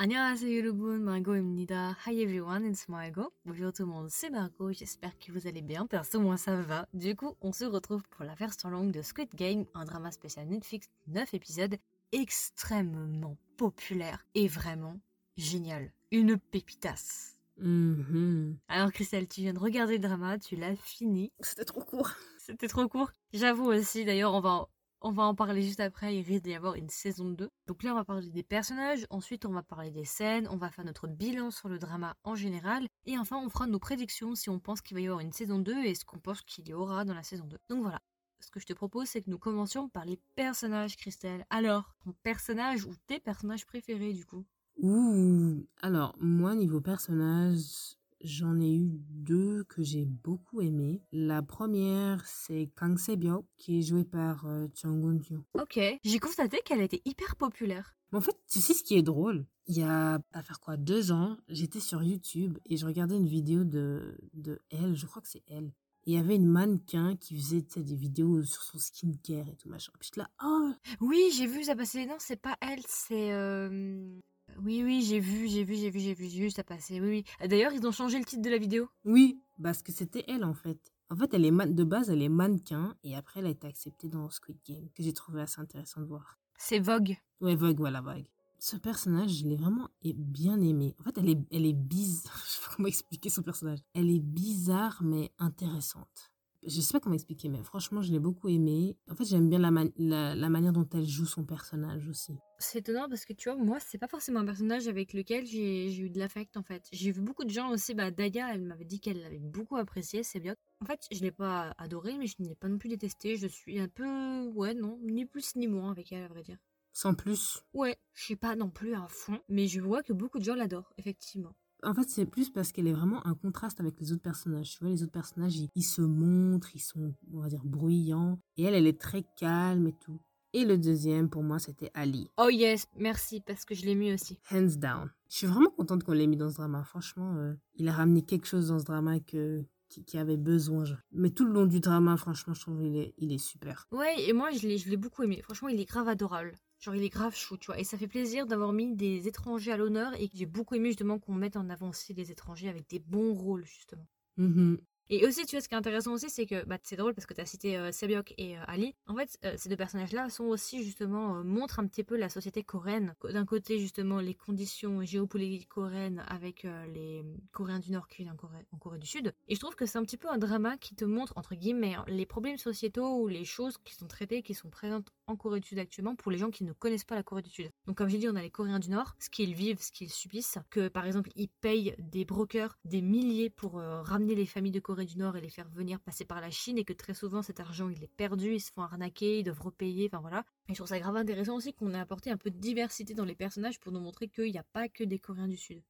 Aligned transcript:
안녕하세요 0.00 0.58
여러분, 0.58 1.04
Margot입니다. 1.04 1.96
Hi 2.06 2.20
everyone, 2.20 2.70
it's 2.70 2.86
Margot. 2.88 3.32
Bonjour 3.44 3.72
tout 3.72 3.84
le 3.84 3.92
monde, 3.92 4.08
c'est 4.10 4.30
Margot, 4.30 4.72
j'espère 4.72 5.18
que 5.18 5.32
vous 5.32 5.46
allez 5.46 5.62
bien, 5.62 5.86
perso 5.86 6.20
moi 6.20 6.36
ça 6.36 6.60
va. 6.60 6.86
Du 6.92 7.16
coup, 7.16 7.34
on 7.40 7.52
se 7.52 7.64
retrouve 7.64 8.02
pour 8.10 8.24
la 8.24 8.34
version 8.34 8.68
longue 8.68 8.92
de 8.92 9.02
Squid 9.02 9.34
Game, 9.34 9.64
un 9.74 9.84
drama 9.84 10.10
spécial 10.12 10.46
Netflix, 10.48 10.88
9 11.06 11.32
épisodes, 11.34 11.76
extrêmement 12.12 13.36
populaire 13.56 14.26
et 14.34 14.48
vraiment 14.48 15.00
génial. 15.36 15.92
Une 16.10 16.38
pépitasse. 16.38 17.36
Mhm. 17.58 18.58
Alors 18.68 18.92
Christelle, 18.92 19.28
tu 19.28 19.40
viens 19.40 19.54
de 19.54 19.58
regarder 19.58 19.94
le 19.94 20.00
drama, 20.00 20.38
tu 20.38 20.56
l'as 20.56 20.76
fini. 20.76 21.32
C'était 21.40 21.64
trop 21.64 21.80
court. 21.80 22.10
C'était 22.38 22.68
trop 22.68 22.86
court. 22.86 23.10
J'avoue 23.32 23.66
aussi, 23.72 24.04
d'ailleurs, 24.04 24.34
on 24.34 24.40
va, 24.40 24.68
on 25.01 25.11
va 25.11 25.23
en 25.23 25.35
parler 25.35 25.61
juste 25.61 25.79
après. 25.79 26.15
Il 26.15 26.23
risque 26.23 26.43
d'y 26.43 26.53
avoir 26.53 26.75
une 26.75 26.89
saison 26.89 27.29
2. 27.29 27.49
Donc 27.67 27.83
là, 27.83 27.91
on 27.91 27.95
va 27.95 28.05
parler 28.05 28.29
des 28.29 28.43
personnages. 28.43 29.05
Ensuite, 29.09 29.45
on 29.45 29.51
va 29.51 29.63
parler 29.63 29.91
des 29.91 30.05
scènes. 30.05 30.47
On 30.49 30.57
va 30.57 30.69
faire 30.69 30.85
notre 30.85 31.07
bilan 31.07 31.51
sur 31.51 31.69
le 31.69 31.79
drama 31.79 32.15
en 32.23 32.35
général. 32.35 32.87
Et 33.05 33.17
enfin, 33.17 33.37
on 33.37 33.49
fera 33.49 33.67
nos 33.67 33.79
prédictions 33.79 34.35
si 34.35 34.49
on 34.49 34.59
pense 34.59 34.81
qu'il 34.81 34.95
va 34.95 35.01
y 35.01 35.07
avoir 35.07 35.19
une 35.19 35.33
saison 35.33 35.59
2 35.59 35.83
et 35.83 35.95
ce 35.95 36.05
qu'on 36.05 36.19
pense 36.19 36.41
qu'il 36.41 36.67
y 36.67 36.73
aura 36.73 37.05
dans 37.05 37.15
la 37.15 37.23
saison 37.23 37.45
2. 37.45 37.57
Donc 37.69 37.81
voilà. 37.81 38.01
Ce 38.39 38.49
que 38.49 38.59
je 38.59 38.65
te 38.65 38.73
propose, 38.73 39.07
c'est 39.07 39.21
que 39.21 39.29
nous 39.29 39.37
commencions 39.37 39.87
par 39.87 40.03
les 40.03 40.19
personnages, 40.35 40.97
Christelle. 40.97 41.45
Alors, 41.51 41.93
ton 42.03 42.13
personnage 42.23 42.85
ou 42.85 42.93
tes 43.05 43.19
personnages 43.19 43.67
préférés, 43.67 44.13
du 44.13 44.25
coup? 44.25 44.45
Ouh. 44.77 45.67
Alors, 45.81 46.15
moi, 46.19 46.55
niveau 46.55 46.81
personnage, 46.81 47.97
j'en 48.23 48.59
ai 48.59 48.73
eu 48.75 48.99
deux 49.09 49.63
que 49.65 49.83
j'ai 49.83 50.05
beaucoup 50.05 50.61
aimé. 50.61 51.01
La 51.11 51.41
première, 51.41 52.25
c'est 52.25 52.69
Kang 52.75 52.97
Se-byuk, 52.97 53.45
qui 53.57 53.79
est 53.79 53.81
joué 53.83 54.03
par 54.03 54.45
euh, 54.47 54.67
Chung 54.73 55.01
Gun-hyo. 55.01 55.43
Ok. 55.59 55.79
J'ai 56.03 56.19
constaté 56.19 56.59
qu'elle 56.65 56.81
était 56.81 57.01
hyper 57.05 57.35
populaire. 57.35 57.95
Mais 58.11 58.17
en 58.17 58.21
fait, 58.21 58.37
tu 58.49 58.59
sais 58.59 58.73
ce 58.73 58.83
qui 58.83 58.95
est 58.97 59.01
drôle? 59.03 59.45
Il 59.67 59.77
y 59.77 59.83
a, 59.83 60.19
à 60.33 60.43
faire 60.43 60.59
quoi, 60.59 60.75
deux 60.75 61.11
ans, 61.11 61.37
j'étais 61.47 61.79
sur 61.79 62.03
YouTube 62.03 62.57
et 62.65 62.75
je 62.77 62.85
regardais 62.85 63.15
une 63.15 63.27
vidéo 63.27 63.63
de, 63.63 64.17
de 64.33 64.59
elle, 64.69 64.95
je 64.95 65.05
crois 65.05 65.21
que 65.21 65.29
c'est 65.29 65.43
elle. 65.47 65.71
Et 66.05 66.11
il 66.11 66.13
y 66.15 66.17
avait 66.17 66.35
une 66.35 66.47
mannequin 66.47 67.15
qui 67.15 67.37
faisait 67.39 67.61
des 67.77 67.95
vidéos 67.95 68.41
sur 68.43 68.63
son 68.63 68.79
skincare 68.79 69.47
et 69.47 69.55
tout 69.55 69.69
machin. 69.69 69.91
Puis 69.99 70.09
j'étais 70.11 70.21
là, 70.21 70.29
oh 70.43 70.71
Oui, 70.99 71.29
j'ai 71.33 71.45
vu 71.45 71.63
ça 71.63 71.75
passer. 71.75 72.07
Non, 72.07 72.15
c'est 72.17 72.41
pas 72.41 72.57
elle, 72.59 72.81
c'est. 72.87 73.31
euh, 73.31 74.19
Oui, 74.59 74.83
oui, 74.83 75.01
j'ai 75.01 75.19
vu, 75.19 75.47
j'ai 75.47 75.63
vu, 75.63 75.75
j'ai 75.75 75.89
vu, 75.89 75.99
j'ai 75.99 76.13
vu, 76.13 76.27
j'ai 76.27 76.39
vu 76.39 76.49
ça 76.51 76.63
passer. 76.63 76.99
Oui, 77.01 77.23
oui. 77.41 77.47
D'ailleurs, 77.47 77.73
ils 77.73 77.85
ont 77.85 77.91
changé 77.91 78.19
le 78.19 78.25
titre 78.25 78.41
de 78.41 78.49
la 78.49 78.57
vidéo. 78.57 78.87
Oui, 79.05 79.41
parce 79.61 79.81
que 79.81 79.91
c'était 79.91 80.23
elle 80.27 80.43
en 80.43 80.53
fait. 80.53 80.91
En 81.09 81.15
fait, 81.15 81.33
elle 81.33 81.45
est 81.45 81.51
man- 81.51 81.73
de 81.75 81.83
base, 81.83 82.09
elle 82.09 82.21
est 82.21 82.29
mannequin 82.29 82.95
et 83.03 83.15
après, 83.15 83.39
elle 83.41 83.47
a 83.47 83.49
été 83.49 83.67
acceptée 83.67 84.07
dans 84.07 84.29
Squid 84.29 84.57
Game, 84.67 84.87
que 84.95 85.03
j'ai 85.03 85.13
trouvé 85.13 85.41
assez 85.41 85.59
intéressant 85.59 86.01
de 86.01 86.05
voir. 86.05 86.39
C'est 86.57 86.79
Vogue. 86.79 87.17
Ouais, 87.41 87.55
Vogue, 87.55 87.77
voilà, 87.79 88.01
Vogue. 88.01 88.27
Ce 88.59 88.77
personnage, 88.77 89.31
je 89.39 89.47
l'ai 89.47 89.55
vraiment 89.55 89.89
bien 90.03 90.61
aimé. 90.61 90.95
En 90.99 91.03
fait, 91.03 91.17
elle 91.17 91.29
est, 91.29 91.39
elle 91.51 91.65
est 91.65 91.73
bizarre. 91.73 92.39
Je 92.45 92.51
sais 92.51 92.61
pas 92.69 92.75
comment 92.75 92.87
expliquer 92.87 93.29
son 93.29 93.41
personnage. 93.41 93.79
Elle 93.95 94.09
est 94.11 94.19
bizarre, 94.19 95.01
mais 95.03 95.31
intéressante. 95.39 96.30
Je 96.63 96.79
sais 96.79 96.93
pas 96.93 96.99
comment 96.99 97.15
expliquer, 97.15 97.49
mais 97.49 97.63
franchement, 97.63 98.01
je 98.01 98.11
l'ai 98.11 98.19
beaucoup 98.19 98.47
aimé. 98.47 98.95
En 99.09 99.15
fait, 99.15 99.25
j'aime 99.25 99.49
bien 99.49 99.57
la, 99.59 99.71
man- 99.71 99.91
la, 99.97 100.35
la 100.35 100.49
manière 100.49 100.73
dont 100.73 100.87
elle 100.93 101.07
joue 101.07 101.25
son 101.25 101.43
personnage 101.43 102.07
aussi. 102.07 102.33
C'est 102.59 102.79
étonnant 102.79 103.09
parce 103.09 103.25
que 103.25 103.33
tu 103.33 103.49
vois, 103.49 103.57
moi, 103.57 103.79
c'est 103.79 103.97
pas 103.97 104.07
forcément 104.07 104.41
un 104.41 104.45
personnage 104.45 104.87
avec 104.87 105.13
lequel 105.13 105.47
j'ai 105.47 105.89
j'ai 105.89 106.03
eu 106.03 106.09
de 106.11 106.19
l'affect 106.19 106.55
en 106.57 106.61
fait. 106.63 106.87
J'ai 106.91 107.11
vu 107.11 107.21
beaucoup 107.21 107.43
de 107.43 107.49
gens 107.49 107.71
aussi, 107.71 107.95
bah 107.95 108.11
Daya, 108.11 108.53
elle 108.53 108.61
m'avait 108.61 108.85
dit 108.85 108.99
qu'elle 108.99 109.21
l'avait 109.21 109.39
beaucoup 109.39 109.77
apprécié, 109.77 110.21
c'est 110.21 110.39
bien. 110.39 110.55
En 110.81 110.85
fait, 110.85 111.07
je 111.11 111.21
l'ai 111.21 111.31
pas 111.31 111.73
adoré, 111.79 112.15
mais 112.19 112.27
je 112.27 112.35
ne 112.39 112.47
l'ai 112.47 112.55
pas 112.55 112.67
non 112.69 112.77
plus 112.77 112.89
détesté. 112.89 113.35
Je 113.37 113.47
suis 113.47 113.79
un 113.79 113.87
peu, 113.87 114.45
ouais, 114.53 114.75
non, 114.75 114.99
ni 115.03 115.25
plus 115.25 115.55
ni 115.55 115.67
moins 115.67 115.89
avec 115.89 116.11
elle, 116.11 116.23
à 116.23 116.27
vrai 116.27 116.43
dire. 116.43 116.57
Sans 116.93 117.15
plus. 117.15 117.63
Ouais, 117.73 117.97
je 118.13 118.23
suis 118.23 118.35
pas 118.35 118.55
non 118.55 118.69
plus 118.69 118.93
à 118.93 119.07
fond, 119.07 119.39
mais 119.49 119.67
je 119.67 119.81
vois 119.81 120.03
que 120.03 120.13
beaucoup 120.13 120.39
de 120.39 120.43
gens 120.43 120.55
l'adorent, 120.55 120.93
effectivement. 120.97 121.55
En 121.83 121.93
fait, 121.93 122.07
c'est 122.09 122.25
plus 122.25 122.49
parce 122.49 122.71
qu'elle 122.71 122.87
est 122.87 122.93
vraiment 122.93 123.25
un 123.25 123.33
contraste 123.33 123.79
avec 123.79 123.99
les 123.99 124.11
autres 124.11 124.21
personnages. 124.21 124.71
Tu 124.71 124.79
vois, 124.81 124.89
les 124.89 125.03
autres 125.03 125.11
personnages, 125.11 125.55
ils, 125.57 125.69
ils 125.75 125.83
se 125.83 126.01
montrent, 126.01 126.75
ils 126.75 126.79
sont, 126.79 127.13
on 127.33 127.39
va 127.39 127.47
dire, 127.47 127.63
bruyants. 127.63 128.39
Et 128.57 128.63
elle, 128.63 128.75
elle 128.75 128.87
est 128.87 128.99
très 128.99 129.23
calme 129.37 129.87
et 129.87 129.93
tout. 129.93 130.19
Et 130.53 130.65
le 130.65 130.77
deuxième, 130.77 131.29
pour 131.29 131.43
moi, 131.43 131.59
c'était 131.59 131.89
Ali. 131.93 132.27
Oh 132.37 132.49
yes, 132.49 132.85
merci, 132.97 133.39
parce 133.39 133.63
que 133.63 133.73
je 133.73 133.85
l'ai 133.85 133.95
mis 133.95 134.13
aussi. 134.13 134.37
Hands 134.51 134.75
down. 134.77 135.09
Je 135.29 135.37
suis 135.37 135.47
vraiment 135.47 135.69
contente 135.69 136.03
qu'on 136.03 136.11
l'ait 136.11 136.27
mis 136.27 136.35
dans 136.35 136.49
ce 136.49 136.55
drama. 136.55 136.83
Franchement, 136.83 137.35
euh, 137.37 137.53
il 137.75 137.87
a 137.87 137.93
ramené 137.93 138.21
quelque 138.21 138.45
chose 138.45 138.67
dans 138.67 138.77
ce 138.77 138.83
drama 138.83 139.21
que, 139.21 139.63
qui, 139.87 140.17
avait 140.17 140.37
besoin. 140.37 140.83
Mais 141.13 141.29
tout 141.29 141.45
le 141.45 141.53
long 141.53 141.65
du 141.65 141.79
drama, 141.79 142.17
franchement, 142.17 142.53
je 142.53 142.61
trouve 142.61 142.79
qu'il 142.79 142.97
est, 142.97 143.13
il 143.17 143.31
est 143.31 143.37
super. 143.37 143.87
Ouais, 143.91 144.13
et 144.27 144.33
moi 144.33 144.51
je 144.51 144.67
l'ai, 144.67 144.77
je 144.77 144.89
l'ai 144.89 144.97
beaucoup 144.97 145.23
aimé. 145.23 145.41
Franchement, 145.41 145.69
il 145.69 145.79
est 145.79 145.85
grave 145.85 146.07
adorable. 146.07 146.55
Genre, 146.81 146.95
il 146.95 147.03
est 147.03 147.07
grave 147.09 147.33
chou, 147.33 147.57
tu 147.57 147.67
vois. 147.67 147.79
Et 147.79 147.85
ça 147.85 147.97
fait 147.97 148.07
plaisir 148.09 148.45
d'avoir 148.45 148.73
mis 148.73 148.93
des 148.95 149.27
étrangers 149.29 149.71
à 149.71 149.77
l'honneur 149.77 150.13
et 150.19 150.29
j'ai 150.33 150.45
beaucoup 150.45 150.75
aimé 150.75 150.89
justement 150.89 151.17
qu'on 151.19 151.33
mette 151.33 151.55
en 151.55 151.69
avant 151.69 151.89
aussi 151.89 152.13
les 152.13 152.29
étrangers 152.31 152.67
avec 152.69 152.89
des 152.89 152.99
bons 152.99 153.33
rôles, 153.33 153.65
justement. 153.65 154.05
Mhm. 154.37 154.77
Et 155.13 155.27
aussi, 155.27 155.45
tu 155.45 155.55
vois, 155.57 155.61
ce 155.61 155.67
qui 155.67 155.75
est 155.75 155.77
intéressant 155.77 156.13
aussi, 156.13 156.29
c'est 156.29 156.45
que 156.45 156.63
bah, 156.65 156.77
c'est 156.83 156.95
drôle 156.95 157.13
parce 157.13 157.25
que 157.25 157.33
tu 157.33 157.41
as 157.41 157.45
cité 157.45 157.77
euh, 157.77 157.91
Sebyok 157.91 158.33
et 158.37 158.57
euh, 158.57 158.61
Ali. 158.65 158.95
En 159.07 159.15
fait, 159.15 159.37
euh, 159.43 159.53
ces 159.57 159.67
deux 159.67 159.75
personnages-là 159.75 160.29
sont 160.29 160.45
aussi 160.45 160.83
justement, 160.85 161.35
euh, 161.35 161.43
montrent 161.43 161.79
un 161.79 161.85
petit 161.85 162.05
peu 162.05 162.15
la 162.15 162.29
société 162.29 162.63
coréenne. 162.63 163.13
Co- 163.19 163.29
D'un 163.29 163.45
côté, 163.45 163.77
justement, 163.77 164.19
les 164.21 164.33
conditions 164.33 165.03
géopolitiques 165.03 165.67
coréennes 165.67 166.23
avec 166.27 166.65
les 166.93 167.23
Coréens 167.51 167.79
du 167.79 167.91
Nord 167.91 168.07
qui 168.07 168.23
vivent 168.23 168.31
en 168.31 168.35
Corée, 168.37 168.65
en 168.71 168.77
Corée 168.77 168.99
du 168.99 169.05
Sud. 169.07 169.33
Et 169.49 169.55
je 169.55 169.59
trouve 169.59 169.75
que 169.75 169.85
c'est 169.85 169.97
un 169.97 170.03
petit 170.03 170.15
peu 170.17 170.29
un 170.29 170.37
drama 170.37 170.77
qui 170.77 170.95
te 170.95 171.03
montre, 171.03 171.33
entre 171.35 171.55
guillemets, 171.55 171.95
hein, 171.95 172.05
les 172.07 172.25
problèmes 172.25 172.57
sociétaux 172.57 173.17
ou 173.21 173.27
les 173.27 173.43
choses 173.43 173.77
qui 173.83 173.95
sont 173.95 174.07
traitées, 174.07 174.41
qui 174.43 174.53
sont 174.53 174.69
présentes 174.69 175.11
en 175.27 175.35
Corée 175.35 175.59
du 175.59 175.67
Sud 175.67 175.79
actuellement 175.79 176.15
pour 176.15 176.31
les 176.31 176.37
gens 176.37 176.51
qui 176.51 176.63
ne 176.63 176.71
connaissent 176.71 177.03
pas 177.03 177.15
la 177.15 177.23
Corée 177.23 177.41
du 177.41 177.49
Sud. 177.49 177.69
Donc, 177.85 177.97
comme 177.97 178.07
j'ai 178.07 178.17
dit, 178.17 178.29
on 178.29 178.35
a 178.37 178.41
les 178.41 178.49
Coréens 178.49 178.79
du 178.79 178.89
Nord, 178.89 179.15
ce 179.19 179.29
qu'ils 179.29 179.53
vivent, 179.53 179.81
ce 179.81 179.91
qu'ils 179.91 180.09
subissent, 180.09 180.57
que 180.69 180.87
par 180.87 181.05
exemple, 181.05 181.31
ils 181.35 181.49
payent 181.49 181.95
des 181.99 182.23
brokers 182.23 182.77
des 182.85 183.01
milliers 183.01 183.49
pour 183.49 183.73
ramener 183.73 184.35
les 184.35 184.45
familles 184.45 184.71
de 184.71 184.79
Corée 184.79 185.00
du 185.03 185.17
Nord 185.17 185.37
et 185.37 185.41
les 185.41 185.49
faire 185.49 185.69
venir 185.69 185.99
passer 185.99 186.25
par 186.25 186.41
la 186.41 186.51
Chine 186.51 186.77
et 186.77 186.85
que 186.85 186.93
très 186.93 187.13
souvent 187.13 187.41
cet 187.41 187.59
argent 187.59 187.89
il 187.89 188.03
est 188.03 188.15
perdu, 188.15 188.55
ils 188.55 188.59
se 188.59 188.71
font 188.71 188.81
arnaquer, 188.81 189.39
ils 189.39 189.43
doivent 189.43 189.61
repayer, 189.61 190.09
enfin 190.11 190.21
voilà. 190.21 190.45
Et 190.67 190.73
je 190.73 190.75
trouve 190.75 190.87
ça 190.87 190.99
grave 190.99 191.15
intéressant 191.15 191.55
aussi 191.55 191.73
qu'on 191.73 191.93
ait 191.93 191.99
apporté 191.99 192.31
un 192.31 192.37
peu 192.37 192.49
de 192.49 192.57
diversité 192.57 193.13
dans 193.13 193.25
les 193.25 193.35
personnages 193.35 193.79
pour 193.79 193.91
nous 193.91 193.99
montrer 193.99 194.27
qu'il 194.27 194.51
n'y 194.51 194.57
a 194.57 194.65
pas 194.73 194.87
que 194.89 195.03
des 195.03 195.19
Coréens 195.19 195.47
du 195.47 195.57
Sud. 195.57 195.81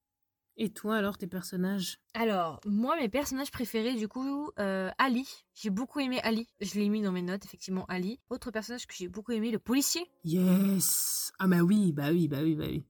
Et 0.58 0.70
toi, 0.70 0.98
alors, 0.98 1.18
tes 1.18 1.28
personnages? 1.28 2.00
Alors, 2.14 2.60
moi, 2.66 2.98
mes 2.98 3.10
personnages 3.10 3.52
préférés, 3.52 3.96
du 3.96 4.08
coup, 4.08 4.52
euh, 4.60 4.92
Ali. 4.98 5.28
J'ai 5.54 5.70
beaucoup 5.70 6.00
aimé 6.00 6.20
Ali. 6.24 6.48
Je 6.60 6.76
l'ai 6.76 6.90
mis 6.90 7.02
dans 7.02 7.12
mes 7.12 7.22
notes, 7.22 7.46
effectivement, 7.46 7.86
Ali. 7.88 8.20
Autre 8.30 8.52
personnage 8.52 8.86
que 8.86 8.94
j'ai 8.94 9.08
beaucoup 9.08 9.32
aimé, 9.32 9.50
le 9.50 9.60
policier. 9.60 10.02
Yes 10.24 11.32
Ah 11.40 11.48
bah 11.48 11.62
oui, 11.62 11.94
bah 11.94 12.12
oui, 12.12 12.28
bah 12.28 12.42
oui, 12.44 12.56
bah 12.56 12.66
oui. 12.68 12.84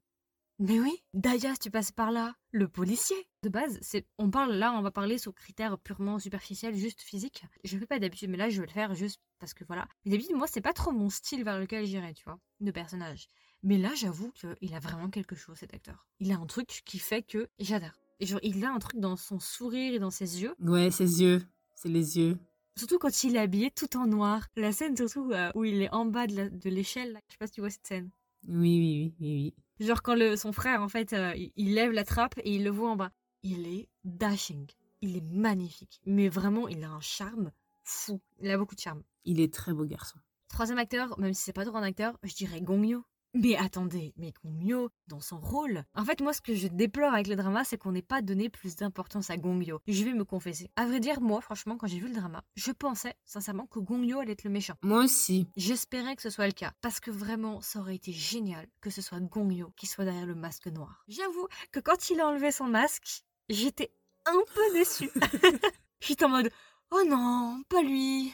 Mais 0.63 0.79
oui, 0.79 1.01
Daya, 1.15 1.53
si 1.53 1.59
tu 1.59 1.71
passes 1.71 1.91
par 1.91 2.11
là, 2.11 2.35
le 2.51 2.67
policier. 2.67 3.15
De 3.41 3.49
base, 3.49 3.79
c'est, 3.81 4.05
on 4.19 4.29
parle 4.29 4.53
là, 4.53 4.71
on 4.73 4.83
va 4.83 4.91
parler 4.91 5.17
sur 5.17 5.33
critères 5.33 5.79
purement 5.79 6.19
superficiels, 6.19 6.75
juste 6.75 7.01
physiques. 7.01 7.43
Je 7.63 7.73
le 7.73 7.79
fais 7.79 7.87
pas 7.87 7.97
d'habitude, 7.97 8.29
mais 8.29 8.37
là, 8.37 8.47
je 8.51 8.61
vais 8.61 8.67
le 8.67 8.71
faire 8.71 8.93
juste 8.93 9.19
parce 9.39 9.55
que 9.55 9.63
voilà. 9.63 9.87
Mais 10.05 10.11
d'habitude, 10.11 10.35
moi, 10.35 10.45
c'est 10.45 10.61
pas 10.61 10.73
trop 10.73 10.91
mon 10.91 11.09
style 11.09 11.43
vers 11.43 11.57
lequel 11.59 11.87
j'irais, 11.87 12.13
tu 12.13 12.23
vois, 12.25 12.37
de 12.59 12.69
personnage. 12.69 13.27
Mais 13.63 13.79
là, 13.79 13.89
j'avoue 13.95 14.31
qu'il 14.33 14.75
a 14.75 14.79
vraiment 14.79 15.09
quelque 15.09 15.35
chose, 15.35 15.57
cet 15.57 15.73
acteur. 15.73 16.05
Il 16.19 16.31
a 16.31 16.35
un 16.37 16.45
truc 16.45 16.67
qui 16.85 16.99
fait 16.99 17.23
que 17.23 17.49
j'adore. 17.57 17.89
Et 18.19 18.27
genre, 18.27 18.39
il 18.43 18.63
a 18.63 18.71
un 18.71 18.77
truc 18.77 18.99
dans 18.99 19.15
son 19.15 19.39
sourire 19.39 19.95
et 19.95 19.99
dans 19.99 20.11
ses 20.11 20.43
yeux. 20.43 20.53
Ouais, 20.59 20.91
ses 20.91 21.23
yeux. 21.23 21.41
C'est 21.75 21.89
les 21.89 22.19
yeux. 22.19 22.37
Surtout 22.77 22.99
quand 22.99 23.23
il 23.23 23.35
est 23.35 23.39
habillé 23.39 23.71
tout 23.71 23.97
en 23.97 24.05
noir. 24.05 24.45
La 24.55 24.71
scène, 24.71 24.95
surtout, 24.95 25.31
euh, 25.31 25.51
où 25.55 25.63
il 25.63 25.81
est 25.81 25.91
en 25.91 26.05
bas 26.05 26.27
de, 26.27 26.35
la- 26.35 26.49
de 26.49 26.69
l'échelle. 26.69 27.13
là. 27.13 27.19
Je 27.27 27.33
sais 27.33 27.37
pas 27.39 27.47
si 27.47 27.53
tu 27.53 27.61
vois 27.61 27.71
cette 27.71 27.87
scène. 27.87 28.11
Oui, 28.47 28.53
oui, 28.79 28.79
oui, 28.79 29.13
oui, 29.19 29.53
oui. 29.79 29.85
Genre 29.85 30.01
quand 30.01 30.15
le, 30.15 30.35
son 30.35 30.51
frère, 30.51 30.81
en 30.81 30.89
fait, 30.89 31.13
euh, 31.13 31.33
il, 31.35 31.51
il 31.55 31.73
lève 31.73 31.91
la 31.91 32.03
trappe 32.03 32.37
et 32.43 32.55
il 32.55 32.63
le 32.63 32.69
voit 32.69 32.91
en 32.91 32.95
bas. 32.95 33.11
Il 33.43 33.67
est 33.67 33.89
dashing. 34.03 34.67
Il 35.01 35.17
est 35.17 35.23
magnifique. 35.33 35.99
Mais 36.05 36.29
vraiment, 36.29 36.67
il 36.67 36.83
a 36.83 36.91
un 36.91 36.99
charme 36.99 37.51
fou. 37.83 38.21
Il 38.39 38.49
a 38.51 38.57
beaucoup 38.57 38.75
de 38.75 38.79
charme. 38.79 39.01
Il 39.25 39.39
est 39.39 39.53
très 39.53 39.73
beau 39.73 39.85
garçon. 39.85 40.19
Troisième 40.47 40.77
acteur, 40.77 41.17
même 41.19 41.33
si 41.33 41.43
c'est 41.43 41.53
pas 41.53 41.65
trop 41.65 41.77
un 41.77 41.83
acteur, 41.83 42.17
je 42.23 42.35
dirais 42.35 42.61
Gong 42.61 42.83
Yoo. 42.83 43.03
Mais 43.33 43.55
attendez, 43.55 44.13
mais 44.17 44.33
Gong 44.43 44.61
Yoo, 44.61 44.89
dans 45.07 45.21
son 45.21 45.39
rôle. 45.39 45.85
En 45.95 46.03
fait, 46.03 46.19
moi, 46.19 46.33
ce 46.33 46.41
que 46.41 46.53
je 46.53 46.67
déplore 46.67 47.13
avec 47.13 47.27
le 47.27 47.37
drama, 47.37 47.63
c'est 47.63 47.77
qu'on 47.77 47.93
n'ait 47.93 48.01
pas 48.01 48.21
donné 48.21 48.49
plus 48.49 48.75
d'importance 48.75 49.29
à 49.29 49.37
Gong 49.37 49.61
Yoo. 49.61 49.79
Je 49.87 50.03
vais 50.03 50.13
me 50.13 50.25
confesser. 50.25 50.69
À 50.75 50.85
vrai 50.85 50.99
dire, 50.99 51.21
moi, 51.21 51.39
franchement, 51.39 51.77
quand 51.77 51.87
j'ai 51.87 51.99
vu 51.99 52.09
le 52.09 52.13
drama, 52.13 52.43
je 52.55 52.71
pensais, 52.71 53.15
sincèrement, 53.23 53.67
que 53.67 53.79
Gong 53.79 54.03
Yoo 54.03 54.19
allait 54.19 54.33
être 54.33 54.43
le 54.43 54.49
méchant. 54.49 54.75
Moi 54.81 55.05
aussi. 55.05 55.47
J'espérais 55.55 56.17
que 56.17 56.21
ce 56.21 56.29
soit 56.29 56.47
le 56.47 56.51
cas, 56.51 56.73
parce 56.81 56.99
que 56.99 57.09
vraiment, 57.09 57.61
ça 57.61 57.79
aurait 57.79 57.95
été 57.95 58.11
génial 58.11 58.67
que 58.81 58.89
ce 58.89 59.01
soit 59.01 59.21
Gong 59.21 59.51
Yoo 59.51 59.71
qui 59.77 59.87
soit 59.87 60.03
derrière 60.03 60.25
le 60.25 60.35
masque 60.35 60.67
noir. 60.67 61.05
J'avoue 61.07 61.47
que 61.71 61.79
quand 61.79 62.09
il 62.09 62.19
a 62.19 62.27
enlevé 62.27 62.51
son 62.51 62.65
masque, 62.65 63.23
j'étais 63.47 63.93
un 64.25 64.41
peu 64.53 64.73
déçue. 64.73 65.09
j'étais 66.01 66.25
en 66.25 66.29
mode, 66.29 66.51
oh 66.91 67.03
non, 67.07 67.63
pas 67.69 67.81
lui. 67.81 68.33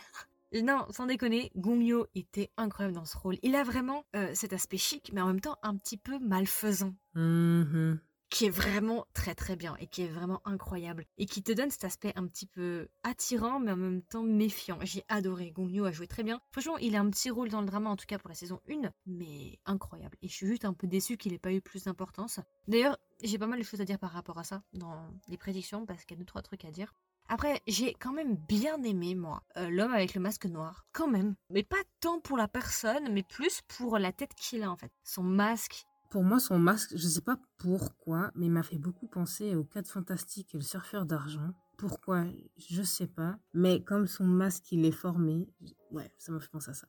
Non, 0.54 0.86
sans 0.92 1.06
déconner, 1.08 1.52
Gong 1.56 1.82
Yoo 1.82 2.06
était 2.16 2.52
incroyable 2.58 2.96
dans 2.96 3.06
ce 3.06 3.18
rôle. 3.18 3.38
Il 3.44 3.56
a 3.56 3.64
vraiment 3.64 4.06
euh, 4.16 4.32
cet 4.34 4.54
aspect 4.54 4.78
chic, 4.78 5.12
mais 5.14 5.22
en 5.22 5.28
même 5.28 5.42
temps 5.42 5.58
un 5.62 5.76
petit 5.76 5.98
peu 5.98 6.20
malfaisant. 6.20 6.94
Mhm. 7.16 8.00
qui 8.30 8.46
est 8.46 8.50
vraiment 8.50 9.08
très 9.14 9.36
très 9.36 9.56
bien 9.56 9.78
et 9.80 9.88
qui 9.88 10.02
est 10.02 10.08
vraiment 10.10 10.42
incroyable 10.44 11.06
et 11.18 11.26
qui 11.26 11.42
te 11.42 11.54
donne 11.54 11.72
cet 11.72 11.86
aspect 11.86 12.12
un 12.18 12.28
petit 12.28 12.46
peu 12.46 12.90
attirant 13.04 13.60
mais 13.62 13.72
en 13.72 13.78
même 13.78 14.02
temps 14.02 14.22
méfiant. 14.22 14.78
J'ai 14.82 15.06
adoré, 15.08 15.52
Gong 15.52 15.70
Yoo 15.70 15.86
a 15.86 15.94
joué 15.94 16.08
très 16.08 16.24
bien. 16.24 16.42
Franchement, 16.52 16.78
il 16.78 16.96
a 16.98 17.00
un 17.00 17.10
petit 17.10 17.30
rôle 17.30 17.48
dans 17.48 17.62
le 17.62 17.68
drama 17.68 17.90
en 17.90 17.96
tout 17.96 18.06
cas 18.06 18.20
pour 18.20 18.28
la 18.28 18.36
saison 18.36 18.60
1, 18.70 18.92
mais 19.06 19.60
incroyable. 19.66 20.18
Et 20.22 20.28
je 20.28 20.34
suis 20.34 20.46
juste 20.46 20.66
un 20.66 20.74
peu 20.74 20.88
déçue 20.88 21.16
qu'il 21.16 21.34
ait 21.34 21.40
pas 21.40 21.54
eu 21.54 21.62
plus 21.62 21.86
d'importance. 21.86 22.42
D'ailleurs, 22.68 22.98
j'ai 23.24 23.38
pas 23.38 23.48
mal 23.48 23.60
de 23.60 23.64
choses 23.64 23.80
à 23.80 23.86
dire 23.86 23.98
par 23.98 24.12
rapport 24.12 24.38
à 24.38 24.44
ça 24.44 24.62
dans 24.74 25.10
les 25.30 25.38
prédictions 25.38 25.86
parce 25.86 26.04
qu'il 26.04 26.18
y 26.18 26.20
a 26.20 26.20
deux 26.20 26.26
trois 26.26 26.42
trucs 26.42 26.66
à 26.66 26.72
dire. 26.72 26.94
Après, 27.30 27.62
j'ai 27.68 27.94
quand 27.94 28.14
même 28.14 28.36
bien 28.36 28.82
aimé, 28.84 29.14
moi, 29.14 29.44
euh, 29.58 29.70
l'homme 29.70 29.94
avec 29.94 30.14
le 30.14 30.22
masque 30.22 30.46
noir. 30.46 30.86
Quand 30.94 31.08
même. 31.08 31.36
Mais 31.50 31.64
pas 31.64 31.84
tant 32.00 32.20
pour 32.22 32.38
la 32.38 32.48
personne, 32.48 33.12
mais 33.12 33.24
plus 33.24 33.62
pour 33.68 33.98
la 33.98 34.14
tête 34.14 34.34
qu'il 34.36 34.64
a, 34.64 34.72
en 34.72 34.78
fait. 34.78 34.92
Son 35.04 35.24
masque. 35.24 35.86
Pour 36.10 36.24
moi, 36.24 36.40
son 36.40 36.58
masque, 36.58 36.92
je 36.96 37.06
sais 37.06 37.22
pas 37.22 37.38
pourquoi, 37.58 38.32
mais 38.36 38.46
il 38.46 38.52
m'a 38.52 38.64
fait 38.64 38.78
beaucoup 38.78 39.08
penser 39.08 39.56
au 39.56 39.66
4 39.66 39.90
Fantastique 39.90 40.56
et 40.56 40.58
le 40.58 40.64
surfeur 40.64 41.06
d'argent. 41.06 41.52
Pourquoi 41.78 42.24
Je 42.70 42.82
sais 42.82 43.08
pas. 43.08 43.38
Mais 43.54 43.84
comme 43.84 44.08
son 44.08 44.24
masque, 44.24 44.72
il 44.72 44.86
est 44.86 44.92
formé, 44.92 45.50
ouais, 45.92 46.10
ça 46.18 46.32
m'a 46.32 46.40
fait 46.40 46.50
penser 46.50 46.72
à 46.72 46.74
ça. 46.74 46.88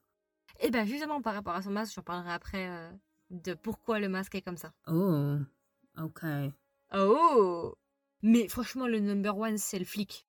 Et 0.60 0.70
ben 0.70 0.86
justement, 0.86 1.20
par 1.20 1.34
rapport 1.34 1.54
à 1.54 1.62
son 1.62 1.70
masque, 1.70 1.94
j'en 1.94 2.02
parlerai 2.02 2.32
après 2.32 2.68
euh, 2.68 2.90
de 3.30 3.54
pourquoi 3.54 3.98
le 3.98 4.08
masque 4.08 4.36
est 4.36 4.42
comme 4.42 4.56
ça. 4.56 4.72
Oh, 4.86 5.36
ok. 5.98 6.24
Oh 6.94 7.74
Mais 8.22 8.48
franchement, 8.48 8.86
le 8.86 9.00
number 9.00 9.36
one, 9.36 9.58
c'est 9.58 9.80
le 9.80 9.84
flic. 9.84 10.27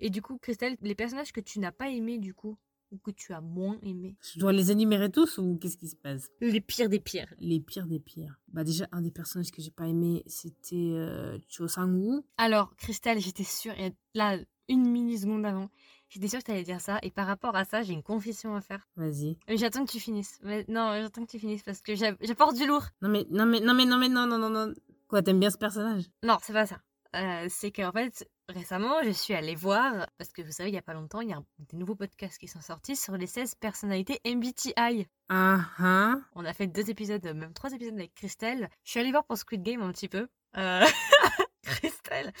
Et 0.00 0.10
du 0.10 0.22
coup, 0.22 0.38
Christelle, 0.38 0.76
les 0.82 0.94
personnages 0.94 1.32
que 1.32 1.40
tu 1.40 1.60
n'as 1.60 1.72
pas 1.72 1.88
aimés, 1.90 2.18
du 2.18 2.34
coup, 2.34 2.56
ou 2.90 2.98
que 2.98 3.10
tu 3.12 3.32
as 3.32 3.40
moins 3.40 3.78
aimés? 3.82 4.16
Je 4.34 4.40
dois 4.40 4.52
les 4.52 4.72
énumérer 4.72 5.10
tous 5.10 5.38
ou 5.38 5.56
qu'est-ce 5.58 5.76
qui 5.76 5.88
se 5.88 5.94
passe? 5.94 6.28
Les 6.40 6.60
pires 6.60 6.88
des 6.88 6.98
pires. 6.98 7.32
Les 7.38 7.60
pires 7.60 7.86
des 7.86 8.00
pires. 8.00 8.40
Bah 8.48 8.64
déjà, 8.64 8.88
un 8.90 9.00
des 9.02 9.12
personnages 9.12 9.52
que 9.52 9.62
j'ai 9.62 9.70
pas 9.70 9.86
aimé, 9.86 10.22
c'était 10.26 10.74
euh, 10.76 11.38
Cho 11.48 11.68
Sang-woo. 11.68 12.24
Alors, 12.36 12.74
Christelle, 12.76 13.20
j'étais 13.20 13.44
sûre, 13.44 13.78
et 13.78 13.92
là, 14.14 14.38
une 14.68 14.88
milliseconde 14.88 15.44
avant, 15.46 15.68
j'étais 16.08 16.26
sûre 16.28 16.40
que 16.40 16.46
tu 16.46 16.50
allais 16.50 16.64
dire 16.64 16.80
ça. 16.80 16.98
Et 17.02 17.10
par 17.12 17.26
rapport 17.28 17.54
à 17.54 17.64
ça, 17.64 17.82
j'ai 17.82 17.92
une 17.92 18.02
confession 18.02 18.56
à 18.56 18.60
faire. 18.60 18.88
Vas-y. 18.96 19.36
Mais 19.48 19.56
J'attends 19.56 19.84
que 19.84 19.90
tu 19.92 20.00
finisses. 20.00 20.38
Mais 20.42 20.64
non, 20.68 20.92
j'attends 21.00 21.24
que 21.26 21.30
tu 21.30 21.38
finisses 21.38 21.62
parce 21.62 21.82
que 21.82 21.94
j'a- 21.94 22.16
j'apporte 22.20 22.56
du 22.56 22.66
lourd. 22.66 22.86
Non 23.02 23.08
mais, 23.08 23.24
non 23.30 23.46
mais, 23.46 23.60
non 23.60 23.74
mais, 23.74 23.84
non 23.84 23.98
mais, 23.98 24.08
non, 24.08 24.26
non, 24.26 24.38
non, 24.38 24.50
non. 24.50 24.72
Quoi, 25.06 25.22
t'aimes 25.22 25.38
bien 25.40 25.50
ce 25.50 25.58
personnage? 25.58 26.04
Non, 26.24 26.38
c'est 26.42 26.52
pas 26.52 26.66
ça. 26.66 26.80
Euh, 27.16 27.46
c'est 27.48 27.72
qu'en 27.72 27.90
fait, 27.90 28.28
récemment, 28.50 29.02
je 29.02 29.10
suis 29.10 29.34
allée 29.34 29.54
voir, 29.54 30.06
parce 30.18 30.32
que 30.32 30.42
vous 30.42 30.52
savez, 30.52 30.70
il 30.70 30.74
y 30.74 30.78
a 30.78 30.82
pas 30.82 30.94
longtemps, 30.94 31.20
il 31.20 31.30
y 31.30 31.32
a 31.32 31.42
des 31.58 31.76
nouveaux 31.76 31.94
podcasts 31.94 32.38
qui 32.38 32.48
sont 32.48 32.60
sortis 32.60 32.96
sur 32.96 33.16
les 33.16 33.26
16 33.26 33.54
personnalités 33.56 34.20
MBTI. 34.26 35.06
Ah 35.28 35.60
ah. 35.78 36.16
On 36.34 36.44
a 36.44 36.52
fait 36.52 36.66
deux 36.66 36.90
épisodes, 36.90 37.24
même 37.24 37.52
trois 37.52 37.72
épisodes 37.72 37.94
avec 37.94 38.14
Christelle. 38.14 38.68
Je 38.84 38.90
suis 38.90 39.00
allée 39.00 39.10
voir 39.10 39.24
pour 39.24 39.38
Squid 39.38 39.62
Game 39.62 39.82
un 39.82 39.92
petit 39.92 40.08
peu. 40.08 40.28
Euh, 40.56 40.84
Christelle, 41.62 42.32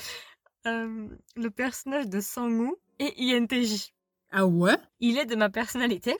euh, 0.66 1.08
le 1.36 1.50
personnage 1.50 2.08
de 2.08 2.20
Sangwoo 2.20 2.78
et 2.98 3.34
INTJ. 3.34 3.92
Ah 4.32 4.46
ouais? 4.46 4.76
Il 5.00 5.18
est 5.18 5.26
de 5.26 5.36
ma 5.36 5.50
personnalité. 5.50 6.16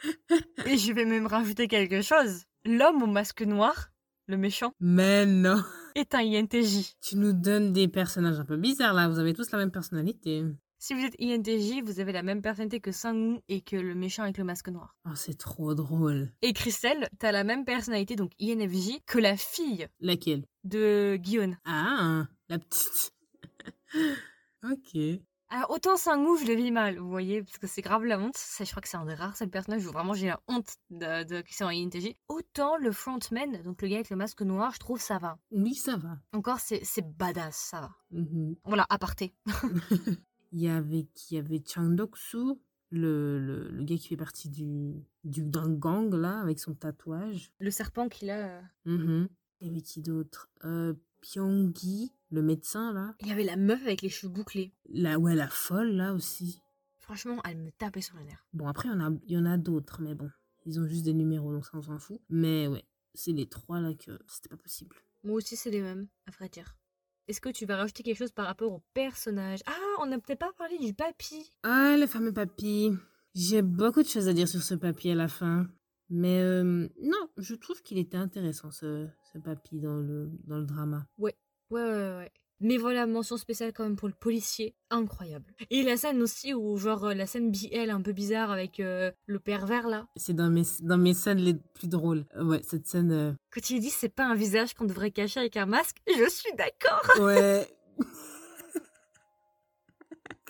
et 0.66 0.76
je 0.76 0.92
vais 0.92 1.04
même 1.04 1.26
rajouter 1.26 1.68
quelque 1.68 2.02
chose. 2.02 2.44
L'homme 2.64 3.02
au 3.02 3.06
masque 3.06 3.42
noir, 3.42 3.90
le 4.26 4.36
méchant, 4.36 4.72
Mais 4.80 5.26
non. 5.26 5.62
Est 6.00 6.14
un 6.14 6.20
INTJ. 6.20 6.94
Tu 7.00 7.16
nous 7.16 7.32
donnes 7.32 7.72
des 7.72 7.88
personnages 7.88 8.40
un 8.40 8.44
peu 8.44 8.56
bizarres 8.56 8.94
là. 8.94 9.08
Vous 9.08 9.18
avez 9.18 9.32
tous 9.34 9.50
la 9.52 9.58
même 9.58 9.70
personnalité. 9.70 10.44
Si 10.78 10.94
vous 10.94 11.00
êtes 11.04 11.14
INTJ, 11.20 11.82
vous 11.84 12.00
avez 12.00 12.12
la 12.12 12.22
même 12.22 12.40
personnalité 12.40 12.80
que 12.80 12.90
Sangwoo 12.90 13.42
et 13.48 13.60
que 13.60 13.76
le 13.76 13.94
méchant 13.94 14.22
avec 14.22 14.38
le 14.38 14.44
masque 14.44 14.68
noir. 14.68 14.96
Oh, 15.04 15.14
c'est 15.14 15.36
trop 15.36 15.74
drôle. 15.74 16.32
Et 16.40 16.54
Christelle, 16.54 17.08
t'as 17.18 17.32
la 17.32 17.44
même 17.44 17.66
personnalité, 17.66 18.16
donc 18.16 18.32
INFJ, 18.40 19.00
que 19.06 19.18
la 19.18 19.36
fille 19.36 19.86
Laquelle? 20.00 20.46
de 20.64 21.16
Guillaume. 21.16 21.56
Ah, 21.66 22.28
la 22.48 22.58
petite. 22.58 23.12
ok. 24.64 25.20
Alors 25.52 25.70
autant 25.70 25.96
Sangwoo, 25.96 26.36
je 26.36 26.46
le 26.46 26.54
vis 26.54 26.70
mal, 26.70 26.98
vous 26.98 27.10
voyez, 27.10 27.42
parce 27.42 27.58
que 27.58 27.66
c'est 27.66 27.82
grave 27.82 28.04
la 28.04 28.20
honte. 28.20 28.36
C'est, 28.36 28.64
je 28.64 28.70
crois 28.70 28.80
que 28.80 28.88
c'est 28.88 28.96
un 28.96 29.04
des 29.04 29.14
rares 29.14 29.36
seuls 29.36 29.50
personnages 29.50 29.84
où 29.84 29.90
vraiment 29.90 30.14
j'ai 30.14 30.28
la 30.28 30.40
honte 30.46 30.76
de, 30.90 31.24
de 31.24 31.64
en 31.64 31.68
INTJ. 31.68 32.14
Autant 32.28 32.76
le 32.76 32.92
frontman, 32.92 33.60
donc 33.64 33.82
le 33.82 33.88
gars 33.88 33.96
avec 33.96 34.10
le 34.10 34.16
masque 34.16 34.42
noir, 34.42 34.72
je 34.72 34.78
trouve 34.78 35.00
ça 35.00 35.18
va. 35.18 35.38
Oui, 35.50 35.74
ça 35.74 35.96
va. 35.96 36.18
Encore, 36.32 36.60
c'est, 36.60 36.84
c'est 36.84 37.02
badass, 37.16 37.56
ça 37.56 37.80
va. 37.80 37.90
Mhm. 38.12 38.54
Voilà, 38.64 38.86
aparté. 38.90 39.34
Il 40.52 40.60
y 40.60 40.68
avait 40.68 41.08
Il 41.30 41.34
y 41.34 41.38
avait 41.38 41.62
Chang 41.66 41.90
Dok-soo, 41.90 42.60
le, 42.92 43.40
le, 43.40 43.68
le 43.70 43.84
gars 43.84 43.96
qui 43.96 44.06
fait 44.06 44.16
partie 44.16 44.50
du, 44.50 44.94
du 45.24 45.42
gang 45.42 46.14
là, 46.14 46.38
avec 46.40 46.60
son 46.60 46.74
tatouage. 46.74 47.52
Le 47.58 47.72
serpent 47.72 48.08
qu'il 48.08 48.30
a. 48.30 48.62
euh. 48.86 49.26
Il 49.60 49.66
y 49.66 49.70
avait 49.70 49.82
qui 49.82 50.00
d'autre? 50.00 50.48
Euh, 50.64 50.94
Pyongi, 51.20 52.12
le 52.30 52.42
médecin 52.42 52.92
là. 52.92 53.14
Il 53.20 53.28
y 53.28 53.32
avait 53.32 53.44
la 53.44 53.56
meuf 53.56 53.82
avec 53.82 54.02
les 54.02 54.08
cheveux 54.08 54.32
bouclés. 54.32 54.72
La, 54.88 55.18
ouais, 55.18 55.34
la 55.34 55.48
folle 55.48 55.92
là 55.92 56.14
aussi. 56.14 56.60
Franchement, 56.98 57.40
elle 57.44 57.58
me 57.58 57.70
tapait 57.72 58.00
sur 58.00 58.16
le 58.16 58.22
nerf. 58.24 58.46
Bon, 58.52 58.68
après, 58.68 58.88
il 58.88 58.92
y 58.92 58.94
en 58.94 59.00
a, 59.00 59.10
il 59.26 59.32
y 59.32 59.38
en 59.38 59.46
a 59.46 59.56
d'autres, 59.56 60.00
mais 60.00 60.14
bon. 60.14 60.30
Ils 60.66 60.78
ont 60.78 60.86
juste 60.86 61.04
des 61.04 61.14
numéros, 61.14 61.52
donc 61.52 61.64
ça, 61.64 61.72
on 61.74 61.82
s'en 61.82 61.98
fout. 61.98 62.20
Mais 62.28 62.68
ouais, 62.68 62.84
c'est 63.14 63.32
les 63.32 63.48
trois 63.48 63.80
là 63.80 63.94
que 63.94 64.18
c'était 64.28 64.48
pas 64.48 64.56
possible. 64.56 64.96
Moi 65.24 65.36
aussi, 65.36 65.56
c'est 65.56 65.70
les 65.70 65.80
mêmes, 65.80 66.06
à 66.26 66.30
vrai 66.30 66.48
dire. 66.48 66.76
Est-ce 67.26 67.40
que 67.40 67.48
tu 67.48 67.66
vas 67.66 67.76
rajouter 67.76 68.02
quelque 68.02 68.18
chose 68.18 68.32
par 68.32 68.46
rapport 68.46 68.72
au 68.72 68.82
personnage? 68.94 69.60
Ah, 69.66 69.72
on 70.00 70.06
n'a 70.06 70.18
peut-être 70.18 70.38
pas 70.38 70.52
parlé 70.56 70.78
du 70.78 70.94
papy. 70.94 71.52
Ah, 71.62 71.96
le 71.98 72.06
fameux 72.06 72.32
papy. 72.32 72.90
J'ai 73.34 73.62
beaucoup 73.62 74.02
de 74.02 74.08
choses 74.08 74.28
à 74.28 74.32
dire 74.32 74.48
sur 74.48 74.62
ce 74.62 74.74
papy 74.74 75.10
à 75.10 75.14
la 75.14 75.28
fin. 75.28 75.68
Mais 76.10 76.40
euh, 76.40 76.88
non, 77.02 77.28
je 77.36 77.54
trouve 77.54 77.82
qu'il 77.82 77.98
était 77.98 78.16
intéressant, 78.16 78.70
ce, 78.70 79.06
ce 79.32 79.38
papy, 79.38 79.80
dans 79.80 79.96
le, 79.96 80.30
dans 80.46 80.58
le 80.58 80.64
drama. 80.66 81.06
Ouais, 81.18 81.36
ouais, 81.70 81.82
ouais, 81.82 82.16
ouais. 82.16 82.30
Mais 82.62 82.76
voilà, 82.76 83.06
mention 83.06 83.38
spéciale 83.38 83.72
quand 83.72 83.84
même 83.84 83.96
pour 83.96 84.08
le 84.08 84.12
policier, 84.14 84.74
incroyable. 84.90 85.46
Et 85.70 85.82
la 85.82 85.96
scène 85.96 86.20
aussi 86.20 86.52
où, 86.52 86.76
genre, 86.76 87.04
euh, 87.06 87.14
la 87.14 87.26
scène 87.26 87.50
BL 87.50 87.88
un 87.88 88.02
peu 88.02 88.12
bizarre 88.12 88.50
avec 88.50 88.80
euh, 88.80 89.10
le 89.26 89.38
pervers 89.38 89.88
là. 89.88 90.06
C'est 90.16 90.34
dans 90.34 90.50
mes, 90.50 90.64
dans 90.82 90.98
mes 90.98 91.14
scènes 91.14 91.38
les 91.38 91.54
plus 91.54 91.88
drôles. 91.88 92.26
Euh, 92.36 92.44
Ouais, 92.44 92.60
cette 92.62 92.86
scène... 92.86 93.12
euh, 93.12 93.32
Quand 93.50 93.70
il 93.70 93.80
dit 93.80 93.88
c'est 93.88 94.10
pas 94.10 94.26
un 94.26 94.34
visage 94.34 94.74
qu'on 94.74 94.84
devrait 94.84 95.10
cacher 95.10 95.40
avec 95.40 95.56
un 95.56 95.64
masque, 95.64 95.96
je 96.06 96.28
suis 96.28 96.52
d'accord. 96.58 97.24
Ouais. 97.24 97.66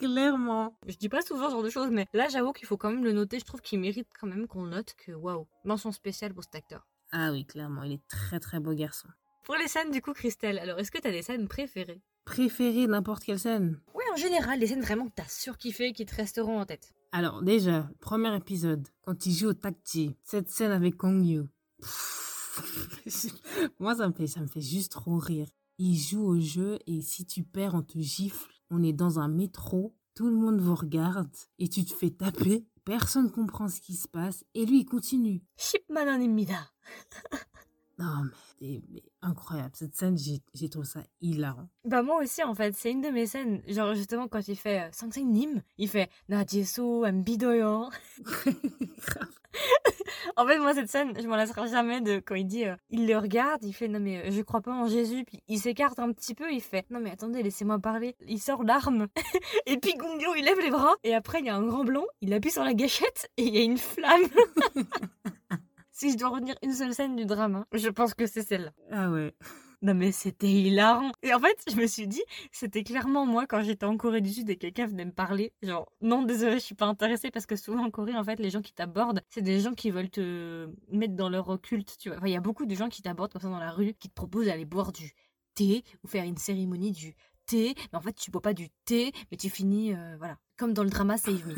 Clairement. 0.01 0.75
Je 0.87 0.95
dis 0.95 1.09
pas 1.09 1.21
souvent 1.21 1.45
ce 1.45 1.51
genre 1.51 1.63
de 1.63 1.69
choses, 1.69 1.91
mais 1.91 2.07
là 2.13 2.27
j'avoue 2.27 2.53
qu'il 2.53 2.67
faut 2.67 2.77
quand 2.77 2.89
même 2.89 3.03
le 3.03 3.11
noter. 3.11 3.39
Je 3.39 3.45
trouve 3.45 3.61
qu'il 3.61 3.79
mérite 3.79 4.07
quand 4.19 4.25
même 4.25 4.47
qu'on 4.47 4.65
note 4.65 4.95
que 4.97 5.11
waouh, 5.11 5.47
mention 5.63 5.91
spéciale 5.91 6.33
pour 6.33 6.43
cet 6.43 6.55
acteur. 6.55 6.87
Ah 7.11 7.31
oui, 7.31 7.45
clairement, 7.45 7.83
il 7.83 7.93
est 7.93 8.07
très 8.07 8.39
très 8.39 8.59
beau 8.59 8.73
garçon. 8.73 9.07
Pour 9.43 9.55
les 9.55 9.67
scènes 9.67 9.91
du 9.91 10.01
coup, 10.01 10.13
Christelle, 10.13 10.57
alors 10.57 10.79
est-ce 10.79 10.89
que 10.89 10.97
t'as 10.97 11.11
des 11.11 11.21
scènes 11.21 11.47
préférées? 11.47 12.01
Préféré 12.25 12.87
n'importe 12.87 13.23
quelle 13.23 13.39
scène? 13.39 13.79
Oui, 13.93 14.03
en 14.11 14.15
général, 14.15 14.59
des 14.59 14.67
scènes 14.67 14.81
vraiment 14.81 15.05
que 15.05 15.13
t'as 15.15 15.27
surkiffé 15.27 15.93
qui 15.93 16.05
te 16.05 16.15
resteront 16.15 16.59
en 16.59 16.65
tête. 16.65 16.93
Alors 17.11 17.43
déjà, 17.43 17.87
premier 17.99 18.35
épisode, 18.35 18.87
quand 19.03 19.25
il 19.27 19.33
joue 19.33 19.49
au 19.49 19.53
tacti, 19.53 20.15
cette 20.23 20.49
scène 20.49 20.71
avec 20.71 20.97
Kong 20.97 21.23
Yu. 21.23 21.43
Moi, 23.79 23.95
ça 23.95 24.07
me, 24.07 24.13
fait, 24.13 24.27
ça 24.27 24.39
me 24.39 24.47
fait 24.47 24.61
juste 24.61 24.93
trop 24.93 25.17
rire. 25.17 25.47
Il 25.77 25.97
joue 25.97 26.23
au 26.23 26.39
jeu 26.39 26.79
et 26.87 27.01
si 27.01 27.25
tu 27.25 27.43
perds, 27.43 27.75
on 27.75 27.81
te 27.81 27.99
gifle. 27.99 28.51
On 28.73 28.81
est 28.83 28.93
dans 28.93 29.19
un 29.19 29.27
métro, 29.27 29.93
tout 30.15 30.29
le 30.29 30.35
monde 30.35 30.61
vous 30.61 30.75
regarde 30.75 31.27
et 31.59 31.67
tu 31.67 31.83
te 31.83 31.93
fais 31.93 32.09
taper. 32.09 32.65
Personne 32.85 33.29
comprend 33.29 33.67
ce 33.67 33.81
qui 33.81 33.95
se 33.95 34.07
passe 34.07 34.45
et 34.53 34.65
lui, 34.65 34.79
il 34.79 34.85
continue. 34.85 35.43
Shipman 35.57 36.19
Imida. 36.19 36.71
Non, 37.99 38.23
mais 38.23 38.31
c'est 38.59 38.81
mais 38.89 39.03
incroyable. 39.21 39.73
Cette 39.75 39.95
scène, 39.95 40.17
j'ai 40.17 40.69
trouvé 40.69 40.87
ça 40.87 41.03
hilarant. 41.19 41.69
Bah 41.85 42.01
moi 42.01 42.19
aussi 42.23 42.43
en 42.43 42.55
fait, 42.55 42.73
c'est 42.75 42.89
une 42.89 43.01
de 43.01 43.09
mes 43.09 43.27
scènes. 43.27 43.61
Genre 43.67 43.93
justement 43.93 44.27
quand 44.27 44.47
il 44.47 44.55
fait 44.55 44.87
euh, 44.87 44.89
Sangseng 44.91 45.29
Nim, 45.29 45.61
il 45.77 45.87
fait 45.87 46.09
Nadieso 46.27 47.05
Ambidoyo. 47.05 47.89
Grave. 48.23 49.40
En 50.37 50.45
fait 50.45 50.59
moi 50.59 50.73
cette 50.73 50.89
scène, 50.89 51.13
je 51.19 51.27
m'en 51.27 51.35
lasserai 51.35 51.67
jamais 51.67 52.01
de 52.01 52.19
quand 52.19 52.35
il 52.35 52.45
dit, 52.45 52.65
euh, 52.65 52.75
il 52.89 53.07
le 53.07 53.17
regarde, 53.17 53.63
il 53.63 53.73
fait 53.73 53.87
non 53.87 53.99
mais 53.99 54.17
euh, 54.17 54.31
je 54.31 54.41
crois 54.41 54.61
pas 54.61 54.73
en 54.73 54.87
Jésus, 54.87 55.23
puis 55.25 55.39
il 55.47 55.59
s'écarte 55.59 55.99
un 55.99 56.11
petit 56.11 56.35
peu, 56.35 56.51
il 56.51 56.61
fait 56.61 56.85
non 56.89 56.99
mais 56.99 57.11
attendez 57.11 57.43
laissez-moi 57.43 57.79
parler, 57.79 58.15
il 58.27 58.39
sort 58.39 58.63
l'arme, 58.63 59.07
et 59.65 59.77
puis 59.77 59.93
Gongyo 59.95 60.35
il 60.35 60.45
lève 60.45 60.59
les 60.59 60.71
bras, 60.71 60.95
et 61.03 61.13
après 61.13 61.39
il 61.39 61.45
y 61.45 61.49
a 61.49 61.55
un 61.55 61.65
grand 61.65 61.83
blanc, 61.83 62.05
il 62.21 62.33
appuie 62.33 62.51
sur 62.51 62.63
la 62.63 62.73
gâchette 62.73 63.29
et 63.37 63.43
il 63.43 63.55
y 63.55 63.59
a 63.59 63.63
une 63.63 63.77
flamme. 63.77 64.29
si 65.91 66.11
je 66.11 66.17
dois 66.17 66.29
retenir 66.29 66.55
une 66.61 66.73
seule 66.73 66.93
scène 66.93 67.15
du 67.15 67.25
drame, 67.25 67.55
hein, 67.55 67.65
je 67.73 67.89
pense 67.89 68.13
que 68.13 68.25
c'est 68.25 68.43
celle-là. 68.43 68.71
ah 68.91 69.09
ouais. 69.09 69.33
Non 69.83 69.95
mais 69.95 70.11
c'était 70.11 70.47
hilarant. 70.51 71.11
Et 71.23 71.33
en 71.33 71.39
fait, 71.39 71.57
je 71.67 71.75
me 71.75 71.87
suis 71.87 72.07
dit, 72.07 72.21
c'était 72.51 72.83
clairement 72.83 73.25
moi 73.25 73.47
quand 73.47 73.63
j'étais 73.63 73.85
en 73.85 73.97
Corée 73.97 74.21
du 74.21 74.29
Sud 74.29 74.47
et 74.51 74.55
quelqu'un 74.55 74.85
venait 74.85 75.05
me 75.05 75.11
parler. 75.11 75.53
Genre, 75.63 75.91
non, 76.01 76.21
désolé, 76.21 76.53
je 76.55 76.59
suis 76.59 76.75
pas 76.75 76.85
intéressée 76.85 77.31
parce 77.31 77.47
que 77.47 77.55
souvent 77.55 77.85
en 77.85 77.89
Corée, 77.89 78.15
en 78.15 78.23
fait, 78.23 78.39
les 78.39 78.51
gens 78.51 78.61
qui 78.61 78.73
t'abordent, 78.73 79.21
c'est 79.29 79.41
des 79.41 79.59
gens 79.59 79.73
qui 79.73 79.89
veulent 79.89 80.11
te 80.11 80.69
mettre 80.91 81.15
dans 81.15 81.29
leur 81.29 81.59
culte, 81.61 81.97
tu 81.97 82.09
vois. 82.09 82.19
Enfin, 82.19 82.27
il 82.27 82.33
y 82.33 82.35
a 82.35 82.41
beaucoup 82.41 82.67
de 82.67 82.75
gens 82.75 82.89
qui 82.89 83.01
t'abordent 83.01 83.31
comme 83.31 83.41
ça 83.41 83.49
dans 83.49 83.57
la 83.59 83.71
rue, 83.71 83.95
qui 83.95 84.07
te 84.09 84.13
proposent 84.13 84.45
d'aller 84.45 84.65
boire 84.65 84.91
du 84.91 85.13
thé 85.55 85.83
ou 86.03 86.07
faire 86.07 86.25
une 86.25 86.37
cérémonie 86.37 86.91
du 86.91 87.15
thé. 87.47 87.73
Mais 87.91 87.97
en 87.97 88.01
fait, 88.01 88.13
tu 88.13 88.29
bois 88.29 88.41
pas 88.41 88.53
du 88.53 88.69
thé, 88.85 89.11
mais 89.31 89.37
tu 89.37 89.49
finis, 89.49 89.95
euh, 89.95 90.15
voilà, 90.19 90.37
comme 90.61 90.73
dans 90.73 90.83
le 90.83 90.91
drama 90.91 91.17
Save 91.17 91.43
Me. 91.47 91.55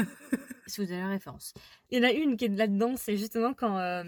si 0.66 0.80
vous 0.80 0.90
avez 0.90 1.02
la 1.02 1.10
référence. 1.10 1.54
Il 1.92 1.98
y 1.98 2.02
en 2.02 2.08
a 2.08 2.14
une 2.14 2.38
qui 2.38 2.46
est 2.46 2.48
là-dedans, 2.48 2.94
c'est 2.96 3.18
justement 3.18 3.54
quand 3.54 3.78
euh, 3.78 4.04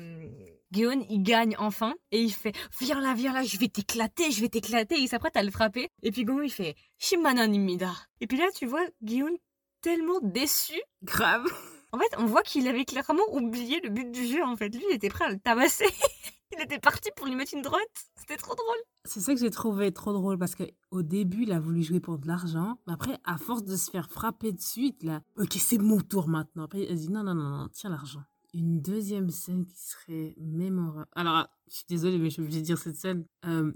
Guillaume, 0.71 1.03
il 1.09 1.21
gagne 1.21 1.53
enfin, 1.59 1.95
et 2.13 2.21
il 2.21 2.31
fait 2.31 2.53
«Viens 2.79 3.01
là, 3.01 3.13
viens 3.13 3.33
là, 3.33 3.43
je 3.43 3.57
vais 3.57 3.67
t'éclater, 3.67 4.31
je 4.31 4.39
vais 4.39 4.47
t'éclater!» 4.47 4.95
Il 4.97 5.09
s'apprête 5.09 5.35
à 5.35 5.43
le 5.43 5.51
frapper, 5.51 5.89
et 6.01 6.11
puis 6.11 6.23
Guillaume, 6.23 6.45
il 6.45 6.49
fait 6.49 6.75
«Shimana 6.97 7.45
Nimida!» 7.45 7.91
Et 8.21 8.27
puis 8.27 8.37
là, 8.37 8.45
tu 8.55 8.67
vois 8.67 8.85
Guillaume 9.03 9.35
tellement 9.81 10.21
déçu. 10.21 10.81
Grave. 11.03 11.43
En 11.95 11.97
fait, 11.97 12.13
on 12.17 12.25
voit 12.25 12.43
qu'il 12.43 12.67
avait 12.67 12.83
clairement 12.83 13.23
oublié 13.31 13.79
le 13.81 13.89
but 13.89 14.11
du 14.11 14.27
jeu, 14.27 14.43
en 14.43 14.57
fait. 14.57 14.67
Lui, 14.67 14.83
il 14.89 14.95
était 14.95 15.07
prêt 15.07 15.23
à 15.23 15.29
le 15.29 15.39
tabasser. 15.39 15.85
il 16.53 16.61
était 16.61 16.77
parti 16.77 17.09
pour 17.15 17.25
lui 17.25 17.35
mettre 17.35 17.53
une 17.53 17.61
droite. 17.61 17.81
C'était 18.17 18.35
trop 18.35 18.53
drôle. 18.53 18.75
C'est 19.05 19.21
ça 19.21 19.33
que 19.33 19.39
j'ai 19.39 19.49
trouvé 19.49 19.93
trop 19.93 20.11
drôle 20.11 20.37
parce 20.37 20.55
qu'au 20.55 21.01
début, 21.03 21.43
il 21.43 21.53
a 21.53 21.59
voulu 21.61 21.83
jouer 21.83 22.01
pour 22.01 22.19
de 22.19 22.27
l'argent. 22.27 22.81
Mais 22.85 22.91
après, 22.91 23.17
à 23.23 23.37
force 23.37 23.63
de 23.63 23.77
se 23.77 23.89
faire 23.89 24.11
frapper 24.11 24.51
de 24.51 24.59
suite, 24.59 25.03
là, 25.03 25.21
ok, 25.37 25.53
c'est 25.53 25.77
mon 25.77 26.01
tour 26.01 26.27
maintenant. 26.27 26.63
Après, 26.65 26.81
il 26.81 26.91
a 26.91 26.95
dit 26.95 27.09
non, 27.09 27.23
non, 27.23 27.33
non, 27.33 27.47
non, 27.47 27.69
tiens 27.71 27.91
l'argent. 27.91 28.23
Une 28.53 28.81
deuxième 28.81 29.29
scène 29.29 29.65
qui 29.65 29.79
serait 29.79 30.35
mémorable. 30.37 31.07
Alors, 31.13 31.47
je 31.69 31.75
suis 31.77 31.85
désolée, 31.87 32.17
mais 32.17 32.25
je 32.25 32.33
suis 32.33 32.41
obligée 32.41 32.59
de 32.59 32.65
dire 32.65 32.77
cette 32.77 32.97
scène. 32.97 33.25
Euh, 33.45 33.71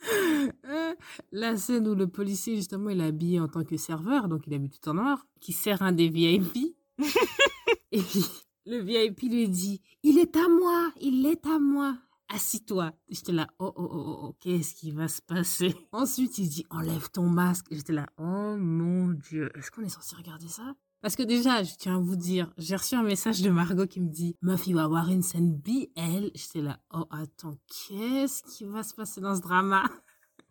la 1.32 1.56
scène 1.56 1.88
où 1.88 1.94
le 1.94 2.06
policier, 2.06 2.54
justement, 2.54 2.90
il 2.90 3.00
est 3.00 3.06
habillé 3.06 3.40
en 3.40 3.48
tant 3.48 3.64
que 3.64 3.78
serveur, 3.78 4.28
donc 4.28 4.46
il 4.46 4.52
a 4.52 4.58
mis 4.58 4.68
tout 4.68 4.86
en 4.90 4.94
noir, 4.94 5.26
qui 5.40 5.54
sert 5.54 5.80
un 5.80 5.92
des 5.92 6.10
VIP. 6.10 6.76
Et 7.92 8.00
puis, 8.00 8.24
le 8.66 8.78
VIP 8.78 9.22
lui 9.22 9.48
dit 9.48 9.80
Il 10.02 10.18
est 10.18 10.36
à 10.36 10.48
moi, 10.48 10.92
il 11.00 11.26
est 11.26 11.46
à 11.46 11.58
moi. 11.58 11.96
Assis-toi. 12.28 12.92
J'étais 13.10 13.32
là, 13.32 13.46
oh, 13.58 13.72
oh, 13.76 13.88
oh, 13.92 14.18
oh, 14.22 14.36
qu'est-ce 14.40 14.74
qui 14.74 14.90
va 14.90 15.06
se 15.08 15.20
passer 15.20 15.74
Ensuite, 15.92 16.38
il 16.38 16.48
dit 16.48 16.66
Enlève 16.70 17.10
ton 17.10 17.28
masque. 17.28 17.66
J'étais 17.70 17.92
là, 17.92 18.06
oh 18.16 18.56
mon 18.56 19.08
Dieu, 19.08 19.50
est-ce 19.56 19.70
qu'on 19.70 19.82
est 19.82 19.90
censé 19.90 20.16
regarder 20.16 20.48
ça 20.48 20.74
parce 21.02 21.16
que 21.16 21.24
déjà, 21.24 21.64
je 21.64 21.74
tiens 21.74 21.96
à 21.96 22.00
vous 22.00 22.14
dire, 22.14 22.52
j'ai 22.58 22.76
reçu 22.76 22.94
un 22.94 23.02
message 23.02 23.42
de 23.42 23.50
Margot 23.50 23.88
qui 23.88 24.00
me 24.00 24.08
dit 24.08 24.36
Meuf, 24.40 24.68
il 24.68 24.74
va 24.76 24.84
avoir 24.84 25.08
une 25.10 25.24
scène 25.24 25.52
BL. 25.52 26.30
J'étais 26.32 26.60
là, 26.60 26.78
oh 26.94 27.06
attends, 27.10 27.58
qu'est-ce 27.66 28.44
qui 28.44 28.64
va 28.64 28.84
se 28.84 28.94
passer 28.94 29.20
dans 29.20 29.34
ce 29.34 29.40
drama 29.40 29.82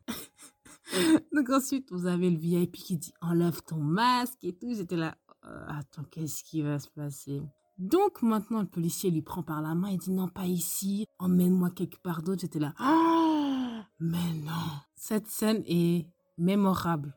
Donc 1.34 1.50
ensuite, 1.50 1.90
vous 1.94 2.06
avez 2.06 2.30
le 2.30 2.38
VIP 2.38 2.74
qui 2.74 2.98
dit 2.98 3.14
Enlève 3.22 3.62
ton 3.62 3.78
masque 3.78 4.44
et 4.44 4.52
tout. 4.52 4.74
J'étais 4.74 4.98
là, 4.98 5.18
euh, 5.46 5.66
attends, 5.68 6.04
qu'est-ce 6.04 6.44
qui 6.44 6.62
va 6.62 6.80
se 6.80 6.90
passer? 6.90 7.42
Donc 7.78 8.22
maintenant, 8.22 8.62
le 8.62 8.68
policier 8.68 9.10
lui 9.10 9.22
prend 9.22 9.42
par 9.42 9.62
la 9.62 9.74
main 9.74 9.88
et 9.88 9.98
dit 9.98 10.12
non, 10.12 10.28
pas 10.28 10.46
ici, 10.46 11.08
emmène-moi 11.18 11.72
quelque 11.72 11.98
part 12.02 12.22
d'autre. 12.22 12.42
J'étais 12.42 12.60
là, 12.60 12.74
ah, 12.78 13.86
mais 14.00 14.34
non. 14.34 14.52
Cette 14.96 15.28
scène 15.28 15.64
est 15.66 16.06
mémorable. 16.38 17.16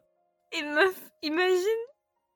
Et 0.52 0.62
meuf, 0.62 1.10
imagine 1.22 1.84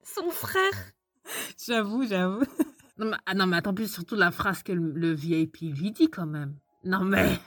son 0.03 0.29
frère. 0.31 0.93
j'avoue, 1.67 2.07
j'avoue. 2.07 2.45
Non 2.99 3.07
mais, 3.07 3.17
ah 3.27 3.35
non, 3.35 3.47
mais 3.47 3.59
attends, 3.59 3.75
plus 3.75 3.87
surtout 3.87 4.17
la 4.17 4.33
phrase 4.33 4.65
que 4.65 4.73
le, 4.73 5.13
VIP 5.13 5.59
lui 5.61 5.93
dit 5.93 6.11
quand 6.11 6.27
même. 6.27 6.59
Non 6.83 7.05
mais. 7.05 7.39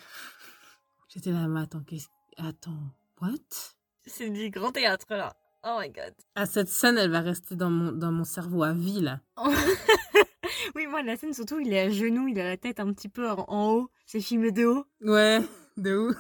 J'étais 1.10 1.32
là, 1.32 1.46
mais 1.50 1.60
attends, 1.60 1.84
qu'est-ce. 1.84 2.08
Attends, 2.38 2.96
what? 3.20 3.36
C'est 4.06 4.30
du 4.30 4.50
grand 4.50 4.72
théâtre 4.72 5.08
là. 5.10 5.36
Oh 5.63 5.77
my 5.80 5.89
god. 5.89 6.13
Ah, 6.36 6.46
cette 6.46 6.70
scène, 6.70 6.98
elle 6.98 7.12
va 7.12 7.22
rester 7.22 7.56
dans 7.56 7.70
mon, 7.70 7.91
dans 7.91 8.12
mon 8.12 8.24
cerveau 8.24 8.63
à 8.63 8.74
vie 8.74 9.01
là. 9.01 9.20
oui, 10.75 10.88
moi, 10.88 11.03
la 11.03 11.15
scène, 11.18 11.34
surtout, 11.34 11.60
il 11.60 11.72
est 11.72 11.80
à 11.80 11.89
genoux, 11.89 12.27
il 12.27 12.39
a 12.39 12.46
la 12.46 12.58
tête 12.58 12.80
un 12.80 12.91
petit 12.94 13.10
peu 13.10 13.30
en, 13.30 13.74
haut. 13.74 13.89
C'est 14.06 14.22
filmé 14.22 14.51
de 14.51 14.65
haut. 14.65 14.86
Ouais, 15.01 15.39
de 15.77 15.96
haut. 15.96 16.15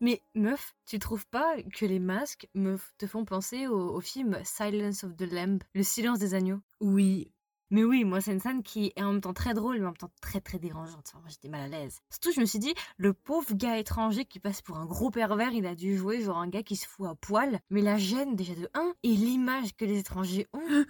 Mais 0.00 0.20
meuf, 0.34 0.74
tu 0.86 0.98
trouves 0.98 1.26
pas 1.26 1.56
que 1.74 1.86
les 1.86 1.98
masques 1.98 2.46
me 2.54 2.76
te 2.98 3.06
font 3.06 3.24
penser 3.24 3.66
au, 3.68 4.00
film 4.00 4.36
Silence 4.44 5.02
of 5.04 5.16
the 5.16 5.32
Lamb, 5.32 5.62
le 5.74 5.82
silence 5.82 6.18
des 6.18 6.34
agneaux? 6.34 6.60
Oui. 6.80 7.32
Mais 7.74 7.82
oui, 7.82 8.04
moi 8.04 8.20
c'est 8.20 8.30
une 8.30 8.38
scène 8.38 8.62
qui 8.62 8.92
est 8.94 9.02
en 9.02 9.14
même 9.14 9.20
temps 9.20 9.32
très 9.32 9.52
drôle, 9.52 9.80
mais 9.80 9.86
en 9.86 9.86
même 9.86 9.96
temps 9.96 10.12
très 10.20 10.40
très 10.40 10.60
dérangeante. 10.60 11.12
moi 11.14 11.24
j'étais 11.28 11.48
mal 11.48 11.62
à 11.62 11.66
l'aise. 11.66 12.02
Surtout 12.08 12.30
je 12.30 12.40
me 12.40 12.46
suis 12.46 12.60
dit, 12.60 12.72
le 12.98 13.12
pauvre 13.12 13.52
gars 13.52 13.78
étranger 13.78 14.24
qui 14.24 14.38
passe 14.38 14.62
pour 14.62 14.76
un 14.76 14.86
gros 14.86 15.10
pervers, 15.10 15.52
il 15.52 15.66
a 15.66 15.74
dû 15.74 15.96
jouer 15.96 16.22
genre 16.22 16.38
un 16.38 16.46
gars 16.46 16.62
qui 16.62 16.76
se 16.76 16.86
fout 16.86 17.08
à 17.08 17.16
poil. 17.16 17.58
Mais 17.70 17.82
la 17.82 17.98
gêne 17.98 18.36
déjà 18.36 18.54
de 18.54 18.68
1 18.74 18.92
et 19.02 19.08
l'image 19.08 19.74
que 19.74 19.84
les 19.84 19.98
étrangers 19.98 20.46
ont. 20.52 20.84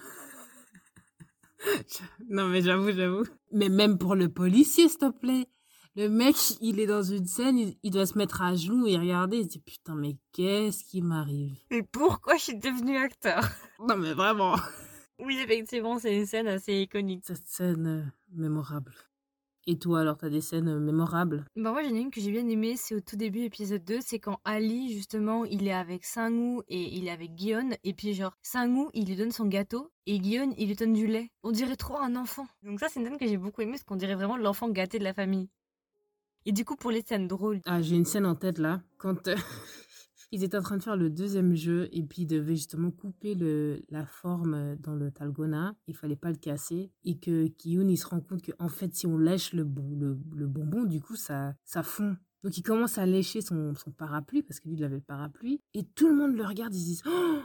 non 2.28 2.48
mais 2.48 2.60
j'avoue, 2.60 2.92
j'avoue. 2.92 3.24
Mais 3.50 3.70
même 3.70 3.96
pour 3.96 4.14
le 4.14 4.28
policier, 4.28 4.90
s'il 4.90 4.98
te 4.98 5.10
plaît. 5.10 5.48
Le 5.96 6.10
mec, 6.10 6.36
il 6.60 6.80
est 6.80 6.86
dans 6.86 7.02
une 7.02 7.24
scène, 7.24 7.72
il, 7.82 7.90
doit 7.90 8.04
se 8.04 8.18
mettre 8.18 8.42
à 8.42 8.56
genoux 8.56 8.86
et 8.86 8.98
regarder. 8.98 9.38
Il 9.38 9.44
se 9.44 9.48
dit 9.48 9.60
putain, 9.60 9.94
mais 9.94 10.18
qu'est-ce 10.32 10.84
qui 10.84 11.00
m'arrive? 11.00 11.56
Et 11.70 11.82
pourquoi 11.82 12.36
je 12.36 12.42
suis 12.42 12.58
devenu 12.58 12.98
acteur? 12.98 13.48
Non, 13.78 13.96
mais 13.96 14.12
vraiment. 14.12 14.56
Oui, 15.20 15.38
effectivement, 15.42 15.98
c'est 15.98 16.16
une 16.16 16.26
scène 16.26 16.48
assez 16.48 16.82
iconique. 16.82 17.22
Cette 17.24 17.46
scène 17.46 17.86
euh, 17.86 18.02
mémorable. 18.32 18.92
Et 19.66 19.78
toi, 19.78 20.00
alors, 20.00 20.18
t'as 20.18 20.28
des 20.28 20.42
scènes 20.42 20.68
euh, 20.68 20.78
mémorables? 20.78 21.46
Bah 21.56 21.72
moi, 21.72 21.82
j'en 21.82 21.94
ai 21.94 22.00
une 22.00 22.10
que 22.10 22.20
j'ai 22.20 22.30
bien 22.30 22.46
aimée, 22.48 22.76
c'est 22.76 22.94
au 22.94 23.00
tout 23.00 23.16
début, 23.16 23.40
épisode 23.40 23.82
2, 23.84 24.00
c'est 24.02 24.18
quand 24.18 24.40
Ali, 24.44 24.92
justement, 24.92 25.46
il 25.46 25.66
est 25.66 25.72
avec 25.72 26.04
Sangwoo 26.04 26.62
et 26.68 26.94
il 26.96 27.06
est 27.06 27.10
avec 27.10 27.34
Guillaume, 27.34 27.72
et 27.82 27.94
puis 27.94 28.12
genre, 28.12 28.36
Sangwoo, 28.42 28.90
il 28.92 29.06
lui 29.06 29.16
donne 29.16 29.30
son 29.30 29.46
gâteau, 29.46 29.90
et 30.04 30.18
Guillaume, 30.18 30.52
il 30.58 30.68
lui 30.68 30.74
donne 30.74 30.92
du 30.92 31.06
lait. 31.06 31.30
On 31.42 31.50
dirait 31.50 31.76
trop 31.76 31.96
un 31.96 32.14
enfant. 32.16 32.46
Donc 32.62 32.80
ça, 32.80 32.88
c'est 32.90 33.00
une 33.00 33.06
scène 33.06 33.18
que 33.18 33.26
j'ai 33.26 33.38
beaucoup 33.38 33.62
aimée, 33.62 33.72
parce 33.72 33.84
qu'on 33.84 33.96
dirait 33.96 34.16
vraiment 34.16 34.36
l'enfant 34.36 34.68
gâté 34.68 34.98
de 34.98 35.04
la 35.04 35.14
famille. 35.14 35.48
Et 36.44 36.52
du 36.52 36.66
coup, 36.66 36.76
pour 36.76 36.90
les 36.90 37.00
scènes 37.00 37.26
drôles... 37.26 37.62
Ah, 37.64 37.80
j'ai 37.80 37.96
une 37.96 38.04
scène 38.04 38.26
en 38.26 38.34
tête, 38.34 38.58
là, 38.58 38.82
quand... 38.98 39.28
Euh, 39.28 39.36
ils 40.34 40.42
étaient 40.42 40.56
en 40.56 40.62
train 40.62 40.76
de 40.76 40.82
faire 40.82 40.96
le 40.96 41.10
deuxième 41.10 41.54
jeu 41.54 41.88
et 41.92 42.02
puis 42.02 42.22
ils 42.22 42.26
devaient 42.26 42.56
justement 42.56 42.90
couper 42.90 43.34
le, 43.34 43.80
la 43.88 44.04
forme 44.04 44.76
dans 44.80 44.94
le 44.94 45.12
talgona. 45.12 45.76
Il 45.86 45.94
fallait 45.94 46.16
pas 46.16 46.30
le 46.30 46.36
casser 46.36 46.90
et 47.04 47.18
que 47.18 47.46
Kiyun 47.46 47.88
il 47.88 47.96
se 47.96 48.06
rend 48.06 48.20
compte 48.20 48.42
que 48.42 48.52
fait 48.68 48.92
si 48.94 49.06
on 49.06 49.16
lèche 49.16 49.52
le, 49.52 49.62
le, 49.62 50.18
le 50.34 50.46
bonbon 50.46 50.84
du 50.84 51.00
coup 51.00 51.14
ça 51.14 51.54
ça 51.64 51.84
fond. 51.84 52.16
Donc 52.42 52.58
il 52.58 52.62
commence 52.62 52.98
à 52.98 53.06
lécher 53.06 53.40
son, 53.40 53.74
son 53.74 53.92
parapluie 53.92 54.42
parce 54.42 54.58
que 54.58 54.68
lui 54.68 54.76
il 54.76 54.84
avait 54.84 54.96
le 54.96 55.02
parapluie 55.02 55.60
et 55.72 55.84
tout 55.84 56.08
le 56.08 56.14
monde 56.16 56.34
le 56.36 56.44
regarde 56.44 56.74
ils 56.74 56.80
se 56.80 56.84
disent 56.86 57.02
oh 57.06 57.38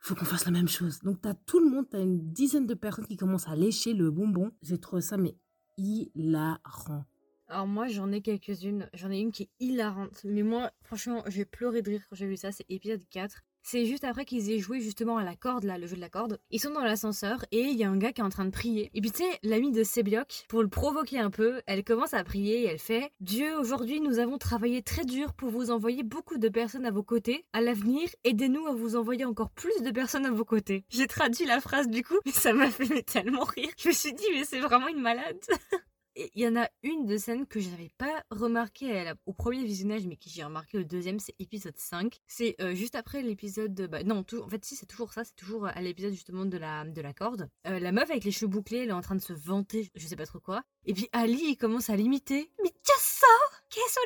faut 0.00 0.14
qu'on 0.14 0.26
fasse 0.26 0.44
la 0.44 0.52
même 0.52 0.68
chose. 0.68 0.98
Donc 1.00 1.22
t'as 1.22 1.32
tout 1.32 1.60
le 1.60 1.70
monde, 1.70 1.86
t'as 1.88 2.02
une 2.02 2.30
dizaine 2.30 2.66
de 2.66 2.74
personnes 2.74 3.06
qui 3.06 3.16
commencent 3.16 3.48
à 3.48 3.56
lécher 3.56 3.94
le 3.94 4.10
bonbon. 4.10 4.52
J'ai 4.60 4.78
trouvé 4.78 5.00
ça 5.00 5.16
mais 5.16 5.34
hilarant. 5.78 7.06
Alors 7.48 7.66
moi 7.66 7.88
j'en 7.88 8.10
ai 8.10 8.22
quelques-unes, 8.22 8.88
j'en 8.94 9.10
ai 9.10 9.18
une 9.18 9.30
qui 9.30 9.44
est 9.44 9.50
hilarante, 9.60 10.22
mais 10.24 10.42
moi 10.42 10.70
franchement 10.82 11.22
j'ai 11.26 11.44
pleuré 11.44 11.82
de 11.82 11.90
rire 11.90 12.02
quand 12.08 12.16
j'ai 12.16 12.26
vu 12.26 12.36
ça, 12.36 12.52
c'est 12.52 12.64
épisode 12.70 13.02
4. 13.10 13.42
C'est 13.66 13.86
juste 13.86 14.04
après 14.04 14.26
qu'ils 14.26 14.50
aient 14.50 14.58
joué 14.58 14.80
justement 14.80 15.16
à 15.16 15.24
la 15.24 15.36
corde, 15.36 15.64
là, 15.64 15.78
le 15.78 15.86
jeu 15.86 15.96
de 15.96 16.00
la 16.00 16.10
corde. 16.10 16.38
Ils 16.50 16.60
sont 16.60 16.72
dans 16.72 16.84
l'ascenseur 16.84 17.46
et 17.50 17.62
il 17.62 17.78
y 17.78 17.84
a 17.84 17.88
un 17.88 17.96
gars 17.96 18.12
qui 18.12 18.20
est 18.20 18.24
en 18.24 18.28
train 18.28 18.44
de 18.44 18.50
prier. 18.50 18.90
Et 18.92 19.00
puis 19.00 19.10
tu 19.10 19.22
sais, 19.22 19.38
l'amie 19.42 19.72
de 19.72 19.82
Sebiok, 19.82 20.44
pour 20.48 20.62
le 20.62 20.68
provoquer 20.68 21.18
un 21.18 21.30
peu, 21.30 21.62
elle 21.66 21.82
commence 21.82 22.12
à 22.12 22.22
prier 22.24 22.62
et 22.62 22.66
elle 22.66 22.78
fait 22.78 23.10
Dieu, 23.20 23.58
aujourd'hui 23.58 24.00
nous 24.00 24.18
avons 24.18 24.36
travaillé 24.36 24.82
très 24.82 25.06
dur 25.06 25.32
pour 25.32 25.48
vous 25.48 25.70
envoyer 25.70 26.02
beaucoup 26.02 26.36
de 26.36 26.48
personnes 26.50 26.84
à 26.84 26.90
vos 26.90 27.02
côtés. 27.02 27.46
À 27.54 27.62
l'avenir, 27.62 28.08
aidez-nous 28.24 28.66
à 28.66 28.74
vous 28.74 28.96
envoyer 28.96 29.24
encore 29.24 29.50
plus 29.50 29.82
de 29.82 29.90
personnes 29.90 30.26
à 30.26 30.30
vos 30.30 30.44
côtés. 30.44 30.84
J'ai 30.90 31.06
traduit 31.06 31.46
la 31.46 31.60
phrase 31.60 31.88
du 31.88 32.02
coup, 32.02 32.18
mais 32.26 32.32
ça 32.32 32.52
m'a 32.52 32.70
fait 32.70 33.02
tellement 33.02 33.44
rire. 33.44 33.70
Je 33.78 33.88
me 33.88 33.94
suis 33.94 34.12
dit, 34.12 34.26
mais 34.32 34.44
c'est 34.44 34.60
vraiment 34.60 34.88
une 34.88 35.00
malade. 35.00 35.40
il 36.16 36.42
y 36.42 36.48
en 36.48 36.56
a 36.56 36.68
une 36.82 37.06
de 37.06 37.16
scènes 37.16 37.46
que 37.46 37.60
je 37.60 37.68
n'avais 37.70 37.90
pas 37.98 38.24
remarqué 38.30 39.12
au 39.26 39.32
premier 39.32 39.64
visionnage, 39.64 40.06
mais 40.06 40.16
que 40.16 40.28
j'ai 40.28 40.44
remarqué 40.44 40.78
au 40.78 40.84
deuxième, 40.84 41.18
c'est 41.18 41.34
épisode 41.38 41.76
5. 41.76 42.20
C'est 42.26 42.56
euh, 42.60 42.74
juste 42.74 42.94
après 42.94 43.22
l'épisode 43.22 43.74
de... 43.74 43.86
Bah, 43.86 44.02
non, 44.02 44.22
tout, 44.22 44.40
en 44.40 44.48
fait, 44.48 44.64
si, 44.64 44.76
c'est 44.76 44.86
toujours 44.86 45.12
ça, 45.12 45.24
c'est 45.24 45.36
toujours 45.36 45.66
à 45.66 45.80
l'épisode 45.80 46.12
justement 46.12 46.44
de 46.44 46.56
la, 46.56 46.84
de 46.84 47.00
la 47.00 47.12
corde. 47.12 47.48
Euh, 47.66 47.78
la 47.78 47.92
meuf 47.92 48.10
avec 48.10 48.24
les 48.24 48.30
cheveux 48.30 48.48
bouclés, 48.48 48.78
elle 48.78 48.90
est 48.90 48.92
en 48.92 49.00
train 49.00 49.16
de 49.16 49.20
se 49.20 49.32
vanter, 49.32 49.90
je 49.94 50.06
sais 50.06 50.16
pas 50.16 50.26
trop 50.26 50.40
quoi. 50.40 50.62
Et 50.84 50.94
puis 50.94 51.08
Ali, 51.12 51.40
il 51.42 51.56
commence 51.56 51.90
à 51.90 51.96
l'imiter. 51.96 52.50
Mais 52.62 52.72
ça 52.84 53.26
Qu'est-ce 53.70 53.98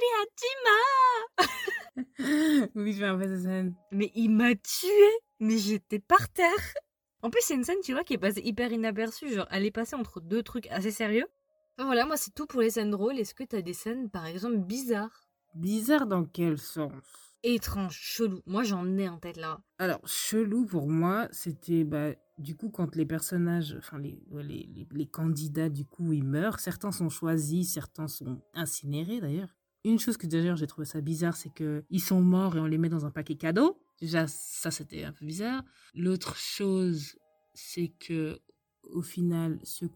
Oui, 2.74 2.92
je 2.92 3.04
me 3.04 3.26
cette 3.26 3.42
scène. 3.42 3.74
Mais 3.92 4.10
il 4.14 4.30
m'a 4.30 4.54
tué 4.54 5.10
Mais 5.40 5.58
j'étais 5.58 5.98
par 5.98 6.28
terre 6.30 6.74
en 7.22 7.30
plus, 7.30 7.40
c'est 7.42 7.54
une 7.54 7.64
scène, 7.64 7.80
tu 7.82 7.92
vois, 7.92 8.04
qui 8.04 8.14
est 8.14 8.18
passée 8.18 8.40
hyper 8.44 8.70
inaperçue. 8.70 9.32
Genre, 9.32 9.48
elle 9.50 9.64
est 9.64 9.72
passée 9.72 9.96
entre 9.96 10.20
deux 10.20 10.44
trucs 10.44 10.68
assez 10.68 10.92
sérieux. 10.92 11.26
Voilà, 11.78 12.06
moi 12.06 12.16
c'est 12.16 12.34
tout 12.34 12.46
pour 12.46 12.60
les 12.60 12.70
scènes 12.70 12.90
drôles. 12.90 13.18
Est-ce 13.18 13.34
que 13.34 13.44
t'as 13.44 13.62
des 13.62 13.72
scènes, 13.72 14.10
par 14.10 14.26
exemple, 14.26 14.58
bizarres? 14.58 15.28
Bizarres 15.54 16.06
dans 16.06 16.24
quel 16.24 16.58
sens? 16.58 16.92
Étrange, 17.44 17.96
chelou. 17.96 18.42
Moi 18.46 18.64
j'en 18.64 18.98
ai 18.98 19.08
en 19.08 19.18
tête 19.18 19.36
là. 19.36 19.60
Alors, 19.78 20.00
chelou 20.06 20.66
pour 20.66 20.88
moi, 20.88 21.28
c'était 21.30 21.84
bah, 21.84 22.10
du 22.36 22.56
coup 22.56 22.68
quand 22.68 22.96
les 22.96 23.06
personnages, 23.06 23.76
enfin 23.78 23.98
les, 23.98 24.20
les, 24.90 25.06
candidats 25.06 25.68
du 25.68 25.84
coup 25.84 26.12
ils 26.12 26.24
meurent. 26.24 26.58
Certains 26.58 26.90
sont 26.90 27.08
choisis, 27.08 27.72
certains 27.72 28.08
sont 28.08 28.42
incinérés 28.54 29.20
d'ailleurs. 29.20 29.54
Une 29.84 30.00
chose 30.00 30.16
que 30.16 30.26
d'ailleurs 30.26 30.56
j'ai 30.56 30.66
trouvé 30.66 30.84
ça 30.84 31.00
bizarre, 31.00 31.36
c'est 31.36 31.54
que 31.54 31.84
ils 31.90 32.02
sont 32.02 32.20
morts 32.20 32.56
et 32.56 32.60
on 32.60 32.66
les 32.66 32.78
met 32.78 32.88
dans 32.88 33.06
un 33.06 33.12
paquet 33.12 33.36
cadeau. 33.36 33.80
Déjà, 34.00 34.26
ça 34.26 34.72
c'était 34.72 35.04
un 35.04 35.12
peu 35.12 35.24
bizarre. 35.24 35.62
L'autre 35.94 36.36
chose, 36.36 37.16
c'est 37.54 37.92
que 38.00 38.40
au 38.92 39.02
final, 39.02 39.58
ceux 39.62 39.90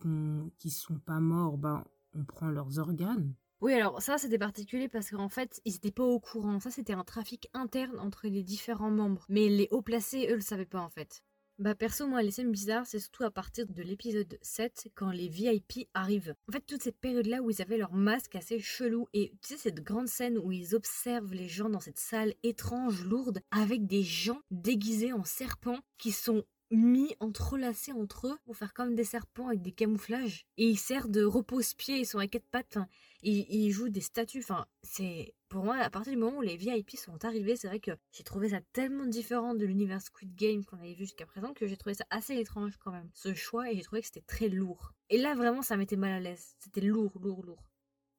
qui 0.58 0.70
sont 0.70 0.98
pas 0.98 1.20
morts, 1.20 1.58
ben, 1.58 1.84
on 2.14 2.24
prend 2.24 2.48
leurs 2.48 2.78
organes. 2.78 3.34
Oui, 3.60 3.74
alors 3.74 4.02
ça, 4.02 4.18
c'était 4.18 4.38
particulier 4.38 4.88
parce 4.88 5.10
qu'en 5.10 5.28
fait, 5.28 5.60
ils 5.64 5.74
n'étaient 5.74 5.92
pas 5.92 6.02
au 6.02 6.18
courant. 6.18 6.58
Ça, 6.58 6.70
c'était 6.70 6.94
un 6.94 7.04
trafic 7.04 7.48
interne 7.54 7.98
entre 8.00 8.26
les 8.26 8.42
différents 8.42 8.90
membres. 8.90 9.24
Mais 9.28 9.48
les 9.48 9.68
hauts 9.70 9.82
placés, 9.82 10.26
eux, 10.30 10.34
le 10.34 10.40
savaient 10.40 10.66
pas, 10.66 10.80
en 10.80 10.90
fait. 10.90 11.22
Bah 11.58 11.76
perso, 11.76 12.08
moi, 12.08 12.22
les 12.22 12.32
scènes 12.32 12.50
bizarres, 12.50 12.86
c'est 12.86 12.98
surtout 12.98 13.22
à 13.22 13.30
partir 13.30 13.66
de 13.68 13.82
l'épisode 13.82 14.36
7, 14.42 14.88
quand 14.96 15.10
les 15.10 15.28
VIP 15.28 15.88
arrivent. 15.94 16.34
En 16.48 16.52
fait, 16.52 16.66
toute 16.66 16.82
cette 16.82 16.98
période-là 16.98 17.40
où 17.40 17.50
ils 17.50 17.62
avaient 17.62 17.76
leur 17.76 17.92
masque 17.92 18.34
assez 18.34 18.58
chelou, 18.58 19.06
et 19.12 19.30
tu 19.42 19.50
sais, 19.50 19.58
cette 19.58 19.84
grande 19.84 20.08
scène 20.08 20.38
où 20.38 20.50
ils 20.50 20.74
observent 20.74 21.34
les 21.34 21.46
gens 21.48 21.68
dans 21.68 21.78
cette 21.78 22.00
salle 22.00 22.34
étrange, 22.42 23.04
lourde, 23.04 23.42
avec 23.52 23.86
des 23.86 24.02
gens 24.02 24.40
déguisés 24.50 25.12
en 25.12 25.22
serpents 25.22 25.78
qui 25.98 26.10
sont 26.10 26.42
mis 26.76 27.14
entrelacés 27.20 27.92
entre 27.92 28.28
eux 28.28 28.38
pour 28.44 28.56
faire 28.56 28.74
comme 28.74 28.94
des 28.94 29.04
serpents 29.04 29.48
avec 29.48 29.62
des 29.62 29.72
camouflages. 29.72 30.46
Et 30.56 30.66
ils 30.66 30.78
servent 30.78 31.10
de 31.10 31.24
repose-pied, 31.24 31.98
ils 31.98 32.06
sont 32.06 32.18
à 32.18 32.26
quatre 32.26 32.48
pattes, 32.50 32.78
et 33.22 33.56
ils 33.56 33.70
jouent 33.70 33.88
des 33.88 34.00
statues. 34.00 34.40
Enfin, 34.40 34.66
c'est 34.82 35.34
pour 35.48 35.64
moi, 35.64 35.76
à 35.76 35.90
partir 35.90 36.12
du 36.12 36.18
moment 36.18 36.38
où 36.38 36.42
les 36.42 36.56
VIP 36.56 36.96
sont 36.96 37.24
arrivés, 37.24 37.56
c'est 37.56 37.68
vrai 37.68 37.80
que 37.80 37.92
j'ai 38.10 38.24
trouvé 38.24 38.48
ça 38.48 38.60
tellement 38.72 39.06
différent 39.06 39.54
de 39.54 39.66
l'univers 39.66 40.00
Squid 40.00 40.34
Game 40.34 40.64
qu'on 40.64 40.78
avait 40.78 40.94
vu 40.94 41.04
jusqu'à 41.04 41.26
présent 41.26 41.52
que 41.52 41.66
j'ai 41.66 41.76
trouvé 41.76 41.94
ça 41.94 42.04
assez 42.10 42.36
étrange 42.36 42.76
quand 42.78 42.92
même, 42.92 43.10
ce 43.12 43.34
choix, 43.34 43.70
et 43.70 43.76
j'ai 43.76 43.82
trouvé 43.82 44.00
que 44.00 44.06
c'était 44.06 44.22
très 44.22 44.48
lourd. 44.48 44.94
Et 45.10 45.18
là, 45.18 45.34
vraiment, 45.34 45.62
ça 45.62 45.76
m'était 45.76 45.96
mal 45.96 46.12
à 46.12 46.20
l'aise. 46.20 46.56
C'était 46.58 46.80
lourd, 46.80 47.12
lourd, 47.20 47.44
lourd. 47.44 47.68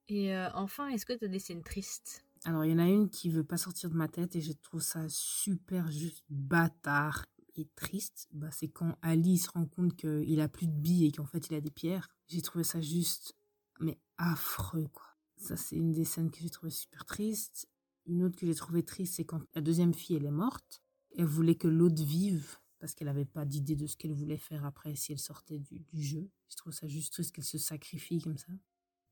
Et 0.10 0.36
euh, 0.36 0.50
enfin, 0.54 0.90
est-ce 0.90 1.06
que 1.06 1.14
tu 1.14 1.26
as 1.26 1.30
des 1.30 1.40
scènes 1.40 1.64
tristes? 1.64 2.24
Alors, 2.46 2.66
il 2.66 2.72
y 2.72 2.74
en 2.74 2.80
a 2.80 2.88
une 2.88 3.10
qui 3.10 3.30
veut 3.30 3.46
pas 3.46 3.58
sortir 3.58 3.90
de 3.90 3.96
ma 3.96 4.10
tête 4.10 4.36
et 4.36 4.42
je 4.42 4.52
trouve 4.52 4.82
ça 4.82 5.08
super 5.08 5.90
juste 5.90 6.24
bâtard 6.30 7.26
et 7.60 7.68
triste. 7.76 8.28
Bah, 8.32 8.50
c'est 8.52 8.70
quand 8.70 8.98
Ali 9.02 9.38
se 9.38 9.50
rend 9.50 9.66
compte 9.66 9.96
qu'il 9.96 10.40
a 10.42 10.48
plus 10.48 10.68
de 10.68 10.72
billes 10.72 11.06
et 11.06 11.12
qu'en 11.12 11.26
fait 11.26 11.48
il 11.50 11.56
a 11.56 11.62
des 11.62 11.72
pierres. 11.72 12.10
J'ai 12.28 12.42
trouvé 12.42 12.64
ça 12.64 12.82
juste, 12.82 13.36
mais 13.80 14.00
affreux 14.18 14.88
quoi. 14.92 15.06
Ça, 15.38 15.58
c'est 15.58 15.76
une 15.76 15.92
des 15.92 16.06
scènes 16.06 16.32
que 16.32 16.40
j'ai 16.40 16.50
trouvé 16.50 16.72
super 16.72 17.06
triste. 17.06 17.68
Une 18.06 18.24
autre 18.24 18.38
que 18.38 18.46
j'ai 18.46 18.56
trouvé 18.56 18.84
triste, 18.84 19.16
c'est 19.16 19.26
quand 19.26 19.42
la 19.56 19.62
deuxième 19.62 19.94
fille, 19.94 20.16
elle 20.16 20.26
est 20.26 20.32
morte. 20.32 20.82
Elle 21.18 21.26
voulait 21.26 21.56
que 21.56 21.68
l'autre 21.68 22.02
vive 22.04 22.58
parce 22.80 22.96
qu'elle 22.96 23.08
n'avait 23.08 23.26
pas 23.26 23.46
d'idée 23.46 23.76
de 23.76 23.88
ce 23.88 23.96
qu'elle 23.96 24.14
voulait 24.14 24.38
faire 24.38 24.66
après 24.66 24.96
si 24.96 25.14
elle 25.14 25.20
sortait 25.20 25.60
du, 25.60 26.04
jeu. 26.04 26.30
Je 26.50 26.58
trouve 26.58 26.74
ça 26.74 26.88
juste 26.88 27.14
triste 27.14 27.34
qu'elle 27.34 27.46
se 27.46 27.58
sacrifie 27.58 28.20
comme 28.20 28.38
ça. 28.38 28.52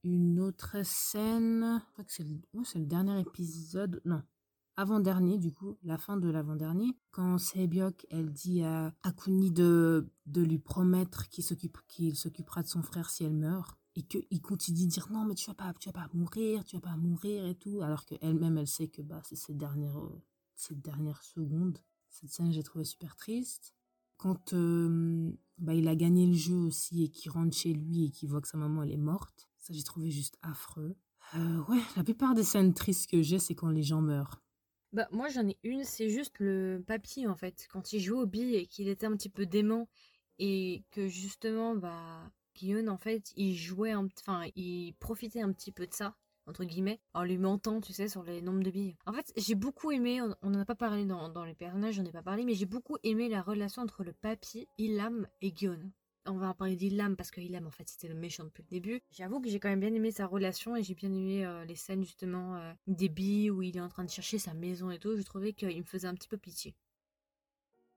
Une 0.04 0.40
autre 0.40 0.76
scène, 0.84 1.82
je 1.86 1.92
crois 1.94 2.04
que 2.04 2.12
c'est 2.12 2.24
le, 2.24 2.40
le 2.54 2.86
dernier 2.86 3.20
épisode, 3.22 4.02
non, 4.04 4.24
avant-dernier 4.82 5.38
du 5.38 5.54
coup, 5.54 5.78
la 5.84 5.98
fin 5.98 6.18
de 6.18 6.30
l'avant-dernier, 6.30 6.98
quand 7.12 7.38
Sebiok, 7.38 8.06
elle 8.10 8.32
dit 8.32 8.64
à 8.64 8.94
Akuni 9.04 9.52
de, 9.52 10.10
de 10.26 10.42
lui 10.42 10.60
promettre 10.60 11.30
qu'il 11.30 11.44
s'occupera 11.44 12.64
de 12.64 12.68
son 12.68 12.82
frère 12.82 13.10
si 13.10 13.24
elle 13.24 13.34
meurt 13.36 13.78
et 13.96 14.04
qu'il 14.04 14.42
continue 14.42 14.86
de 14.86 14.90
dire 14.90 15.08
non 15.12 15.26
mais 15.26 15.36
tu 15.36 15.48
vas 15.48 15.54
pas 15.54 15.74
tu 15.78 15.90
vas 15.90 15.94
pas 15.94 16.08
mourir 16.14 16.64
tu 16.64 16.78
vas 16.78 16.82
pas 16.82 16.96
mourir 16.96 17.46
et 17.46 17.56
tout 17.56 17.82
alors 17.82 18.06
qu'elle-même 18.06 18.58
elle 18.58 18.68
sait 18.68 18.88
que 18.88 19.02
bah 19.02 19.22
c'est 19.26 19.36
ces 19.36 19.54
dernières 19.54 20.00
dernières 20.72 21.22
secondes 21.24 21.78
cette 22.12 22.30
scène 22.30 22.52
j'ai 22.52 22.64
trouvé 22.64 22.86
super 22.86 23.16
triste. 23.16 23.74
Quand 24.18 24.54
euh, 24.54 25.32
bah, 25.58 25.74
il 25.74 25.88
a 25.88 25.96
gagné 25.96 26.28
le 26.28 26.34
jeu 26.34 26.56
aussi 26.56 27.04
et 27.04 27.10
qu'il 27.10 27.32
rentre 27.32 27.58
chez 27.58 27.74
lui 27.74 28.06
et 28.06 28.12
qu'il 28.12 28.30
voit 28.30 28.42
que 28.42 28.48
sa 28.48 28.58
maman 28.58 28.84
elle 28.84 28.92
est 28.92 28.98
morte 28.98 29.50
ça 29.58 29.74
j'ai 29.74 29.84
trouvé 29.84 30.12
juste 30.12 30.38
affreux. 30.42 30.96
Euh, 31.36 31.64
ouais 31.66 31.82
la 31.96 32.04
plupart 32.04 32.36
des 32.36 32.44
scènes 32.44 32.74
tristes 32.74 33.10
que 33.10 33.22
j'ai 33.22 33.40
c'est 33.40 33.56
quand 33.56 33.70
les 33.70 33.84
gens 33.84 34.02
meurent 34.02 34.41
bah 34.94 35.08
moi 35.12 35.30
j'en 35.30 35.48
ai 35.48 35.58
une 35.64 35.84
c'est 35.84 36.10
juste 36.10 36.40
le 36.40 36.84
papy 36.86 37.28
en 37.28 37.36
fait 37.36 37.68
quand 37.72 37.94
il 37.94 38.00
joue 38.00 38.20
au 38.20 38.26
billes 38.26 38.56
et 38.56 38.66
qu'il 38.66 38.90
était 38.90 39.06
un 39.06 39.16
petit 39.16 39.30
peu 39.30 39.46
dément 39.46 39.88
et 40.40 40.84
que 40.92 41.08
justement 41.08 41.76
bah 41.76 42.32
Guillaume, 42.56 42.90
en 42.90 42.98
fait, 42.98 43.32
il 43.36 43.56
jouait, 43.56 43.96
enfin, 43.96 44.46
il 44.56 44.94
profitait 45.00 45.42
un 45.42 45.52
petit 45.52 45.72
peu 45.72 45.88
de 45.88 45.94
ça, 45.94 46.16
entre 46.48 46.64
guillemets, 46.64 47.00
en 47.14 47.24
lui 47.24 47.38
mentant, 47.38 47.82
tu 47.82 47.94
sais, 47.94 48.08
sur 48.08 48.24
les 48.24 48.42
nombres 48.42 48.64
de 48.64 48.72
billes. 48.72 48.96
En 49.06 49.14
fait, 49.14 49.32
j'ai 49.38 49.56
beaucoup 49.56 49.92
aimé, 49.92 50.22
on 50.22 50.50
n'en 50.50 50.60
a 50.60 50.66
pas 50.66 50.76
parlé 50.76 51.06
dans, 51.06 51.46
les 51.46 51.56
personnages, 51.56 51.96
j'en 51.96 52.06
ai 52.06 52.12
pas 52.12 52.24
parlé, 52.24 52.46
mais 52.46 52.54
j'ai 52.54 52.66
beaucoup 52.66 52.98
aimé 53.04 53.30
la 53.30 53.42
relation 53.42 53.82
entre 53.82 54.04
le 54.04 54.14
papy, 54.14 54.68
Ilham 54.78 55.28
et 55.42 55.52
Guillaume. 55.52 55.92
On 56.28 56.34
va 56.34 56.50
en 56.50 56.54
parler 56.54 56.76
d'Ilham 56.76 57.16
parce 57.16 57.32
que 57.32 57.42
en 57.66 57.72
fait 57.72 57.90
c'était 57.90 58.08
le 58.08 58.14
méchant 58.14 58.44
depuis 58.44 58.62
le 58.62 58.70
début. 58.70 59.02
J'avoue 59.12 59.42
que 59.42 59.50
j'ai 59.50 59.60
quand 59.60 59.70
même 59.70 59.80
bien 59.80 59.94
aimé 59.94 60.12
sa 60.12 60.28
relation 60.28 60.76
et 60.76 60.84
j'ai 60.84 60.94
bien 60.94 61.12
aimé 61.12 61.46
euh, 61.46 61.66
les 61.66 61.76
scènes 61.76 62.04
justement 62.04 62.58
euh, 62.58 62.74
billes 62.88 63.50
où 63.50 63.64
il 63.64 63.76
est 63.76 63.82
en 63.82 63.90
train 63.90 64.04
de 64.04 64.10
chercher 64.10 64.38
sa 64.38 64.54
maison 64.54 64.92
et 64.92 65.00
tout. 65.00 65.18
Je 65.18 65.24
trouvais 65.24 65.54
qu'il 65.54 65.76
me 65.76 65.84
faisait 65.84 66.08
un 66.08 66.14
petit 66.14 66.28
peu 66.28 66.38
pitié. 66.38 66.76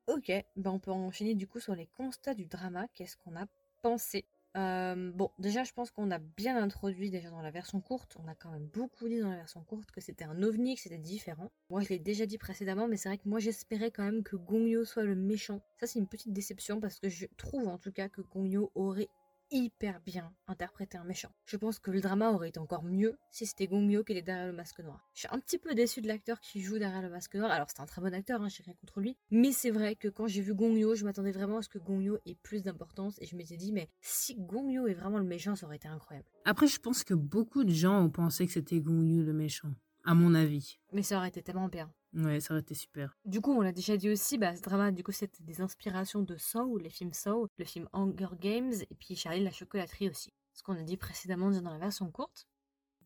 Ok, 0.07 0.33
ben 0.57 0.71
on 0.71 0.79
peut 0.79 0.91
enchaîner 0.91 1.35
du 1.35 1.47
coup 1.47 1.61
sur 1.61 1.75
les 1.75 1.87
constats 1.87 2.35
du 2.35 2.47
drama. 2.47 2.89
Qu'est-ce 2.95 3.17
qu'on 3.19 3.37
a 3.37 3.47
pensé? 3.83 4.25
Euh, 4.57 5.11
bon, 5.13 5.31
déjà, 5.39 5.65
je 5.65 5.73
pense 5.73 5.91
qu'on 5.91 6.11
a 6.11 6.19
bien 6.19 6.57
introduit 6.57 7.11
déjà 7.11 7.31
dans 7.31 7.43
la 7.43 7.51
version 7.51 7.81
courte. 7.81 8.17
On 8.23 8.29
a 8.29 8.35
quand 8.35 8.51
même 8.51 8.67
beaucoup 8.67 9.09
dit 9.09 9.21
dans 9.21 9.31
la 9.31 9.37
version 9.37 9.63
courte 9.65 9.91
que 9.91 10.01
c'était 10.01 10.25
un 10.25 10.43
ovni, 10.43 10.77
que 10.77 10.81
c'était 10.81 10.99
différent. 10.99 11.51
Moi, 11.71 11.81
je 11.81 11.89
l'ai 11.89 11.99
déjà 11.99 12.25
dit 12.27 12.39
précédemment, 12.39 12.87
mais 12.87 12.97
c'est 12.97 13.09
vrai 13.09 13.19
que 13.19 13.29
moi, 13.29 13.41
j'espérais 13.41 13.91
quand 13.91 14.05
même 14.05 14.23
que 14.23 14.37
Gongyo 14.37 14.85
soit 14.85 15.03
le 15.03 15.17
méchant. 15.17 15.61
Ça, 15.81 15.87
c'est 15.87 15.99
une 15.99 16.07
petite 16.07 16.33
déception 16.33 16.81
parce 16.81 17.01
que 17.01 17.09
je 17.09 17.27
trouve 17.37 17.67
en 17.67 17.79
tout 17.79 17.93
cas 17.93 18.09
que 18.09 18.21
Gongyo 18.21 18.71
aurait 18.75 19.09
hyper 19.51 20.01
bien 20.05 20.33
interprété 20.47 20.99
un 20.99 21.05
méchant. 21.05 21.31
Je 21.47 21.57
pense 21.57 21.79
que 21.79 21.91
le 21.91 22.01
drama 22.01 22.31
aurait 22.31 22.49
été 22.49 22.59
encore 22.59 22.83
mieux 22.83 23.17
si 23.31 23.47
c'était 23.47 23.67
Gongyo 23.67 24.05
qui 24.05 24.13
était 24.13 24.23
derrière 24.23 24.47
le 24.47 24.53
masque 24.53 24.81
noir. 24.81 25.09
Je 25.15 25.21
suis 25.21 25.29
un 25.31 25.39
petit 25.39 25.59
peu 25.59 25.75
déçue 25.75 26.01
de 26.01 26.09
l'acteur 26.09 26.41
qui 26.41 26.61
joue 26.61 26.79
derrière 26.79 27.03
le 27.03 27.11
masque 27.11 27.35
noir. 27.35 27.51
Alors 27.51 27.69
c'est 27.71 27.81
un 27.81 27.87
très 27.87 28.01
bon 28.01 28.13
acteur, 28.15 28.43
hein, 28.43 28.49
j'ai 28.49 28.63
rien 28.63 28.75
contre 28.75 29.01
lui. 29.01 29.17
Mais 29.31 29.53
c'est 29.53 29.71
vrai 29.71 29.97
que 29.97 30.09
quand 30.09 30.27
j'ai 30.27 30.41
vu 30.41 30.55
Gongyo, 30.55 30.95
je 30.95 31.05
m'attendais 31.05 31.33
vraiment 31.33 31.59
à 31.59 31.63
ce 31.63 31.69
que 31.69 31.79
Gongyo 31.79 32.19
ait 32.27 32.37
plus 32.43 32.63
d'importance 32.63 33.17
et 33.21 33.27
je 33.27 33.37
m'étais 33.37 33.57
dit 33.57 33.73
mais 33.73 33.89
si 34.01 34.37
Gongyo 34.37 34.87
est 34.87 34.95
vraiment 34.95 35.19
le 35.19 35.25
méchant, 35.25 35.57
ça 35.57 35.67
aurait 35.67 35.77
été 35.77 35.89
incroyable. 35.89 36.29
Après 36.45 36.67
je 36.67 36.79
pense 36.79 37.05
que 37.05 37.15
beaucoup 37.15 37.65
de 37.65 37.73
gens 37.73 38.03
ont 38.03 38.11
pensé 38.11 38.47
que 38.47 38.53
c'était 38.53 38.81
Gongyo 38.81 39.23
le 39.23 39.33
méchant, 39.33 39.73
à 40.05 40.15
mon 40.15 40.35
avis. 40.35 40.79
Mais 40.93 41.03
ça 41.03 41.17
aurait 41.17 41.29
été 41.29 41.43
tellement 41.43 41.69
bien. 41.69 41.93
Ouais, 42.15 42.39
ça 42.41 42.55
aurait 42.55 42.61
été 42.61 42.75
super. 42.75 43.17
Du 43.25 43.41
coup, 43.41 43.53
on 43.53 43.61
l'a 43.61 43.73
déjà 43.73 43.97
dit 43.97 44.09
aussi, 44.09 44.39
bah, 44.39 44.55
ce 44.55 44.63
drama, 44.63 44.93
du 44.93 45.03
coup, 45.03 45.13
c'était 45.13 45.43
des 45.43 45.61
inspirations 45.61 46.23
de 46.23 46.37
Saw, 46.37 46.79
les 46.79 46.91
films 46.91 47.13
Saw, 47.13 47.49
le 47.59 47.65
film 47.65 47.89
Hunger 47.93 48.29
Games, 48.41 48.73
et 48.73 48.95
puis 48.95 49.17
Charlie 49.17 49.43
la 49.43 49.51
chocolaterie 49.51 50.09
aussi. 50.09 50.33
Ce 50.53 50.63
qu'on 50.63 50.77
a 50.77 50.83
dit 50.83 50.97
précédemment 50.97 51.51
dans 51.51 51.73
la 51.73 51.79
version 51.79 52.09
courte. 52.11 52.47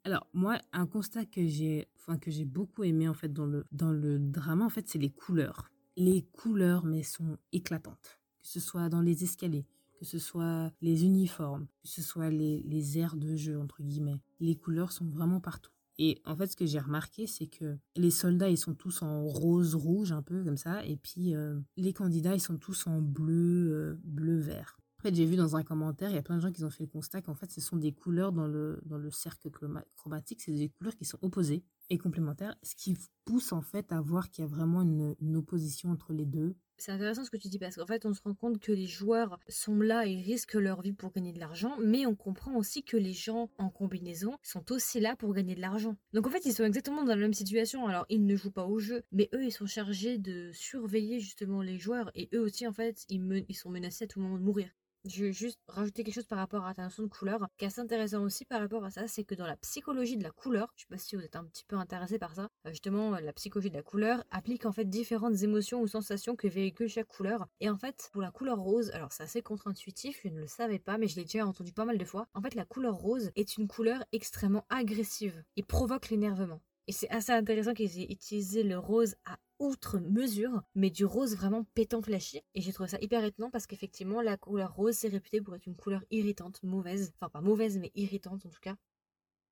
Alors, 0.05 0.27
moi, 0.35 0.59
un 0.73 0.87
constat 0.87 1.25
que 1.25 1.47
j'ai, 1.47 1.89
enfin, 1.97 2.19
que 2.19 2.31
j'ai 2.31 2.45
beaucoup 2.45 2.85
aimé, 2.85 3.09
en 3.09 3.15
fait, 3.15 3.33
dans 3.33 3.47
le, 3.47 3.65
dans 3.73 3.93
le 3.93 4.19
drama, 4.19 4.67
en 4.67 4.71
fait, 4.71 4.89
c'est 4.89 4.99
les 4.99 5.11
couleurs. 5.11 5.71
Les 5.97 6.23
couleurs, 6.23 6.85
mais 6.85 7.03
sont 7.03 7.39
éclatantes. 7.53 8.21
Que 8.41 8.47
ce 8.47 8.61
soit 8.61 8.89
dans 8.89 9.01
les 9.01 9.25
escaliers, 9.25 9.67
que 9.99 10.05
ce 10.05 10.19
soit 10.19 10.71
les 10.83 11.05
uniformes, 11.05 11.67
que 11.83 11.89
ce 11.89 12.03
soit 12.03 12.31
les, 12.31 12.63
les 12.63 12.99
aires 12.99 13.17
de 13.17 13.37
jeu, 13.37 13.59
entre 13.59 13.83
guillemets. 13.83 14.21
Les 14.39 14.55
couleurs 14.55 14.93
sont 14.93 15.07
vraiment 15.07 15.41
partout. 15.41 15.73
Et 15.99 16.21
en 16.25 16.37
fait, 16.37 16.47
ce 16.47 16.57
que 16.57 16.67
j'ai 16.67 16.79
remarqué, 16.79 17.27
c'est 17.27 17.49
que 17.49 17.77
les 17.97 18.11
soldats, 18.11 18.49
ils 18.49 18.59
sont 18.59 18.75
tous 18.75 19.03
en 19.03 19.25
rose-rouge, 19.25 20.13
un 20.13 20.23
peu 20.23 20.45
comme 20.45 20.57
ça. 20.57 20.85
Et 20.87 20.97
puis, 20.97 21.35
euh, 21.35 21.59
les 21.77 21.93
candidats, 21.93 22.35
ils 22.35 22.41
sont 22.41 22.57
tous 22.57 22.87
en 22.87 23.01
bleu, 23.01 23.73
euh, 23.73 24.01
bleu-vert. 24.05 24.79
En 25.01 25.03
fait, 25.03 25.15
j'ai 25.15 25.27
vu 25.27 25.37
dans 25.37 25.57
un 25.57 25.63
commentaire, 25.63 26.11
il 26.11 26.15
y 26.15 26.19
a 26.19 26.23
plein 26.23 26.37
de 26.37 26.41
gens 26.41 26.51
qui 26.51 26.65
ont 26.65 26.71
fait 26.71 26.85
le 26.85 26.89
constat 26.89 27.23
qu'en 27.23 27.35
fait, 27.35 27.51
ce 27.51 27.61
sont 27.61 27.77
des 27.77 27.93
couleurs 27.93 28.33
dans 28.33 28.49
le, 28.49 28.81
dans 28.85 28.99
le 28.99 29.11
cercle 29.13 29.49
chromatique, 29.95 30.41
c'est 30.41 30.53
des 30.53 30.71
couleurs 30.71 30.97
qui 30.97 31.05
sont 31.05 31.19
opposées 31.23 31.65
et 31.89 31.99
complémentaires, 31.99 32.57
ce 32.65 32.75
qui 32.75 32.97
pousse 33.25 33.53
en 33.53 33.63
fait 33.63 33.93
à 33.93 34.01
voir 34.01 34.29
qu'il 34.29 34.43
y 34.43 34.45
a 34.45 34.51
vraiment 34.51 34.83
une 34.83 35.37
opposition 35.37 35.91
entre 35.91 36.13
les 36.13 36.27
deux 36.27 36.57
c'est 36.79 36.93
intéressant 36.93 37.25
ce 37.25 37.31
que 37.31 37.37
tu 37.37 37.49
dis 37.49 37.59
parce 37.59 37.77
qu'en 37.77 37.87
fait 37.87 38.07
on 38.07 38.15
se 38.15 38.23
rend 38.23 38.35
compte 38.35 38.59
que 38.59 38.73
les 38.73 38.87
joueurs 38.87 39.39
sont 39.49 39.81
là 39.81 40.07
et 40.07 40.17
risquent 40.21 40.55
leur 40.55 40.81
vie 40.81 40.93
pour 40.93 41.13
gagner 41.13 41.33
de 41.33 41.41
l'argent, 41.41 41.77
mais 41.81 42.07
on 42.07 42.15
comprend 42.15 42.57
aussi 42.57 42.83
que 42.83 42.97
les 42.97 43.13
gens 43.13 43.51
en 43.59 43.69
combinaison 43.69 44.37
sont 44.43 44.73
aussi 44.73 45.01
là 45.01 45.17
pour 45.17 45.35
gagner 45.35 45.55
de 45.55 45.61
l'argent. 45.61 45.97
Donc 46.13 46.27
en 46.27 46.31
fait 46.31 46.45
ils 46.47 46.53
sont 46.53 46.65
exactement 46.65 47.03
dans 47.03 47.15
la 47.15 47.21
même 47.21 47.35
situation. 47.35 47.87
Alors 47.87 48.07
ils 48.09 48.25
ne 48.25 48.37
jouent 48.37 48.51
pas 48.51 48.67
au 48.67 48.79
jeu, 48.79 49.03
mais 49.13 49.29
eux 49.35 49.45
ils 49.45 49.53
sont 49.53 49.67
chargés 49.67 50.19
de 50.19 50.51
surveiller 50.53 51.21
justement 51.21 51.63
les 51.63 51.79
joueurs 51.79 52.11
et 52.15 52.29
eux 52.35 52.41
aussi 52.41 52.67
en 52.67 52.73
fait 52.73 53.05
ils, 53.09 53.45
sont 53.55 53.71
menacés 53.71 54.05
à 54.05 54.07
tout 54.07 54.21
moment 54.21 54.39
de 54.39 54.45
mourir. 54.45 54.71
Je 55.05 55.25
vais 55.25 55.33
juste 55.33 55.59
rajouter 55.69 56.05
quelque 56.05 56.15
chose 56.15 56.27
par 56.27 56.39
rapport 56.39 56.67
à 56.67 56.75
ta 56.75 56.83
notion 56.83 57.03
de 57.05 57.09
couleur, 57.09 57.47
qui 57.57 57.65
est 57.65 57.69
assez 57.69 57.81
intéressant 57.81 58.23
aussi 58.23 58.45
par 58.45 58.61
rapport 58.61 58.85
à 58.85 58.91
ça, 58.91 59.09
c'est 59.09 59.25
que 59.25 59.35
dans 59.35 59.47
la 59.47 59.57
psychologie 59.57 60.17
de 60.17 60.23
la 60.23 60.31
couleur, 60.31 60.73
je 60.77 60.83
sais 60.83 60.87
pas 60.89 60.99
si 60.99 61.17
vous 61.17 61.23
êtes 61.23 61.37
un 61.37 61.45
petit 61.45 61.65
peu 61.65 61.77
intéressé 61.77 62.19
par 62.19 62.35
ça, 62.35 62.49
euh, 62.67 62.71
justement 62.71 63.13
la 63.19 63.33
psychologie 63.33 63.71
de 63.71 63.77
la 63.77 63.83
couleur 63.83 64.23
applique 64.31 64.67
en 64.67 64.73
fait 64.73 64.85
différentes 64.85 65.43
émotions 65.43 65.81
ou 65.81 65.87
sensations 65.87 66.37
que 66.37 66.47
véhicule 66.49 66.89
chaque 66.89 67.07
couleur. 67.07 67.47
Et 67.61 67.71
en 67.71 67.77
fait, 67.77 68.11
pour 68.13 68.23
la 68.23 68.31
couleur 68.31 68.59
rose, 68.59 68.91
alors 68.91 69.13
c'est 69.13 69.23
assez 69.23 69.43
contre-intuitif, 69.43 70.21
je 70.25 70.29
ne 70.29 70.41
le 70.41 70.47
savais 70.47 70.79
pas, 70.79 70.99
mais 70.99 71.09
je 71.09 71.17
l'ai 71.17 71.25
déjà 71.25 71.47
entendu 71.47 71.73
pas 71.73 71.85
mal 71.85 71.99
de 71.99 72.05
fois. 72.05 72.27
En 72.35 72.43
fait, 72.43 72.55
la 72.55 72.65
couleur 72.65 72.95
rose 72.95 73.31
est 73.37 73.57
une 73.57 73.69
couleur 73.69 74.05
extrêmement 74.13 74.67
agressive 74.69 75.43
et 75.57 75.63
provoque 75.63 76.11
l'énervement. 76.11 76.61
Et 76.89 76.93
c'est 76.93 77.11
assez 77.11 77.33
intéressant 77.33 77.75
qu'ils 77.75 78.01
aient 78.01 78.11
utilisé 78.11 78.63
le 78.63 78.79
rose 78.79 79.15
à 79.27 79.39
outre 79.59 79.99
mesure, 79.99 80.63
mais 80.75 80.89
du 80.89 81.05
rose 81.05 81.37
vraiment 81.37 81.65
pétant 81.75 82.01
flashy. 82.01 82.41
Et 82.55 82.63
j'ai 82.63 82.73
trouvé 82.73 82.89
ça 82.89 82.97
hyper 83.03 83.23
étonnant 83.23 83.51
parce 83.51 83.67
qu'effectivement, 83.67 84.23
la 84.23 84.39
couleur 84.39 84.75
rose, 84.75 84.95
c'est 84.95 85.09
réputé 85.09 85.43
pour 85.43 85.55
être 85.55 85.67
une 85.67 85.77
couleur 85.77 86.03
irritante, 86.11 86.63
mauvaise. 86.63 87.13
Enfin, 87.17 87.29
pas 87.29 87.43
mauvaise, 87.43 87.79
mais 87.79 87.93
irritante 87.95 88.47
en 88.47 88.49
tout 88.49 88.61
cas. 88.63 88.75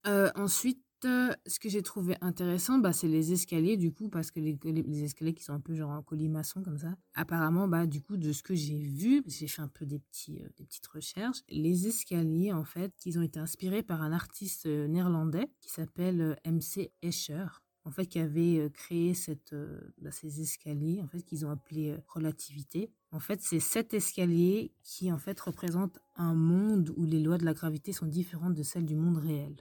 Euh, 0.07 0.31
ensuite, 0.35 0.83
euh, 1.05 1.33
ce 1.47 1.59
que 1.59 1.69
j'ai 1.69 1.83
trouvé 1.83 2.17
intéressant, 2.21 2.79
bah, 2.79 2.93
c'est 2.93 3.09
les 3.09 3.33
escaliers, 3.33 3.77
du 3.77 3.93
coup, 3.93 4.09
parce 4.09 4.31
que 4.31 4.41
les, 4.41 5.05
escaliers 5.05 5.35
qui 5.35 5.45
sont 5.45 5.53
un 5.53 5.61
peu 5.61 5.75
genre 5.75 5.91
en 5.91 6.03
colimaçon 6.03 6.63
comme 6.63 6.79
ça. 6.79 6.97
Apparemment, 7.15 7.69
bah, 7.69 7.87
du 7.87 8.03
coup, 8.03 8.17
de 8.17 8.33
ce 8.33 8.43
que 8.43 8.55
j'ai 8.55 8.79
vu, 8.79 9.23
j'ai 9.27 9.49
fait 9.49 9.63
un 9.63 9.69
peu 9.69 9.85
des, 9.85 9.99
petits, 9.99 10.41
euh, 10.43 10.49
des 10.57 10.65
petites 10.65 10.87
recherches, 10.87 11.43
les 11.49 11.87
escaliers, 11.89 12.53
en 12.53 12.65
fait, 12.65 12.93
ils 13.05 13.19
ont 13.19 13.23
été 13.23 13.39
inspirés 13.39 13.83
par 13.83 14.03
un 14.03 14.13
artiste 14.13 14.67
néerlandais 14.67 15.51
qui 15.61 15.71
s'appelle 15.71 16.39
MC 16.45 16.91
Escher 17.03 17.47
en 17.85 17.93
fait, 17.93 18.07
qui 18.07 18.19
avait 18.19 18.69
créé 18.75 19.15
cette, 19.15 19.55
bah, 19.99 20.11
ces 20.11 20.41
escaliers, 20.41 21.01
en 21.01 21.07
fait, 21.07 21.23
qu'ils 21.23 21.47
ont 21.47 21.51
appelé 21.51 21.95
relativité. 22.09 22.91
En 23.13 23.21
fait, 23.21 23.41
c'est 23.43 23.61
sept 23.61 23.95
escaliers 23.95 24.73
qui 24.83 25.13
en 25.13 25.19
fait 25.19 25.39
représentent 25.39 26.01
un 26.17 26.35
monde 26.35 26.93
où 26.97 27.05
les 27.05 27.21
lois 27.21 27.39
de 27.39 27.45
la 27.45 27.55
gravité 27.55 27.93
sont 27.93 28.07
différentes 28.07 28.55
de 28.55 28.65
celles 28.65 28.87
du 28.87 28.97
monde 28.97 29.19
réel. 29.19 29.55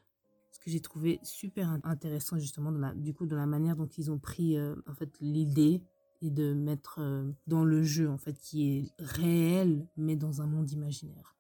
Que 0.66 0.72
j'ai 0.72 0.80
trouvé 0.80 1.20
super 1.22 1.70
intéressant 1.84 2.40
justement 2.40 2.72
dans 2.72 2.80
la, 2.80 2.94
du 2.96 3.14
coup 3.14 3.28
dans 3.28 3.36
la 3.36 3.46
manière 3.46 3.76
dont 3.76 3.86
ils 3.86 4.10
ont 4.10 4.18
pris 4.18 4.58
euh, 4.58 4.76
en 4.88 4.96
fait 4.96 5.12
l'idée 5.22 5.84
et 6.24 6.32
de 6.32 6.56
mettre 6.56 6.98
euh, 7.00 7.32
dans 7.46 7.64
le 7.64 7.84
jeu 7.84 8.10
en 8.10 8.18
fait 8.18 8.34
qui 8.40 8.68
est 8.72 8.92
réel 8.98 9.88
mais 9.96 10.16
dans 10.16 10.42
un 10.42 10.48
monde 10.48 10.72
imaginaire. 10.72 11.36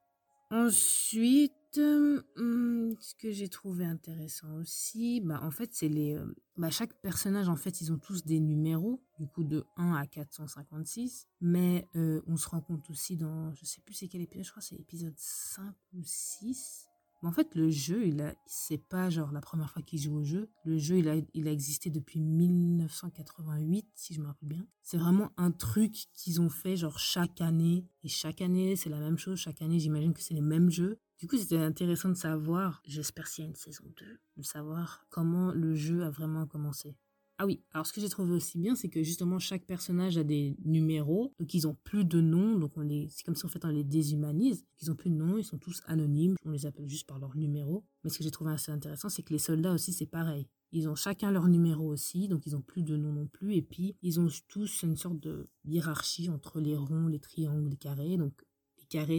Ensuite, 0.52 1.54
Mmh, 1.78 2.94
ce 3.00 3.16
que 3.16 3.32
j'ai 3.32 3.50
trouvé 3.50 3.86
intéressant 3.86 4.54
aussi, 4.56 5.20
bah, 5.22 5.40
en 5.44 5.52
fait, 5.52 5.74
c'est 5.74 5.90
les. 5.90 6.16
Euh, 6.16 6.26
bah, 6.58 6.70
chaque 6.70 6.94
personnage, 7.02 7.50
en 7.50 7.56
fait, 7.56 7.82
ils 7.82 7.92
ont 7.92 7.98
tous 7.98 8.24
des 8.24 8.40
numéros, 8.40 9.02
du 9.20 9.28
coup, 9.28 9.44
de 9.44 9.66
1 9.76 9.94
à 9.94 10.06
456. 10.06 11.28
Mais 11.42 11.88
on 11.94 12.38
se 12.38 12.48
rend 12.48 12.62
compte 12.62 12.90
aussi 12.90 13.18
dans. 13.18 13.54
Je 13.54 13.66
sais 13.66 13.82
plus 13.82 13.94
c'est 13.94 14.08
quel 14.08 14.22
épisode, 14.22 14.46
je 14.46 14.52
crois 14.52 14.62
c'est 14.62 14.76
l'épisode 14.76 15.16
5 15.18 15.74
ou 15.94 16.02
6 16.04 16.88
en 17.26 17.32
fait, 17.32 17.56
le 17.56 17.70
jeu, 17.70 18.06
il 18.08 18.22
a, 18.22 18.34
c'est 18.46 18.78
pas 18.78 19.10
genre 19.10 19.32
la 19.32 19.42
première 19.42 19.70
fois 19.70 19.82
qu'ils 19.82 20.00
jouent 20.00 20.18
au 20.18 20.24
jeu. 20.24 20.50
Le 20.64 20.78
jeu, 20.78 20.98
il 20.98 21.10
a, 21.10 21.16
il 21.34 21.48
a 21.48 21.52
existé 21.52 21.90
depuis 21.90 22.20
1988, 22.20 23.88
si 23.96 24.14
je 24.14 24.22
me 24.22 24.28
rappelle 24.28 24.50
bien. 24.50 24.68
C'est 24.82 24.98
vraiment 24.98 25.32
un 25.38 25.52
truc 25.52 25.94
qu'ils 26.14 26.42
ont 26.42 26.50
fait 26.50 26.76
genre 26.76 27.00
chaque 27.00 27.42
année. 27.42 27.88
Et 28.04 28.10
chaque 28.10 28.42
année, 28.42 28.76
c'est 28.76 28.90
la 28.90 29.00
même 29.00 29.18
chose. 29.18 29.40
Chaque 29.40 29.62
année, 29.62 29.80
j'imagine 29.80 30.14
que 30.14 30.22
c'est 30.22 30.34
les 30.34 30.42
mêmes 30.42 30.70
jeux. 30.70 31.00
Du 31.18 31.28
coup, 31.28 31.38
c'était 31.38 31.58
intéressant 31.58 32.10
de 32.10 32.16
savoir, 32.16 32.82
j'espère 32.86 33.28
s'il 33.28 33.46
y 33.46 33.48
a 33.48 33.50
une 33.50 33.56
saison 33.56 33.86
2, 33.98 34.20
de 34.38 34.44
savoir 34.44 35.06
comment 35.10 35.52
le 35.52 35.74
jeu 35.74 36.04
a 36.04 36.10
vraiment 36.10 36.46
commencé. 36.46 36.98
Ah 37.38 37.46
oui, 37.46 37.62
alors 37.74 37.86
ce 37.86 37.92
que 37.92 38.00
j'ai 38.00 38.08
trouvé 38.08 38.34
aussi 38.34 38.58
bien, 38.58 38.76
c'est 38.76 38.88
que 38.88 39.04
justement 39.04 39.40
chaque 39.40 39.66
personnage 39.66 40.18
a 40.18 40.24
des 40.24 40.56
numéros, 40.64 41.34
donc 41.38 41.54
ils 41.54 41.68
ont 41.68 41.76
plus 41.84 42.06
de 42.06 42.22
noms, 42.22 42.58
donc 42.58 42.72
on 42.78 42.82
les, 42.82 43.10
c'est 43.10 43.24
comme 43.26 43.36
si 43.36 43.46
en 43.46 43.50
fait 43.50 43.66
on 43.66 43.70
les 43.70 43.84
déshumanise, 43.84 44.64
ils 44.82 44.90
ont 44.90 44.96
plus 44.96 45.10
de 45.10 45.16
noms, 45.16 45.38
ils 45.38 45.44
sont 45.44 45.58
tous 45.58 45.82
anonymes, 45.86 46.36
on 46.46 46.52
les 46.52 46.66
appelle 46.66 46.88
juste 46.88 47.08
par 47.08 47.20
leur 47.20 47.36
numéro. 47.36 47.84
Mais 48.04 48.10
ce 48.10 48.20
que 48.20 48.24
j'ai 48.24 48.32
trouvé 48.32 48.54
assez 48.54 48.72
intéressant, 48.72 49.10
c'est 49.10 49.22
que 49.22 49.34
les 49.34 49.40
soldats 49.40 49.74
aussi 49.74 49.92
c'est 49.92 50.06
pareil. 50.06 50.48
Ils 50.72 50.88
ont 50.88 50.96
chacun 50.96 51.30
leur 51.30 51.50
numéro 51.50 51.88
aussi, 51.88 52.30
donc 52.30 52.46
ils 52.46 52.56
ont 52.56 52.62
plus 52.62 52.84
de 52.84 52.96
noms 52.96 53.12
non 53.12 53.28
plus, 53.28 53.56
et 53.56 53.62
puis 53.62 53.98
ils 54.02 54.18
ont 54.22 54.30
tous 54.48 54.84
une 54.84 54.96
sorte 54.96 55.20
de 55.20 55.50
hiérarchie 55.66 56.30
entre 56.30 56.62
les 56.62 56.78
ronds, 56.78 57.08
les 57.08 57.20
triangles, 57.20 57.70
les 57.70 57.76
carrés, 57.76 58.16
donc 58.16 58.34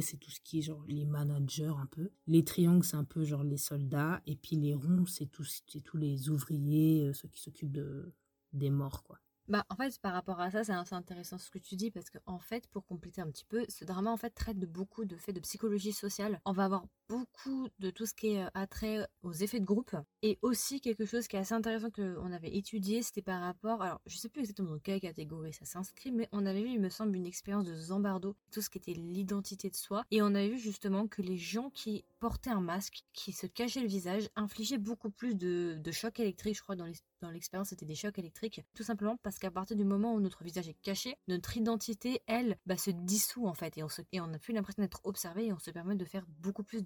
c'est 0.00 0.16
tout 0.16 0.30
ce 0.30 0.40
qui 0.40 0.58
est 0.58 0.62
genre 0.62 0.84
les 0.88 1.04
managers 1.04 1.72
un 1.78 1.86
peu. 1.86 2.10
Les 2.26 2.44
triangles, 2.44 2.84
c'est 2.84 2.96
un 2.96 3.04
peu 3.04 3.24
genre 3.24 3.44
les 3.44 3.56
soldats. 3.56 4.22
Et 4.26 4.36
puis 4.36 4.56
les 4.56 4.74
ronds, 4.74 5.06
c'est 5.06 5.26
tous, 5.26 5.64
tous 5.84 5.96
les 5.96 6.28
ouvriers, 6.28 7.06
euh, 7.06 7.12
ceux 7.12 7.28
qui 7.28 7.40
s'occupent 7.40 7.72
de, 7.72 8.12
des 8.52 8.70
morts, 8.70 9.02
quoi. 9.02 9.18
Bah, 9.48 9.64
en 9.68 9.76
fait, 9.76 9.96
par 10.00 10.12
rapport 10.12 10.40
à 10.40 10.50
ça, 10.50 10.64
c'est 10.64 10.94
intéressant 10.94 11.38
ce 11.38 11.50
que 11.50 11.60
tu 11.60 11.76
dis 11.76 11.92
parce 11.92 12.10
que, 12.10 12.18
en 12.26 12.40
fait, 12.40 12.66
pour 12.68 12.84
compléter 12.84 13.20
un 13.20 13.30
petit 13.30 13.44
peu, 13.44 13.64
ce 13.68 13.84
drama, 13.84 14.10
en 14.10 14.16
fait, 14.16 14.30
traite 14.30 14.58
de 14.58 14.66
beaucoup 14.66 15.04
de 15.04 15.16
faits 15.16 15.36
de 15.36 15.40
psychologie 15.40 15.92
sociale. 15.92 16.40
On 16.44 16.52
va 16.52 16.64
avoir 16.64 16.86
beaucoup 17.08 17.68
de 17.78 17.90
tout 17.90 18.06
ce 18.06 18.14
qui 18.14 18.28
est 18.28 18.42
euh, 18.42 18.50
attrait 18.54 19.06
aux 19.22 19.32
effets 19.32 19.60
de 19.60 19.64
groupe 19.64 19.94
et 20.22 20.38
aussi 20.42 20.80
quelque 20.80 21.04
chose 21.04 21.28
qui 21.28 21.36
est 21.36 21.40
assez 21.40 21.54
intéressant 21.54 21.90
qu'on 21.90 22.32
avait 22.32 22.54
étudié, 22.56 23.02
c'était 23.02 23.22
par 23.22 23.40
rapport, 23.40 23.82
alors 23.82 24.00
je 24.06 24.16
sais 24.16 24.28
plus 24.28 24.40
exactement 24.40 24.70
dans 24.70 24.78
quelle 24.78 25.00
catégorie 25.00 25.52
ça 25.52 25.64
s'inscrit, 25.64 26.12
mais 26.12 26.28
on 26.32 26.46
avait 26.46 26.62
vu, 26.62 26.70
il 26.70 26.80
me 26.80 26.88
semble, 26.88 27.16
une 27.16 27.26
expérience 27.26 27.64
de 27.64 27.74
Zambardo, 27.74 28.36
tout 28.52 28.60
ce 28.60 28.70
qui 28.70 28.78
était 28.78 28.94
l'identité 28.94 29.70
de 29.70 29.76
soi, 29.76 30.04
et 30.10 30.22
on 30.22 30.34
avait 30.34 30.48
vu 30.48 30.58
justement 30.58 31.06
que 31.06 31.22
les 31.22 31.36
gens 31.36 31.70
qui 31.70 32.04
portaient 32.18 32.50
un 32.50 32.60
masque, 32.60 33.04
qui 33.12 33.32
se 33.32 33.46
cachaient 33.46 33.80
le 33.80 33.86
visage, 33.86 34.28
infligeaient 34.36 34.78
beaucoup 34.78 35.10
plus 35.10 35.34
de, 35.34 35.78
de 35.78 35.90
chocs 35.92 36.20
électriques, 36.20 36.56
je 36.56 36.62
crois, 36.62 36.76
dans 36.76 36.86
les 36.86 36.94
dans 37.20 37.30
l'expérience, 37.30 37.68
c'était 37.68 37.86
des 37.86 37.94
chocs 37.94 38.18
électriques, 38.18 38.62
tout 38.74 38.82
simplement 38.82 39.16
parce 39.22 39.38
qu'à 39.38 39.50
partir 39.50 39.76
du 39.76 39.84
moment 39.84 40.14
où 40.14 40.20
notre 40.20 40.44
visage 40.44 40.68
est 40.68 40.76
caché, 40.82 41.16
notre 41.28 41.56
identité, 41.56 42.22
elle, 42.26 42.56
bah, 42.66 42.76
se 42.76 42.90
dissout 42.90 43.46
en 43.46 43.54
fait, 43.54 43.78
et 43.78 43.82
on, 43.82 43.88
se, 43.88 44.02
et 44.12 44.20
on 44.20 44.32
a 44.32 44.38
plus 44.38 44.52
l'impression 44.52 44.82
d'être 44.82 45.00
observé, 45.04 45.46
et 45.46 45.52
on 45.52 45.58
se 45.58 45.70
permet 45.70 45.96
de 45.96 46.04
faire 46.04 46.26
beaucoup 46.40 46.62
plus 46.62 46.82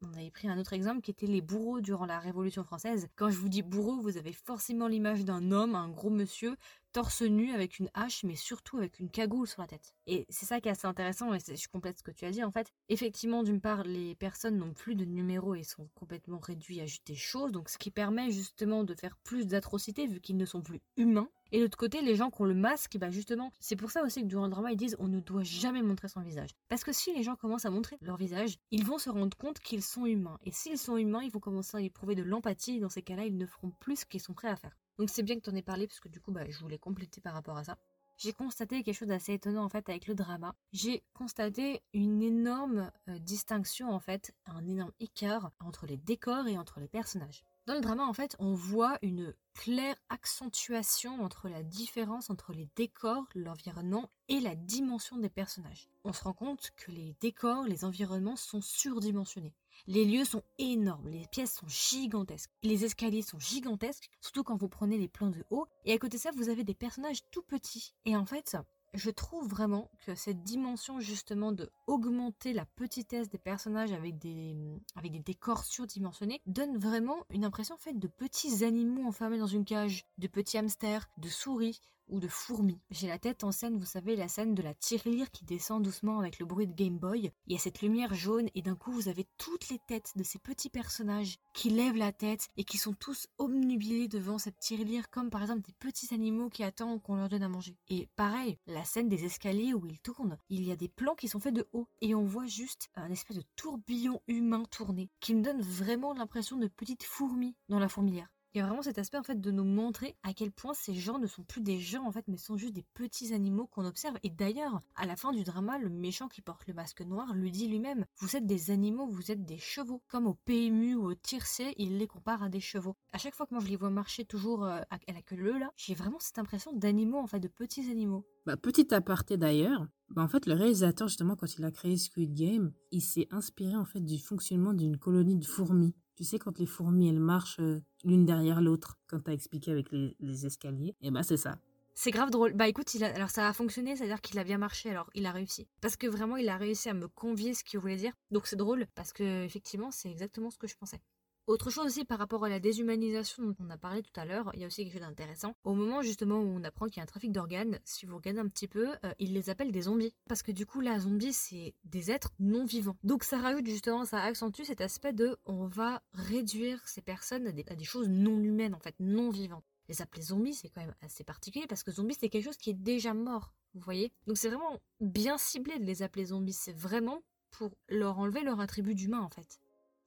On 0.00 0.12
avait 0.14 0.30
pris 0.30 0.48
un 0.48 0.58
autre 0.58 0.74
exemple 0.74 1.00
qui 1.00 1.10
était 1.10 1.26
les 1.26 1.40
bourreaux 1.40 1.80
durant 1.80 2.06
la 2.06 2.20
Révolution 2.20 2.62
française. 2.62 3.08
Quand 3.16 3.30
je 3.30 3.38
vous 3.38 3.48
dis 3.48 3.62
bourreau, 3.62 4.00
vous 4.00 4.16
avez 4.16 4.32
forcément 4.32 4.86
l'image 4.86 5.24
d'un 5.24 5.50
homme, 5.50 5.74
un 5.74 5.88
gros 5.88 6.10
monsieur, 6.10 6.56
torse 6.92 7.22
nu 7.22 7.52
avec 7.52 7.78
une 7.78 7.90
hache, 7.94 8.24
mais 8.24 8.36
surtout 8.36 8.78
avec 8.78 8.98
une 8.98 9.10
cagoule 9.10 9.46
sur 9.46 9.62
la 9.62 9.68
tête. 9.68 9.94
Et 10.06 10.26
c'est 10.28 10.46
ça 10.46 10.60
qui 10.60 10.68
est 10.68 10.72
assez 10.72 10.86
intéressant, 10.86 11.34
et 11.34 11.38
je 11.38 11.68
complète 11.68 11.98
ce 11.98 12.02
que 12.02 12.10
tu 12.10 12.24
as 12.24 12.30
dit 12.30 12.44
en 12.44 12.50
fait. 12.50 12.72
Effectivement, 12.88 13.42
d'une 13.42 13.60
part, 13.60 13.82
les 13.84 14.14
personnes 14.14 14.58
n'ont 14.58 14.72
plus 14.72 14.94
de 14.94 15.04
numéros 15.04 15.54
et 15.54 15.62
sont 15.62 15.88
complètement 15.94 16.38
réduits 16.38 16.80
à 16.80 16.86
juste 16.86 17.06
des 17.06 17.14
choses, 17.14 17.52
donc 17.52 17.68
ce 17.68 17.78
qui 17.78 17.90
permet 17.90 18.30
justement 18.30 18.84
de 18.84 18.94
faire 18.94 19.16
plus 19.24 19.46
d'atrocités 19.46 20.06
vu 20.06 20.20
qu'ils 20.20 20.36
ne 20.36 20.46
sont 20.46 20.62
plus 20.62 20.80
humains. 20.96 21.28
Et 21.50 21.58
de 21.58 21.62
l'autre 21.62 21.78
côté, 21.78 22.02
les 22.02 22.14
gens 22.14 22.30
qui 22.30 22.42
ont 22.42 22.46
le 22.46 22.54
masque, 22.54 22.98
bah 22.98 23.10
justement, 23.10 23.52
c'est 23.58 23.76
pour 23.76 23.90
ça 23.90 24.02
aussi 24.04 24.20
que 24.22 24.26
durant 24.26 24.44
le 24.44 24.50
drama, 24.50 24.72
ils 24.72 24.76
disent 24.76 24.96
on 24.98 25.08
ne 25.08 25.20
doit 25.20 25.44
jamais 25.44 25.82
montrer 25.82 26.08
son 26.08 26.20
visage. 26.20 26.50
Parce 26.68 26.84
que 26.84 26.92
si 26.92 27.14
les 27.14 27.22
gens 27.22 27.36
commencent 27.36 27.64
à 27.64 27.70
montrer 27.70 27.96
leur 28.02 28.16
visage, 28.16 28.58
ils 28.70 28.84
vont 28.84 28.98
se 28.98 29.08
rendre 29.08 29.36
compte 29.36 29.58
qu'ils 29.60 29.82
sont 29.82 30.04
humains. 30.04 30.38
Et 30.44 30.52
s'ils 30.52 30.78
sont 30.78 30.96
humains, 30.96 31.22
ils 31.22 31.30
vont 31.30 31.40
commencer 31.40 31.76
à 31.78 31.80
éprouver 31.80 32.14
de 32.14 32.22
l'empathie, 32.22 32.76
et 32.76 32.80
dans 32.80 32.90
ces 32.90 33.02
cas-là, 33.02 33.24
ils 33.24 33.36
ne 33.36 33.46
feront 33.46 33.70
plus 33.80 34.00
ce 34.00 34.04
qu'ils 34.04 34.20
sont 34.20 34.34
prêts 34.34 34.48
à 34.48 34.56
faire. 34.56 34.76
Donc 34.98 35.10
c'est 35.10 35.22
bien 35.22 35.36
que 35.36 35.42
tu 35.42 35.50
en 35.50 35.54
aies 35.54 35.62
parlé, 35.62 35.86
parce 35.86 36.00
que 36.00 36.08
du 36.08 36.20
coup, 36.20 36.32
bah, 36.32 36.44
je 36.48 36.58
voulais 36.58 36.78
compléter 36.78 37.20
par 37.20 37.34
rapport 37.34 37.56
à 37.56 37.64
ça. 37.64 37.78
J'ai 38.16 38.32
constaté 38.32 38.82
quelque 38.82 38.96
chose 38.96 39.08
d'assez 39.08 39.34
étonnant 39.34 39.64
en 39.64 39.68
fait 39.68 39.88
avec 39.88 40.08
le 40.08 40.14
drama. 40.16 40.56
J'ai 40.72 41.04
constaté 41.14 41.82
une 41.92 42.20
énorme 42.20 42.90
euh, 43.08 43.18
distinction 43.20 43.90
en 43.90 44.00
fait, 44.00 44.34
un 44.46 44.66
énorme 44.66 44.90
écart 44.98 45.52
entre 45.60 45.86
les 45.86 45.96
décors 45.96 46.48
et 46.48 46.58
entre 46.58 46.80
les 46.80 46.88
personnages. 46.88 47.44
Dans 47.68 47.74
le 47.74 47.82
drama, 47.82 48.06
en 48.06 48.14
fait, 48.14 48.34
on 48.38 48.54
voit 48.54 48.96
une 49.02 49.34
claire 49.52 49.96
accentuation 50.08 51.22
entre 51.22 51.50
la 51.50 51.62
différence 51.62 52.30
entre 52.30 52.54
les 52.54 52.66
décors, 52.76 53.26
l'environnement 53.34 54.08
et 54.30 54.40
la 54.40 54.54
dimension 54.54 55.18
des 55.18 55.28
personnages. 55.28 55.90
On 56.02 56.14
se 56.14 56.24
rend 56.24 56.32
compte 56.32 56.70
que 56.78 56.90
les 56.90 57.14
décors, 57.20 57.64
les 57.64 57.84
environnements 57.84 58.36
sont 58.36 58.62
surdimensionnés. 58.62 59.52
Les 59.86 60.06
lieux 60.06 60.24
sont 60.24 60.42
énormes, 60.56 61.08
les 61.08 61.26
pièces 61.26 61.56
sont 61.56 61.68
gigantesques, 61.68 62.50
les 62.62 62.86
escaliers 62.86 63.20
sont 63.20 63.38
gigantesques, 63.38 64.08
surtout 64.22 64.44
quand 64.44 64.56
vous 64.56 64.70
prenez 64.70 64.96
les 64.96 65.06
plans 65.06 65.28
de 65.28 65.44
haut. 65.50 65.66
Et 65.84 65.92
à 65.92 65.98
côté 65.98 66.16
de 66.16 66.22
ça, 66.22 66.30
vous 66.34 66.48
avez 66.48 66.64
des 66.64 66.72
personnages 66.72 67.20
tout 67.30 67.42
petits. 67.42 67.92
Et 68.06 68.16
en 68.16 68.24
fait, 68.24 68.56
je 68.94 69.10
trouve 69.10 69.48
vraiment 69.48 69.90
que 70.04 70.14
cette 70.14 70.42
dimension 70.42 71.00
justement 71.00 71.52
de 71.52 71.70
augmenter 71.86 72.52
la 72.52 72.64
petitesse 72.64 73.28
des 73.28 73.38
personnages 73.38 73.92
avec 73.92 74.18
des, 74.18 74.56
avec 74.96 75.12
des 75.12 75.18
décors 75.20 75.64
surdimensionnés 75.64 76.40
donne 76.46 76.78
vraiment 76.78 77.24
une 77.30 77.44
impression 77.44 77.76
faite 77.76 77.98
de 77.98 78.08
petits 78.08 78.64
animaux 78.64 79.06
enfermés 79.06 79.38
dans 79.38 79.46
une 79.46 79.64
cage, 79.64 80.06
de 80.18 80.26
petits 80.26 80.58
hamsters, 80.58 81.08
de 81.18 81.28
souris 81.28 81.80
ou 82.08 82.20
de 82.20 82.28
fourmis. 82.28 82.80
J'ai 82.90 83.08
la 83.08 83.18
tête 83.18 83.44
en 83.44 83.52
scène, 83.52 83.78
vous 83.78 83.86
savez, 83.86 84.16
la 84.16 84.28
scène 84.28 84.54
de 84.54 84.62
la 84.62 84.74
tirelire 84.74 85.30
qui 85.30 85.44
descend 85.44 85.82
doucement 85.82 86.18
avec 86.18 86.38
le 86.38 86.46
bruit 86.46 86.66
de 86.66 86.74
Game 86.74 86.98
Boy. 86.98 87.32
Il 87.46 87.52
y 87.52 87.56
a 87.56 87.58
cette 87.58 87.82
lumière 87.82 88.14
jaune 88.14 88.48
et 88.54 88.62
d'un 88.62 88.74
coup 88.74 88.92
vous 88.92 89.08
avez 89.08 89.26
toutes 89.36 89.68
les 89.68 89.78
têtes 89.78 90.12
de 90.16 90.22
ces 90.22 90.38
petits 90.38 90.70
personnages 90.70 91.38
qui 91.54 91.70
lèvent 91.70 91.96
la 91.96 92.12
tête 92.12 92.48
et 92.56 92.64
qui 92.64 92.78
sont 92.78 92.94
tous 92.94 93.28
obnubilés 93.38 94.08
devant 94.08 94.38
cette 94.38 94.58
tirelire 94.58 95.10
comme 95.10 95.30
par 95.30 95.42
exemple 95.42 95.62
des 95.62 95.74
petits 95.78 96.14
animaux 96.14 96.48
qui 96.48 96.64
attendent 96.64 97.02
qu'on 97.02 97.16
leur 97.16 97.28
donne 97.28 97.42
à 97.42 97.48
manger. 97.48 97.76
Et 97.88 98.08
pareil, 98.16 98.58
la 98.66 98.84
scène 98.84 99.08
des 99.08 99.24
escaliers 99.24 99.74
où 99.74 99.86
ils 99.86 100.00
tournent, 100.00 100.38
il 100.48 100.66
y 100.66 100.72
a 100.72 100.76
des 100.76 100.88
plans 100.88 101.14
qui 101.14 101.28
sont 101.28 101.40
faits 101.40 101.54
de 101.54 101.68
haut 101.72 101.88
et 102.00 102.14
on 102.14 102.24
voit 102.24 102.46
juste 102.46 102.90
un 102.94 103.10
espèce 103.10 103.36
de 103.36 103.44
tourbillon 103.56 104.20
humain 104.28 104.64
tourné 104.70 105.10
qui 105.20 105.34
me 105.34 105.42
donne 105.42 105.60
vraiment 105.60 106.14
l'impression 106.14 106.56
de 106.56 106.68
petites 106.68 107.04
fourmis 107.04 107.54
dans 107.68 107.78
la 107.78 107.88
fourmilière. 107.88 108.28
Il 108.54 108.58
y 108.58 108.60
a 108.62 108.66
vraiment 108.66 108.82
cet 108.82 108.98
aspect 108.98 109.18
en 109.18 109.22
fait 109.22 109.40
de 109.40 109.50
nous 109.50 109.64
montrer 109.64 110.16
à 110.22 110.32
quel 110.32 110.50
point 110.50 110.72
ces 110.72 110.94
gens 110.94 111.18
ne 111.18 111.26
sont 111.26 111.42
plus 111.42 111.60
des 111.60 111.78
gens 111.78 112.06
en 112.06 112.12
fait, 112.12 112.24
mais 112.28 112.36
sont 112.38 112.56
juste 112.56 112.74
des 112.74 112.84
petits 112.94 113.34
animaux 113.34 113.66
qu'on 113.66 113.84
observe. 113.84 114.16
Et 114.22 114.30
d'ailleurs, 114.30 114.80
à 114.96 115.06
la 115.06 115.16
fin 115.16 115.32
du 115.32 115.44
drama, 115.44 115.78
le 115.78 115.90
méchant 115.90 116.28
qui 116.28 116.40
porte 116.40 116.66
le 116.66 116.74
masque 116.74 117.02
noir 117.02 117.34
lui 117.34 117.50
dit 117.50 117.68
lui-même 117.68 118.06
Vous 118.16 118.36
êtes 118.36 118.46
des 118.46 118.70
animaux, 118.70 119.06
vous 119.06 119.30
êtes 119.30 119.44
des 119.44 119.58
chevaux. 119.58 120.02
Comme 120.08 120.26
au 120.26 120.34
PMU 120.34 120.94
ou 120.94 121.10
au 121.10 121.14
Tircé, 121.14 121.74
il 121.76 121.98
les 121.98 122.06
compare 122.06 122.42
à 122.42 122.48
des 122.48 122.60
chevaux. 122.60 122.96
À 123.12 123.18
chaque 123.18 123.34
fois 123.34 123.46
que 123.46 123.54
moi 123.54 123.62
je 123.62 123.68
les 123.68 123.76
vois 123.76 123.90
marcher 123.90 124.24
toujours 124.24 124.64
euh, 124.64 124.80
à 124.90 125.12
la 125.12 125.22
queue 125.22 125.36
leu 125.36 125.58
là, 125.58 125.70
j'ai 125.76 125.94
vraiment 125.94 126.18
cette 126.18 126.38
impression 126.38 126.72
d'animaux 126.72 127.18
en 127.18 127.26
fait, 127.26 127.40
de 127.40 127.48
petits 127.48 127.90
animaux. 127.90 128.24
Bah, 128.46 128.56
petit 128.56 128.94
aparté 128.94 129.36
d'ailleurs, 129.36 129.86
bah, 130.10 130.22
en 130.22 130.28
fait, 130.28 130.46
le 130.46 130.54
réalisateur, 130.54 131.08
justement, 131.08 131.36
quand 131.36 131.54
il 131.58 131.64
a 131.64 131.70
créé 131.70 131.96
Squid 131.96 132.32
Game, 132.32 132.72
il 132.92 133.02
s'est 133.02 133.28
inspiré 133.30 133.76
en 133.76 133.84
fait 133.84 134.00
du 134.00 134.18
fonctionnement 134.18 134.72
d'une 134.72 134.96
colonie 134.96 135.36
de 135.36 135.44
fourmis. 135.44 135.94
Tu 136.18 136.24
sais, 136.24 136.40
quand 136.40 136.58
les 136.58 136.66
fourmis, 136.66 137.08
elles 137.08 137.20
marchent 137.20 137.60
euh, 137.60 137.80
l'une 138.02 138.26
derrière 138.26 138.60
l'autre, 138.60 138.98
comme 139.06 139.22
tu 139.22 139.30
as 139.30 139.34
expliqué 139.34 139.70
avec 139.70 139.86
les, 139.92 140.46
escaliers, 140.46 140.96
et 141.00 141.06
eh 141.06 141.10
ben 141.12 141.22
c'est 141.22 141.36
ça. 141.36 141.60
C'est 141.94 142.10
grave 142.10 142.30
drôle. 142.30 142.54
Bah 142.54 142.66
écoute, 142.66 142.90
alors 143.00 143.30
ça 143.30 143.46
a 143.46 143.52
fonctionné, 143.52 143.94
c'est-à-dire 143.94 144.20
qu'il 144.20 144.36
a 144.40 144.42
bien 144.42 144.58
marché, 144.58 144.90
alors 144.90 145.08
il 145.14 145.26
a 145.26 145.30
réussi. 145.30 145.68
Parce 145.80 145.96
que 145.96 146.08
vraiment, 146.08 146.36
il 146.36 146.48
a 146.48 146.56
réussi 146.56 146.88
à 146.88 146.94
me 146.94 147.06
convier 147.06 147.54
ce 147.54 147.62
qu'il 147.62 147.78
voulait 147.78 147.94
dire. 147.94 148.14
Donc 148.32 148.48
c'est 148.48 148.56
drôle, 148.56 148.88
parce 148.96 149.12
que 149.12 149.44
effectivement, 149.44 149.92
c'est 149.92 150.10
exactement 150.10 150.50
ce 150.50 150.58
que 150.58 150.66
je 150.66 150.74
pensais. 150.74 151.00
Autre 151.48 151.70
chose 151.70 151.86
aussi 151.86 152.04
par 152.04 152.18
rapport 152.18 152.44
à 152.44 152.50
la 152.50 152.60
déshumanisation 152.60 153.42
dont 153.42 153.56
on 153.60 153.70
a 153.70 153.78
parlé 153.78 154.02
tout 154.02 154.20
à 154.20 154.26
l'heure, 154.26 154.50
il 154.52 154.60
y 154.60 154.64
a 154.64 154.66
aussi 154.66 154.84
quelque 154.84 154.92
chose 154.92 155.00
d'intéressant. 155.00 155.56
Au 155.64 155.72
moment 155.72 156.02
justement 156.02 156.36
où 156.36 156.44
on 156.44 156.62
apprend 156.62 156.88
qu'il 156.88 156.98
y 156.98 157.00
a 157.00 157.04
un 157.04 157.06
trafic 157.06 157.32
d'organes, 157.32 157.78
si 157.86 158.04
vous 158.04 158.16
regardez 158.16 158.40
un 158.40 158.48
petit 158.48 158.68
peu, 158.68 158.90
euh, 159.02 159.14
ils 159.18 159.32
les 159.32 159.48
appellent 159.48 159.72
des 159.72 159.80
zombies. 159.80 160.12
Parce 160.28 160.42
que 160.42 160.52
du 160.52 160.66
coup, 160.66 160.82
là, 160.82 160.98
zombies, 160.98 161.32
c'est 161.32 161.74
des 161.84 162.10
êtres 162.10 162.34
non 162.38 162.66
vivants. 162.66 162.98
Donc 163.02 163.24
ça 163.24 163.38
rajoute 163.38 163.64
justement, 163.66 164.04
ça 164.04 164.22
accentue 164.22 164.64
cet 164.64 164.82
aspect 164.82 165.14
de 165.14 165.38
on 165.46 165.64
va 165.68 166.02
réduire 166.12 166.86
ces 166.86 167.00
personnes 167.00 167.46
à 167.46 167.52
des, 167.52 167.64
choses 167.82 168.10
non 168.10 168.38
humaines, 168.42 168.74
en 168.74 168.80
fait, 168.80 168.96
non 169.00 169.30
vivantes. 169.30 169.64
Les 169.88 170.02
appeler 170.02 170.20
zombies, 170.20 170.52
c'est 170.52 170.68
quand 170.68 170.82
même 170.82 170.94
assez 171.00 171.24
particulier 171.24 171.66
parce 171.66 171.82
que 171.82 171.90
zombie, 171.90 172.14
c'est 172.20 172.28
quelque 172.28 172.44
chose 172.44 172.58
qui 172.58 172.68
est 172.68 172.74
déjà 172.74 173.14
mort. 173.14 173.54
Vous 173.72 173.80
voyez 173.80 174.12
Donc 174.26 174.36
c'est 174.36 174.48
vraiment 174.48 174.82
bien 175.00 175.38
ciblé 175.38 175.78
de 175.78 175.84
les 175.86 176.02
appeler 176.02 176.26
zombies. 176.26 176.52
C'est 176.52 176.76
vraiment 176.76 177.22
pour 177.52 177.70
leur 177.88 178.18
enlever 178.18 178.42
leur 178.42 178.60
attribut 178.60 178.94
d'humain 178.94 179.20
en 179.20 179.30
fait. 179.30 179.58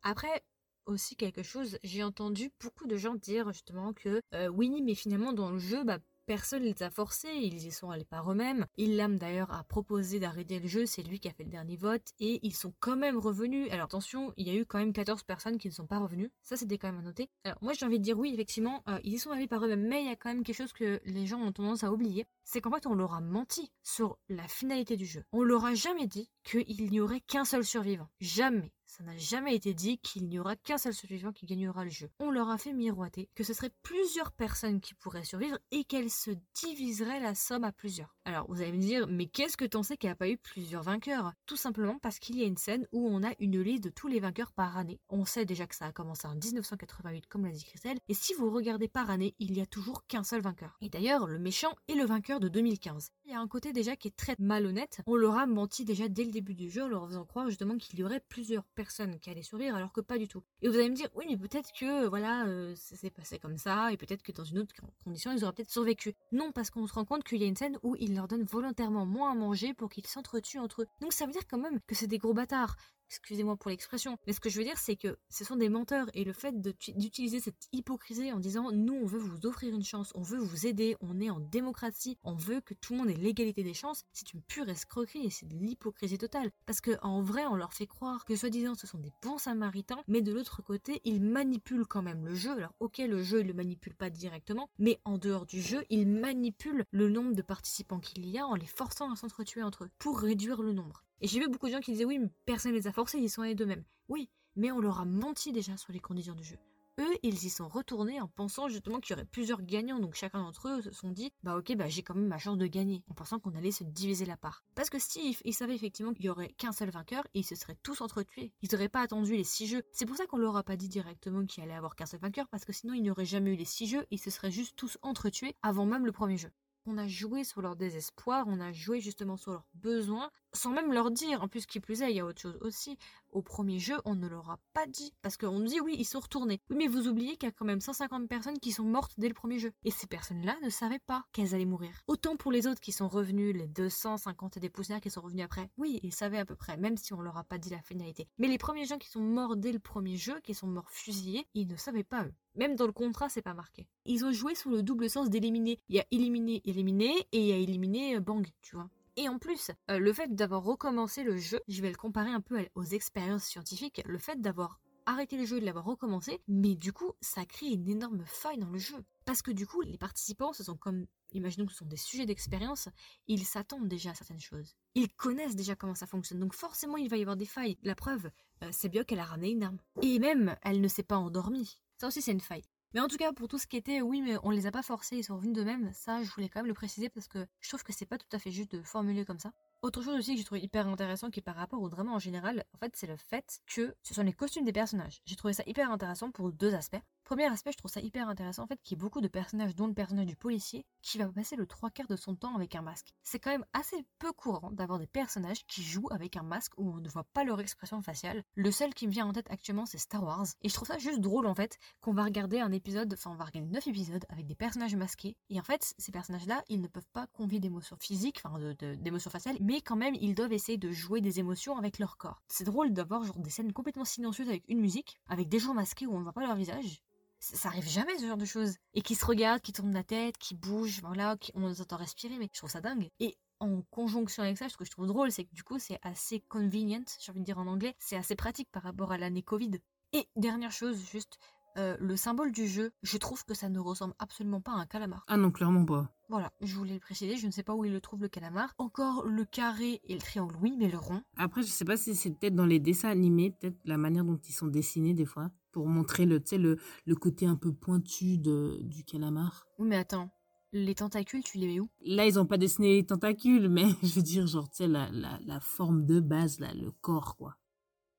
Après, 0.03 0.43
aussi 0.85 1.15
quelque 1.15 1.43
chose, 1.43 1.77
j'ai 1.83 2.03
entendu 2.03 2.51
beaucoup 2.59 2.87
de 2.87 2.95
gens 2.95 3.15
dire 3.15 3.51
justement 3.51 3.93
que 3.93 4.21
euh, 4.33 4.47
oui, 4.47 4.81
mais 4.81 4.95
finalement 4.95 5.33
dans 5.33 5.51
le 5.51 5.59
jeu, 5.59 5.83
bah, 5.83 5.99
Personne 6.31 6.63
ne 6.63 6.69
les 6.69 6.83
a 6.83 6.89
forcés, 6.89 7.33
ils 7.33 7.65
y 7.65 7.71
sont 7.71 7.89
allés 7.89 8.05
par 8.05 8.31
eux-mêmes. 8.31 8.65
Ilham 8.77 9.17
d'ailleurs 9.17 9.51
a 9.51 9.63
proposé 9.63 10.19
d'arrêter 10.19 10.59
le 10.59 10.67
jeu, 10.67 10.85
c'est 10.85 11.01
lui 11.01 11.19
qui 11.19 11.27
a 11.27 11.33
fait 11.33 11.43
le 11.43 11.49
dernier 11.49 11.75
vote, 11.75 12.13
et 12.19 12.39
ils 12.43 12.55
sont 12.55 12.73
quand 12.79 12.95
même 12.95 13.17
revenus. 13.17 13.69
Alors 13.71 13.85
attention, 13.85 14.31
il 14.37 14.47
y 14.47 14.51
a 14.51 14.53
eu 14.53 14.65
quand 14.65 14.77
même 14.77 14.93
14 14.93 15.23
personnes 15.23 15.57
qui 15.57 15.67
ne 15.67 15.73
sont 15.73 15.87
pas 15.87 15.97
revenues, 15.97 16.31
ça 16.43 16.57
c'était 16.57 16.77
quand 16.77 16.87
même 16.87 16.99
à 16.99 17.03
noter. 17.03 17.29
Alors 17.43 17.57
moi 17.61 17.73
j'ai 17.73 17.85
envie 17.85 17.99
de 17.99 18.03
dire 18.03 18.17
oui, 18.17 18.31
effectivement, 18.33 18.83
euh, 18.87 18.99
ils 19.03 19.13
y 19.13 19.19
sont 19.19 19.31
allés 19.31 19.47
par 19.47 19.65
eux-mêmes, 19.65 19.87
mais 19.87 20.03
il 20.03 20.07
y 20.07 20.11
a 20.11 20.15
quand 20.15 20.29
même 20.29 20.43
quelque 20.43 20.55
chose 20.55 20.73
que 20.73 21.01
les 21.05 21.25
gens 21.25 21.41
ont 21.41 21.51
tendance 21.51 21.83
à 21.83 21.91
oublier, 21.91 22.25
c'est 22.43 22.61
qu'en 22.61 22.71
fait 22.71 22.85
on 22.85 22.93
leur 22.93 23.13
a 23.13 23.21
menti 23.21 23.71
sur 23.83 24.17
la 24.29 24.47
finalité 24.47 24.95
du 24.95 25.05
jeu. 25.05 25.23
On 25.31 25.43
leur 25.43 25.65
a 25.65 25.73
jamais 25.73 26.07
dit 26.07 26.29
qu'il 26.43 26.91
n'y 26.91 27.01
aurait 27.01 27.21
qu'un 27.21 27.45
seul 27.45 27.65
survivant. 27.65 28.07
Jamais. 28.19 28.71
Ça 28.91 29.05
n'a 29.05 29.15
jamais 29.15 29.55
été 29.55 29.73
dit 29.73 29.99
qu'il 29.99 30.27
n'y 30.27 30.37
aura 30.37 30.57
qu'un 30.57 30.77
seul 30.77 30.93
survivant 30.93 31.31
qui 31.31 31.45
gagnera 31.45 31.85
le 31.85 31.89
jeu. 31.89 32.09
On 32.19 32.29
leur 32.29 32.49
a 32.49 32.57
fait 32.57 32.73
miroiter 32.73 33.29
que 33.35 33.45
ce 33.45 33.53
serait 33.53 33.71
plusieurs 33.83 34.33
personnes 34.33 34.81
qui 34.81 34.95
pourraient 34.95 35.23
survivre 35.23 35.57
et 35.71 35.85
qu'elles 35.85 36.09
se 36.09 36.31
diviseraient 36.55 37.21
la 37.21 37.33
somme 37.33 37.63
à 37.63 37.71
plusieurs. 37.71 38.17
Alors 38.25 38.47
vous 38.49 38.61
allez 38.61 38.73
me 38.73 38.81
dire, 38.81 39.07
mais 39.07 39.27
qu'est-ce 39.27 39.55
que 39.55 39.63
t'en 39.63 39.81
sais 39.81 39.95
qu'il 39.95 40.09
n'y 40.09 40.11
a 40.11 40.17
pas 40.17 40.27
eu 40.27 40.37
plusieurs 40.37 40.83
vainqueurs? 40.83 41.31
Tout 41.45 41.55
simplement 41.55 41.99
parce 41.99 42.19
qu'il 42.19 42.37
y 42.37 42.43
a 42.43 42.45
une 42.45 42.57
scène 42.57 42.85
où 42.91 43.07
on 43.07 43.23
a 43.23 43.31
une 43.39 43.61
liste 43.61 43.85
de 43.85 43.89
tous 43.89 44.09
les 44.09 44.19
vainqueurs 44.19 44.51
par 44.51 44.77
année. 44.77 44.99
On 45.07 45.23
sait 45.23 45.45
déjà 45.45 45.67
que 45.67 45.75
ça 45.75 45.85
a 45.85 45.93
commencé 45.93 46.27
en 46.27 46.35
1988 46.35 47.27
comme 47.27 47.45
l'a 47.45 47.51
dit 47.51 47.63
Christelle, 47.63 47.99
et 48.09 48.13
si 48.13 48.33
vous 48.33 48.51
regardez 48.51 48.89
par 48.89 49.09
année, 49.09 49.35
il 49.39 49.53
n'y 49.53 49.61
a 49.61 49.65
toujours 49.65 50.05
qu'un 50.05 50.25
seul 50.25 50.41
vainqueur. 50.41 50.75
Et 50.81 50.89
d'ailleurs, 50.89 51.27
le 51.27 51.39
méchant 51.39 51.73
est 51.87 51.95
le 51.95 52.03
vainqueur 52.03 52.41
de 52.41 52.49
2015. 52.49 53.11
Il 53.23 53.31
y 53.31 53.35
a 53.35 53.39
un 53.39 53.47
côté 53.47 53.71
déjà 53.71 53.95
qui 53.95 54.09
est 54.09 54.17
très 54.17 54.35
malhonnête. 54.37 54.99
On 55.07 55.15
leur 55.15 55.37
a 55.37 55.45
menti 55.45 55.85
déjà 55.85 56.09
dès 56.09 56.25
le 56.25 56.31
début 56.31 56.55
du 56.55 56.69
jeu 56.69 56.83
en 56.83 56.89
leur 56.89 57.07
faisant 57.07 57.23
croire 57.23 57.47
justement 57.47 57.77
qu'il 57.77 57.97
y 57.97 58.03
aurait 58.03 58.19
plusieurs 58.27 58.65
personnes 58.65 58.80
qui 58.87 59.29
allaient 59.29 59.43
survivre 59.43 59.75
alors 59.75 59.91
que 59.91 60.01
pas 60.01 60.17
du 60.17 60.27
tout. 60.27 60.43
Et 60.61 60.69
vous 60.69 60.75
allez 60.75 60.89
me 60.89 60.95
dire, 60.95 61.09
oui 61.15 61.25
mais 61.29 61.37
peut-être 61.37 61.71
que 61.77 62.07
voilà, 62.07 62.45
euh, 62.45 62.73
ça 62.75 62.95
s'est 62.95 63.09
passé 63.09 63.39
comme 63.39 63.57
ça 63.57 63.91
et 63.91 63.97
peut-être 63.97 64.23
que 64.23 64.31
dans 64.31 64.43
une 64.43 64.59
autre 64.59 64.73
condition 65.03 65.31
ils 65.31 65.43
auraient 65.43 65.53
peut-être 65.53 65.71
survécu. 65.71 66.13
Non, 66.31 66.51
parce 66.51 66.69
qu'on 66.69 66.87
se 66.87 66.93
rend 66.93 67.05
compte 67.05 67.23
qu'il 67.23 67.41
y 67.41 67.43
a 67.43 67.47
une 67.47 67.55
scène 67.55 67.77
où 67.83 67.95
il 67.99 68.15
leur 68.15 68.27
donne 68.27 68.43
volontairement 68.43 69.05
moins 69.05 69.31
à 69.31 69.35
manger 69.35 69.73
pour 69.73 69.89
qu'ils 69.89 70.07
s'entretuent 70.07 70.59
entre 70.59 70.83
eux. 70.83 70.87
Donc 71.01 71.13
ça 71.13 71.25
veut 71.25 71.31
dire 71.31 71.47
quand 71.49 71.57
même 71.57 71.79
que 71.87 71.95
c'est 71.95 72.07
des 72.07 72.17
gros 72.17 72.33
bâtards 72.33 72.75
excusez-moi 73.11 73.57
pour 73.57 73.69
l'expression, 73.69 74.17
mais 74.25 74.31
ce 74.31 74.39
que 74.39 74.49
je 74.49 74.57
veux 74.57 74.63
dire, 74.63 74.77
c'est 74.77 74.95
que 74.95 75.17
ce 75.29 75.43
sont 75.43 75.57
des 75.57 75.67
menteurs 75.67 76.07
et 76.13 76.23
le 76.23 76.31
fait 76.31 76.61
d'utiliser 76.61 77.41
cette 77.41 77.67
hypocrisie 77.73 78.31
en 78.31 78.39
disant 78.39 78.71
nous, 78.71 78.93
on 78.93 79.05
veut 79.05 79.19
vous 79.19 79.45
offrir 79.45 79.73
une 79.73 79.83
chance, 79.83 80.13
on 80.15 80.21
veut 80.21 80.39
vous 80.39 80.65
aider, 80.65 80.95
on 81.01 81.19
est 81.19 81.29
en 81.29 81.39
démocratie, 81.39 82.17
on 82.23 82.35
veut 82.35 82.61
que 82.61 82.73
tout 82.73 82.93
le 82.93 82.99
monde 82.99 83.09
ait 83.09 83.15
l'égalité 83.15 83.63
des 83.63 83.73
chances, 83.73 84.03
c'est 84.13 84.31
une 84.33 84.41
pure 84.41 84.69
escroquerie 84.69 85.25
et 85.25 85.29
c'est 85.29 85.47
de 85.47 85.55
l'hypocrisie 85.55 86.17
totale. 86.17 86.51
Parce 86.65 86.79
que 86.79 86.91
en 87.01 87.21
vrai, 87.21 87.45
on 87.47 87.55
leur 87.55 87.73
fait 87.73 87.87
croire 87.87 88.23
que 88.23 88.35
soi-disant 88.35 88.75
ce 88.75 88.87
sont 88.87 88.97
des 88.97 89.11
bons 89.21 89.37
samaritains, 89.37 90.03
mais 90.07 90.21
de 90.21 90.31
l'autre 90.31 90.61
côté, 90.61 91.01
ils 91.03 91.21
manipulent 91.21 91.87
quand 91.87 92.01
même 92.01 92.25
le 92.25 92.35
jeu. 92.35 92.51
Alors, 92.51 92.73
ok, 92.79 92.99
le 92.99 93.21
jeu, 93.23 93.41
il 93.41 93.47
le 93.47 93.53
manipule 93.53 93.93
pas 93.93 94.09
directement, 94.09 94.69
mais 94.79 94.99
en 95.03 95.17
dehors 95.17 95.45
du 95.45 95.61
jeu, 95.61 95.83
ils 95.89 96.07
manipulent 96.07 96.85
le 96.91 97.09
nombre 97.09 97.33
de 97.33 97.41
participants 97.41 97.99
qu'il 97.99 98.25
y 98.25 98.37
a 98.37 98.47
en 98.47 98.55
les 98.55 98.65
forçant 98.65 99.11
à 99.11 99.15
s'entretuer 99.15 99.63
entre 99.63 99.83
eux 99.83 99.89
pour 99.99 100.19
réduire 100.19 100.61
le 100.61 100.73
nombre. 100.73 101.03
Et 101.23 101.27
j'ai 101.27 101.39
vu 101.39 101.47
beaucoup 101.47 101.67
de 101.67 101.71
gens 101.71 101.79
qui 101.79 101.91
disaient 101.91 102.05
oui, 102.05 102.17
mais 102.17 102.29
personne 102.45 102.71
ne 102.71 102.77
les 102.77 102.87
a 102.87 102.91
forcés, 102.91 103.19
ils 103.19 103.29
sont 103.29 103.43
allés 103.43 103.53
d'eux-mêmes. 103.53 103.83
Oui, 104.09 104.31
mais 104.55 104.71
on 104.71 104.79
leur 104.79 104.99
a 104.99 105.05
menti 105.05 105.51
déjà 105.51 105.77
sur 105.77 105.93
les 105.93 105.99
conditions 105.99 106.33
du 106.33 106.43
jeu. 106.43 106.57
Eux, 106.99 107.15
ils 107.21 107.45
y 107.45 107.49
sont 107.49 107.69
retournés 107.69 108.19
en 108.19 108.27
pensant 108.27 108.67
justement 108.67 108.99
qu'il 108.99 109.11
y 109.11 109.13
aurait 109.13 109.25
plusieurs 109.25 109.61
gagnants, 109.61 109.99
donc 109.99 110.15
chacun 110.15 110.39
d'entre 110.39 110.67
eux 110.67 110.81
se 110.81 110.91
sont 110.91 111.11
dit 111.11 111.31
bah 111.43 111.57
ok 111.57 111.75
bah 111.75 111.87
j'ai 111.87 112.01
quand 112.01 112.15
même 112.15 112.27
ma 112.27 112.39
chance 112.39 112.57
de 112.57 112.65
gagner, 112.65 113.03
en 113.07 113.13
pensant 113.13 113.39
qu'on 113.39 113.55
allait 113.55 113.71
se 113.71 113.83
diviser 113.83 114.25
la 114.25 114.35
part. 114.35 114.65
Parce 114.75 114.89
que 114.89 114.99
Steve, 114.99 115.39
il 115.45 115.53
savait 115.53 115.75
effectivement 115.75 116.13
qu'il 116.13 116.25
y 116.25 116.29
aurait 116.29 116.53
qu'un 116.57 116.71
seul 116.71 116.89
vainqueur 116.89 117.25
ils 117.33 117.45
se 117.45 117.55
seraient 117.55 117.77
tous 117.81 118.01
entretués. 118.01 118.51
Ils 118.63 118.69
n'auraient 118.71 118.89
pas 118.89 119.01
attendu 119.01 119.37
les 119.37 119.43
six 119.43 119.67
jeux. 119.67 119.83
C'est 119.93 120.07
pour 120.07 120.17
ça 120.17 120.25
qu'on 120.25 120.37
leur 120.37 120.57
a 120.57 120.63
pas 120.63 120.75
dit 120.75 120.89
directement 120.89 121.45
qu'il 121.45 121.63
allait 121.63 121.73
avoir 121.73 121.95
qu'un 121.95 122.07
seul 122.07 122.19
vainqueur, 122.19 122.47
parce 122.49 122.65
que 122.65 122.73
sinon 122.73 122.93
il 122.93 123.03
n'y 123.03 123.11
aurait 123.11 123.25
jamais 123.25 123.53
eu 123.53 123.57
les 123.57 123.65
six 123.65 123.85
jeux, 123.85 124.05
ils 124.09 124.19
se 124.19 124.31
seraient 124.31 124.51
juste 124.51 124.75
tous 124.75 124.97
entretués 125.03 125.55
avant 125.61 125.85
même 125.85 126.05
le 126.05 126.11
premier 126.11 126.37
jeu. 126.37 126.51
On 126.87 126.97
a 126.97 127.07
joué 127.07 127.43
sur 127.43 127.61
leur 127.61 127.75
désespoir, 127.75 128.47
on 128.47 128.59
a 128.59 128.71
joué 128.71 129.01
justement 129.01 129.37
sur 129.37 129.51
leurs 129.51 129.67
besoins, 129.75 130.31
sans 130.53 130.71
même 130.71 130.91
leur 130.91 131.11
dire. 131.11 131.41
En 131.43 131.47
plus, 131.47 131.65
qui 131.65 131.79
plus 131.79 132.01
est, 132.01 132.11
il 132.11 132.15
y 132.15 132.19
a 132.19 132.25
autre 132.25 132.41
chose 132.41 132.57
aussi. 132.61 132.97
Au 133.31 133.41
premier 133.41 133.79
jeu, 133.79 133.95
on 134.05 134.15
ne 134.15 134.27
leur 134.27 134.49
a 134.49 134.59
pas 134.73 134.85
dit. 134.87 135.13
Parce 135.21 135.37
qu'on 135.37 135.59
nous 135.59 135.67
dit, 135.67 135.79
oui, 135.79 135.95
ils 135.97 136.05
sont 136.05 136.19
retournés. 136.19 136.61
Oui, 136.69 136.75
mais 136.77 136.87
vous 136.87 137.07
oubliez 137.07 137.37
qu'il 137.37 137.47
y 137.47 137.51
a 137.51 137.53
quand 137.53 137.65
même 137.65 137.81
150 137.81 138.27
personnes 138.27 138.59
qui 138.59 138.71
sont 138.71 138.83
mortes 138.83 139.13
dès 139.17 139.27
le 139.27 139.33
premier 139.33 139.59
jeu. 139.59 139.71
Et 139.83 139.91
ces 139.91 140.07
personnes-là 140.07 140.55
ne 140.63 140.69
savaient 140.69 140.99
pas 140.99 141.23
qu'elles 141.31 141.55
allaient 141.55 141.65
mourir. 141.65 142.03
Autant 142.07 142.35
pour 142.35 142.51
les 142.51 142.67
autres 142.67 142.81
qui 142.81 142.91
sont 142.91 143.07
revenus, 143.07 143.55
les 143.55 143.67
250 143.67 144.57
et 144.57 144.59
des 144.59 144.69
poussières 144.69 145.01
qui 145.01 145.09
sont 145.09 145.21
revenus 145.21 145.45
après. 145.45 145.69
Oui, 145.77 145.99
ils 146.03 146.13
savaient 146.13 146.39
à 146.39 146.45
peu 146.45 146.55
près, 146.55 146.77
même 146.77 146.97
si 146.97 147.13
on 147.13 147.21
leur 147.21 147.37
a 147.37 147.43
pas 147.43 147.57
dit 147.57 147.69
la 147.69 147.81
finalité. 147.81 148.27
Mais 148.37 148.47
les 148.47 148.57
premiers 148.57 148.85
gens 148.85 148.97
qui 148.97 149.09
sont 149.09 149.21
morts 149.21 149.55
dès 149.55 149.71
le 149.71 149.79
premier 149.79 150.17
jeu, 150.17 150.39
qui 150.41 150.53
sont 150.53 150.67
morts 150.67 150.91
fusillés, 150.91 151.47
ils 151.53 151.67
ne 151.67 151.75
savaient 151.75 152.03
pas 152.03 152.25
eux. 152.25 152.33
Même 152.55 152.75
dans 152.75 152.85
le 152.85 152.91
contrat, 152.91 153.29
c'est 153.29 153.41
pas 153.41 153.53
marqué. 153.53 153.87
Ils 154.05 154.25
ont 154.25 154.31
joué 154.31 154.55
sous 154.55 154.69
le 154.69 154.83
double 154.83 155.09
sens 155.09 155.29
d'éliminer. 155.29 155.79
Il 155.87 155.95
y 155.95 155.99
a 155.99 156.05
éliminé, 156.11 156.61
éliminé, 156.65 157.13
et 157.31 157.39
il 157.39 157.45
y 157.45 157.53
a 157.53 157.57
éliminé, 157.57 158.17
euh, 158.17 158.19
bang, 158.19 158.45
tu 158.61 158.75
vois. 158.75 158.89
Et 159.17 159.27
en 159.27 159.39
plus, 159.39 159.71
euh, 159.89 159.99
le 159.99 160.13
fait 160.13 160.33
d'avoir 160.33 160.63
recommencé 160.63 161.23
le 161.23 161.37
jeu, 161.37 161.59
je 161.67 161.81
vais 161.81 161.89
le 161.89 161.97
comparer 161.97 162.31
un 162.31 162.41
peu 162.41 162.65
aux 162.75 162.83
expériences 162.83 163.43
scientifiques, 163.43 164.01
le 164.05 164.17
fait 164.17 164.39
d'avoir 164.39 164.79
arrêté 165.05 165.37
le 165.37 165.45
jeu 165.45 165.57
et 165.57 165.59
de 165.59 165.65
l'avoir 165.65 165.85
recommencé, 165.85 166.41
mais 166.47 166.75
du 166.75 166.93
coup, 166.93 167.11
ça 167.21 167.45
crée 167.45 167.67
une 167.67 167.89
énorme 167.89 168.23
faille 168.25 168.57
dans 168.57 168.69
le 168.69 168.77
jeu. 168.77 169.03
Parce 169.25 169.41
que 169.41 169.51
du 169.51 169.67
coup, 169.67 169.81
les 169.81 169.97
participants, 169.97 170.53
ce 170.53 170.63
sont 170.63 170.77
comme, 170.77 171.05
imaginons 171.33 171.65
que 171.65 171.71
ce 171.71 171.79
sont 171.79 171.85
des 171.85 171.97
sujets 171.97 172.25
d'expérience, 172.25 172.89
ils 173.27 173.45
s'attendent 173.45 173.87
déjà 173.87 174.11
à 174.11 174.15
certaines 174.15 174.39
choses. 174.39 174.75
Ils 174.95 175.13
connaissent 175.13 175.55
déjà 175.55 175.75
comment 175.75 175.95
ça 175.95 176.07
fonctionne, 176.07 176.39
donc 176.39 176.53
forcément 176.53 176.97
il 176.97 177.09
va 177.09 177.17
y 177.17 177.21
avoir 177.21 177.37
des 177.37 177.45
failles. 177.45 177.77
La 177.83 177.95
preuve, 177.95 178.29
euh, 178.63 178.69
c'est 178.71 178.89
bien 178.89 179.03
qu'elle 179.03 179.19
a 179.19 179.25
ramené 179.25 179.51
une 179.51 179.63
arme. 179.63 179.79
Et 180.01 180.19
même, 180.19 180.55
elle 180.63 180.81
ne 180.81 180.87
s'est 180.87 181.03
pas 181.03 181.17
endormie. 181.17 181.77
Ça 181.97 182.07
aussi, 182.07 182.21
c'est 182.21 182.31
une 182.31 182.41
faille. 182.41 182.63
Mais 182.93 182.99
en 182.99 183.07
tout 183.07 183.17
cas, 183.17 183.31
pour 183.31 183.47
tout 183.47 183.57
ce 183.57 183.67
qui 183.67 183.77
était, 183.77 184.01
oui, 184.01 184.21
mais 184.21 184.35
on 184.43 184.49
les 184.49 184.67
a 184.67 184.71
pas 184.71 184.83
forcés, 184.83 185.17
ils 185.17 185.23
sont 185.23 185.35
revenus 185.35 185.55
d'eux-mêmes, 185.55 185.91
ça, 185.93 186.21
je 186.23 186.29
voulais 186.31 186.49
quand 186.49 186.59
même 186.59 186.67
le 186.67 186.73
préciser 186.73 187.07
parce 187.07 187.27
que 187.27 187.45
je 187.61 187.69
trouve 187.69 187.83
que 187.83 187.93
c'est 187.93 188.05
pas 188.05 188.17
tout 188.17 188.27
à 188.33 188.39
fait 188.39 188.51
juste 188.51 188.75
de 188.75 188.81
formuler 188.81 189.23
comme 189.23 189.39
ça. 189.39 189.53
Autre 189.81 190.01
chose 190.01 190.15
aussi 190.15 190.33
que 190.33 190.37
j'ai 190.37 190.43
trouvé 190.43 190.61
hyper 190.61 190.87
intéressant, 190.87 191.29
qui 191.29 191.39
est 191.39 191.43
par 191.43 191.55
rapport 191.55 191.81
au 191.81 191.89
drama 191.89 192.11
en 192.11 192.19
général, 192.19 192.65
en 192.73 192.77
fait, 192.77 192.93
c'est 192.95 193.07
le 193.07 193.15
fait 193.15 193.61
que 193.65 193.95
ce 194.03 194.13
sont 194.13 194.23
les 194.23 194.33
costumes 194.33 194.65
des 194.65 194.73
personnages. 194.73 195.21
J'ai 195.25 195.35
trouvé 195.35 195.53
ça 195.53 195.63
hyper 195.65 195.89
intéressant 195.89 196.31
pour 196.31 196.51
deux 196.51 196.75
aspects. 196.75 197.01
Premier 197.31 197.45
aspect, 197.45 197.71
je 197.71 197.77
trouve 197.77 197.89
ça 197.89 198.01
hyper 198.01 198.27
intéressant 198.27 198.63
en 198.63 198.67
fait 198.67 198.77
qu'il 198.83 198.97
y 198.97 198.99
ait 198.99 199.01
beaucoup 199.01 199.21
de 199.21 199.29
personnages, 199.29 199.73
dont 199.73 199.87
le 199.87 199.93
personnage 199.93 200.25
du 200.25 200.35
policier, 200.35 200.85
qui 201.01 201.17
va 201.17 201.29
passer 201.29 201.55
le 201.55 201.65
trois 201.65 201.89
quarts 201.89 202.09
de 202.09 202.17
son 202.17 202.35
temps 202.35 202.57
avec 202.57 202.75
un 202.75 202.81
masque. 202.81 203.13
C'est 203.23 203.39
quand 203.39 203.51
même 203.51 203.63
assez 203.71 204.05
peu 204.19 204.33
courant 204.33 204.69
d'avoir 204.69 204.99
des 204.99 205.07
personnages 205.07 205.65
qui 205.65 205.81
jouent 205.81 206.09
avec 206.11 206.35
un 206.35 206.43
masque 206.43 206.73
où 206.75 206.91
on 206.91 206.99
ne 206.99 207.07
voit 207.07 207.23
pas 207.23 207.45
leur 207.45 207.61
expression 207.61 208.01
faciale. 208.01 208.43
Le 208.55 208.69
seul 208.69 208.93
qui 208.93 209.07
me 209.07 209.13
vient 209.13 209.27
en 209.27 209.31
tête 209.31 209.49
actuellement, 209.49 209.85
c'est 209.85 209.97
Star 209.97 210.21
Wars. 210.21 210.45
Et 210.61 210.67
je 210.67 210.73
trouve 210.73 210.89
ça 210.89 210.97
juste 210.97 211.21
drôle 211.21 211.47
en 211.47 211.55
fait 211.55 211.77
qu'on 212.01 212.11
va 212.11 212.25
regarder 212.25 212.59
un 212.59 212.73
épisode, 212.73 213.13
enfin 213.13 213.31
on 213.31 213.35
va 213.35 213.45
regarder 213.45 213.69
9 213.69 213.87
épisodes 213.87 214.25
avec 214.27 214.45
des 214.45 214.55
personnages 214.55 214.97
masqués. 214.97 215.37
Et 215.49 215.57
en 215.57 215.63
fait, 215.63 215.93
ces 215.97 216.11
personnages-là, 216.11 216.65
ils 216.67 216.81
ne 216.81 216.87
peuvent 216.87 217.07
pas 217.13 217.27
convier 217.27 217.61
d'émotions 217.61 217.95
physiques, 217.97 218.41
enfin 218.43 218.59
d'émotions 218.97 219.31
faciales, 219.31 219.55
mais 219.61 219.79
quand 219.79 219.95
même, 219.95 220.15
ils 220.15 220.35
doivent 220.35 220.51
essayer 220.51 220.77
de 220.77 220.91
jouer 220.91 221.21
des 221.21 221.39
émotions 221.39 221.77
avec 221.77 221.97
leur 221.97 222.17
corps. 222.17 222.41
C'est 222.49 222.65
drôle 222.65 222.91
d'avoir 222.91 223.23
genre 223.23 223.39
des 223.39 223.49
scènes 223.49 223.71
complètement 223.71 224.03
silencieuses 224.03 224.49
avec 224.49 224.65
une 224.67 224.81
musique, 224.81 225.17
avec 225.29 225.47
des 225.47 225.59
gens 225.59 225.73
masqués 225.73 226.07
où 226.07 226.13
on 226.13 226.19
ne 226.19 226.23
voit 226.23 226.33
pas 226.33 226.45
leur 226.45 226.57
visage 226.57 227.01
ça 227.41 227.69
arrive 227.69 227.87
jamais 227.87 228.17
ce 228.17 228.27
genre 228.27 228.37
de 228.37 228.45
choses. 228.45 228.75
Et 228.93 229.01
qui 229.01 229.15
se 229.15 229.25
regardent, 229.25 229.61
qui 229.61 229.73
tournent 229.73 229.93
la 229.93 230.03
tête, 230.03 230.37
qui 230.37 230.55
bougent, 230.55 231.01
voilà, 231.01 231.35
on 231.55 231.67
les 231.67 231.81
entend 231.81 231.97
respirer, 231.97 232.37
mais 232.37 232.47
je 232.53 232.59
trouve 232.59 232.69
ça 232.69 232.81
dingue. 232.81 233.09
Et 233.19 233.35
en 233.59 233.81
conjonction 233.89 234.43
avec 234.43 234.57
ça, 234.57 234.69
ce 234.69 234.77
que 234.77 234.85
je 234.85 234.91
trouve 234.91 235.07
drôle, 235.07 235.31
c'est 235.31 235.45
que 235.45 235.53
du 235.53 235.63
coup, 235.63 235.79
c'est 235.79 235.99
assez 236.03 236.39
convenient, 236.41 237.03
j'ai 237.19 237.31
envie 237.31 237.41
de 237.41 237.45
dire 237.45 237.59
en 237.59 237.67
anglais, 237.67 237.95
c'est 237.99 238.15
assez 238.15 238.35
pratique 238.35 238.69
par 238.71 238.83
rapport 238.83 239.11
à 239.11 239.17
l'année 239.17 239.43
Covid. 239.43 239.71
Et 240.13 240.27
dernière 240.35 240.71
chose, 240.71 241.03
juste, 241.09 241.37
euh, 241.77 241.95
le 241.99 242.15
symbole 242.15 242.51
du 242.51 242.67
jeu, 242.67 242.91
je 243.03 243.17
trouve 243.17 243.45
que 243.45 243.53
ça 243.53 243.69
ne 243.69 243.79
ressemble 243.79 244.13
absolument 244.19 244.61
pas 244.61 244.71
à 244.73 244.75
un 244.75 244.85
calamar. 244.85 245.23
Ah 245.27 245.37
non, 245.37 245.51
clairement 245.51 245.85
pas. 245.85 246.11
Voilà, 246.29 246.51
je 246.61 246.75
voulais 246.75 246.93
le 246.93 246.99
préciser, 246.99 247.35
je 247.37 247.45
ne 247.45 247.51
sais 247.51 247.63
pas 247.63 247.73
où 247.73 247.83
il 247.83 247.91
le 247.91 247.99
trouve 247.99 248.21
le 248.21 248.29
calamar. 248.29 248.73
Encore 248.77 249.25
le 249.25 249.43
carré 249.43 250.01
et 250.05 250.13
le 250.13 250.21
triangle, 250.21 250.55
oui, 250.61 250.75
mais 250.77 250.89
le 250.89 250.97
rond. 250.97 251.21
Après, 251.35 251.61
je 251.61 251.67
sais 251.67 251.85
pas 251.85 251.97
si 251.97 252.15
c'est 252.15 252.31
peut-être 252.31 252.55
dans 252.55 252.65
les 252.65 252.79
dessins 252.79 253.09
animés, 253.09 253.51
peut-être 253.51 253.77
la 253.85 253.97
manière 253.97 254.23
dont 254.23 254.39
ils 254.47 254.53
sont 254.53 254.67
dessinés 254.67 255.13
des 255.13 255.25
fois, 255.25 255.51
pour 255.71 255.87
montrer 255.87 256.25
le, 256.25 256.41
le, 256.53 256.77
le 257.05 257.15
côté 257.15 257.45
un 257.45 257.55
peu 257.55 257.73
pointu 257.73 258.37
de, 258.37 258.79
du 258.83 259.03
calamar. 259.03 259.65
Oui, 259.77 259.87
mais 259.89 259.97
attends, 259.97 260.29
les 260.73 260.95
tentacules, 260.95 261.43
tu 261.43 261.57
les 261.57 261.67
mets 261.67 261.79
où? 261.79 261.89
Là, 262.01 262.25
ils 262.25 262.39
ont 262.39 262.45
pas 262.45 262.57
dessiné 262.57 262.95
les 262.95 263.05
tentacules, 263.05 263.67
mais 263.69 263.87
je 264.01 264.15
veux 264.15 264.21
dire, 264.21 264.47
genre, 264.47 264.69
tu 264.69 264.77
sais, 264.77 264.87
la, 264.87 265.09
la, 265.11 265.39
la, 265.45 265.59
forme 265.59 266.05
de 266.05 266.19
base, 266.19 266.59
là, 266.59 266.73
le 266.73 266.91
corps, 266.91 267.35
quoi. 267.35 267.57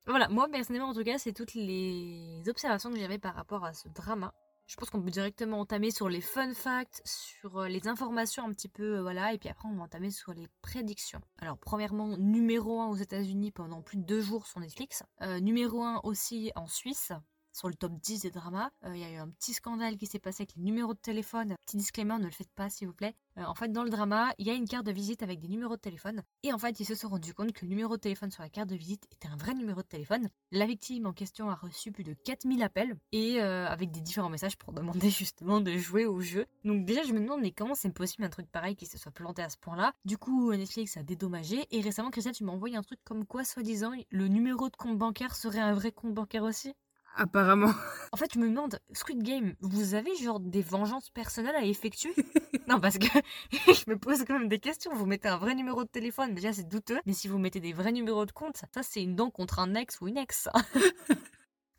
Voilà, 0.06 0.28
moi 0.28 0.48
personnellement 0.48 0.88
en 0.88 0.94
tout 0.94 1.04
cas, 1.04 1.18
c'est 1.18 1.32
toutes 1.32 1.54
les 1.54 2.42
observations 2.48 2.90
que 2.90 2.98
j'avais 2.98 3.18
par 3.18 3.34
rapport 3.34 3.64
à 3.64 3.72
ce 3.72 3.88
drama. 3.88 4.34
Je 4.66 4.76
pense 4.76 4.90
qu'on 4.90 5.02
peut 5.02 5.10
directement 5.10 5.60
entamer 5.60 5.90
sur 5.90 6.08
les 6.08 6.20
fun 6.20 6.54
facts, 6.54 7.02
sur 7.04 7.58
euh, 7.58 7.68
les 7.68 7.88
informations 7.88 8.44
un 8.44 8.50
petit 8.50 8.68
peu, 8.68 8.96
euh, 8.96 9.02
voilà, 9.02 9.32
et 9.32 9.38
puis 9.38 9.48
après 9.48 9.68
on 9.68 9.74
va 9.74 9.82
entamer 9.82 10.10
sur 10.10 10.32
les 10.32 10.48
prédictions. 10.62 11.20
Alors 11.38 11.58
premièrement, 11.58 12.16
numéro 12.16 12.80
1 12.80 12.86
aux 12.88 12.96
États-Unis 12.96 13.50
pendant 13.52 13.82
plus 13.82 13.98
de 13.98 14.04
deux 14.04 14.20
jours 14.20 14.46
sur 14.46 14.60
Netflix, 14.60 15.02
euh, 15.20 15.40
numéro 15.40 15.82
1 15.82 16.00
aussi 16.04 16.52
en 16.54 16.66
Suisse, 16.66 17.12
sur 17.52 17.68
le 17.68 17.74
top 17.74 17.92
10 18.00 18.22
des 18.22 18.30
dramas. 18.30 18.70
Euh, 18.84 18.96
il 18.96 19.00
y 19.00 19.04
a 19.04 19.10
eu 19.10 19.16
un 19.16 19.28
petit 19.28 19.52
scandale 19.52 19.96
qui 19.96 20.06
s'est 20.06 20.18
passé 20.18 20.42
avec 20.42 20.56
les 20.56 20.62
numéros 20.62 20.94
de 20.94 20.98
téléphone. 20.98 21.56
Petit 21.66 21.76
disclaimer, 21.76 22.18
ne 22.18 22.24
le 22.24 22.30
faites 22.30 22.52
pas 22.54 22.70
s'il 22.70 22.88
vous 22.88 22.94
plaît. 22.94 23.14
Euh, 23.38 23.44
en 23.44 23.54
fait, 23.54 23.68
dans 23.72 23.82
le 23.82 23.90
drama, 23.90 24.32
il 24.38 24.46
y 24.46 24.50
a 24.50 24.54
une 24.54 24.68
carte 24.68 24.86
de 24.86 24.92
visite 24.92 25.22
avec 25.22 25.40
des 25.40 25.48
numéros 25.48 25.76
de 25.76 25.80
téléphone. 25.80 26.22
Et 26.42 26.52
en 26.52 26.58
fait, 26.58 26.80
ils 26.80 26.84
se 26.84 26.94
sont 26.94 27.08
rendus 27.08 27.34
compte 27.34 27.52
que 27.52 27.64
le 27.64 27.68
numéro 27.68 27.96
de 27.96 28.00
téléphone 28.00 28.30
sur 28.30 28.42
la 28.42 28.48
carte 28.48 28.68
de 28.68 28.76
visite 28.76 29.06
était 29.10 29.28
un 29.28 29.36
vrai 29.36 29.54
numéro 29.54 29.82
de 29.82 29.86
téléphone. 29.86 30.28
La 30.50 30.66
victime 30.66 31.06
en 31.06 31.12
question 31.12 31.50
a 31.50 31.54
reçu 31.54 31.92
plus 31.92 32.04
de 32.04 32.14
4000 32.24 32.62
appels 32.62 32.96
et 33.12 33.40
euh, 33.40 33.66
avec 33.66 33.90
des 33.90 34.00
différents 34.00 34.28
messages 34.28 34.56
pour 34.56 34.72
demander 34.72 35.10
justement 35.10 35.60
de 35.60 35.76
jouer 35.76 36.06
au 36.06 36.20
jeu. 36.20 36.46
Donc 36.64 36.84
déjà, 36.84 37.02
je 37.02 37.12
me 37.12 37.20
demande, 37.20 37.40
mais 37.40 37.52
comment 37.52 37.74
c'est 37.74 37.90
possible 37.90 38.24
un 38.24 38.30
truc 38.30 38.50
pareil 38.50 38.76
qui 38.76 38.86
se 38.86 38.98
soit 38.98 39.12
planté 39.12 39.42
à 39.42 39.48
ce 39.48 39.56
point-là? 39.58 39.92
Du 40.04 40.18
coup, 40.18 40.52
Netflix 40.52 40.96
a 40.96 41.02
dédommagé. 41.02 41.66
Et 41.70 41.80
récemment, 41.80 42.10
Christelle, 42.10 42.34
tu 42.34 42.44
m'as 42.44 42.52
envoyé 42.52 42.76
un 42.76 42.82
truc 42.82 43.00
comme 43.04 43.24
quoi, 43.24 43.44
soi-disant, 43.44 43.92
le 44.10 44.28
numéro 44.28 44.68
de 44.68 44.76
compte 44.76 44.98
bancaire 44.98 45.34
serait 45.34 45.60
un 45.60 45.72
vrai 45.72 45.92
compte 45.92 46.14
bancaire 46.14 46.42
aussi? 46.42 46.74
Apparemment. 47.16 47.72
En 48.14 48.18
fait, 48.18 48.34
je 48.34 48.38
me 48.38 48.46
demande, 48.46 48.78
Squid 48.92 49.22
Game, 49.22 49.54
vous 49.60 49.94
avez 49.94 50.14
genre 50.16 50.38
des 50.38 50.60
vengeances 50.60 51.08
personnelles 51.08 51.56
à 51.56 51.64
effectuer? 51.64 52.14
Non, 52.68 52.78
parce 52.78 52.96
que 52.96 53.06
je 53.50 53.90
me 53.90 53.98
pose 53.98 54.24
quand 54.24 54.38
même 54.38 54.48
des 54.48 54.60
questions. 54.60 54.94
Vous 54.94 55.04
mettez 55.04 55.28
un 55.28 55.36
vrai 55.36 55.54
numéro 55.54 55.82
de 55.82 55.88
téléphone, 55.88 56.32
déjà 56.32 56.52
c'est 56.52 56.68
douteux. 56.68 57.00
Mais 57.06 57.12
si 57.12 57.26
vous 57.26 57.38
mettez 57.38 57.58
des 57.58 57.72
vrais 57.72 57.90
numéros 57.90 58.24
de 58.24 58.30
compte, 58.32 58.62
ça 58.72 58.82
c'est 58.82 59.02
une 59.02 59.16
dent 59.16 59.30
contre 59.30 59.58
un 59.58 59.74
ex 59.74 60.00
ou 60.00 60.08
une 60.08 60.16
ex. 60.16 60.48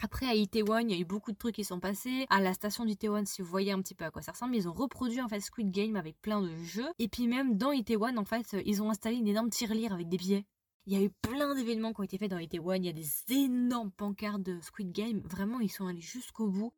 Après, 0.04 0.26
à 0.26 0.36
Itaewon, 0.36 0.80
il 0.80 0.92
y 0.92 0.94
a 0.94 1.00
eu 1.00 1.06
beaucoup 1.06 1.32
de 1.32 1.38
trucs 1.38 1.56
qui 1.56 1.64
sont 1.64 1.80
passés. 1.80 2.26
À 2.30 2.42
la 2.42 2.54
station 2.54 2.84
d'Itaewon, 2.84 3.24
si 3.26 3.42
vous 3.42 3.48
voyez 3.48 3.72
un 3.72 3.82
petit 3.82 3.96
peu 3.96 4.04
à 4.04 4.12
quoi 4.12 4.22
ça 4.22 4.34
ressemble, 4.34 4.54
ils 4.54 4.68
ont 4.68 4.74
reproduit 4.74 5.22
en 5.22 5.30
fait 5.30 5.40
Squid 5.40 5.72
Game 5.72 5.96
avec 5.96 6.20
plein 6.22 6.42
de 6.42 6.54
jeux. 6.58 6.90
Et 7.00 7.08
puis 7.08 7.28
même 7.28 7.58
dans 7.58 7.72
Itaewon, 7.72 8.18
en 8.18 8.26
fait, 8.26 8.58
ils 8.66 8.84
ont 8.84 8.90
installé 8.90 9.16
une 9.16 9.30
énorme 9.30 9.50
tirelire 9.50 9.94
avec 9.94 10.10
des 10.10 10.18
billets. 10.18 10.46
Il 10.86 10.94
y 10.94 10.98
a 10.98 11.02
eu 11.02 11.10
plein 11.10 11.56
d'événements 11.56 11.94
qui 11.94 12.02
ont 12.02 12.04
été 12.04 12.18
faits 12.18 12.32
dans 12.32 12.38
Itaewon. 12.38 12.74
Il 12.74 12.86
y 12.86 12.90
a 12.90 12.94
des 12.94 13.10
énormes 13.30 13.92
pancartes 13.92 14.44
de 14.44 14.60
Squid 14.60 14.92
Game. 14.92 15.22
Vraiment, 15.24 15.62
ils 15.62 15.72
sont 15.72 15.88
allés 15.88 16.02
jusqu'au 16.02 16.50
bout. 16.50 16.74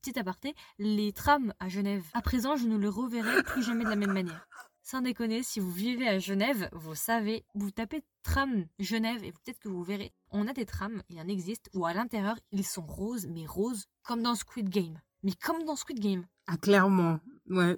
Petit 0.00 0.18
aparté, 0.18 0.54
les 0.78 1.12
trams 1.12 1.52
à 1.60 1.68
Genève. 1.68 2.04
À 2.14 2.22
présent, 2.22 2.56
je 2.56 2.66
ne 2.66 2.76
le 2.76 2.88
reverrai 2.88 3.42
plus 3.42 3.62
jamais 3.62 3.84
de 3.84 3.90
la 3.90 3.96
même 3.96 4.12
manière. 4.12 4.48
Sans 4.82 5.02
déconner, 5.02 5.42
si 5.42 5.60
vous 5.60 5.70
vivez 5.70 6.08
à 6.08 6.18
Genève, 6.18 6.68
vous 6.72 6.94
savez, 6.94 7.44
vous 7.54 7.70
tapez 7.70 8.02
tram 8.22 8.66
Genève 8.80 9.22
et 9.22 9.32
peut-être 9.32 9.60
que 9.60 9.68
vous 9.68 9.84
verrez. 9.84 10.12
On 10.30 10.48
a 10.48 10.54
des 10.54 10.66
trams, 10.66 11.02
il 11.08 11.20
en 11.20 11.28
existe, 11.28 11.68
où 11.74 11.86
à 11.86 11.94
l'intérieur, 11.94 12.36
ils 12.50 12.66
sont 12.66 12.86
roses, 12.86 13.26
mais 13.28 13.46
roses 13.46 13.84
comme 14.02 14.22
dans 14.22 14.34
Squid 14.34 14.70
Game. 14.70 14.98
Mais 15.22 15.32
comme 15.32 15.64
dans 15.64 15.76
Squid 15.76 16.00
Game. 16.00 16.26
Ah, 16.48 16.56
clairement. 16.56 17.20
Ouais. 17.48 17.76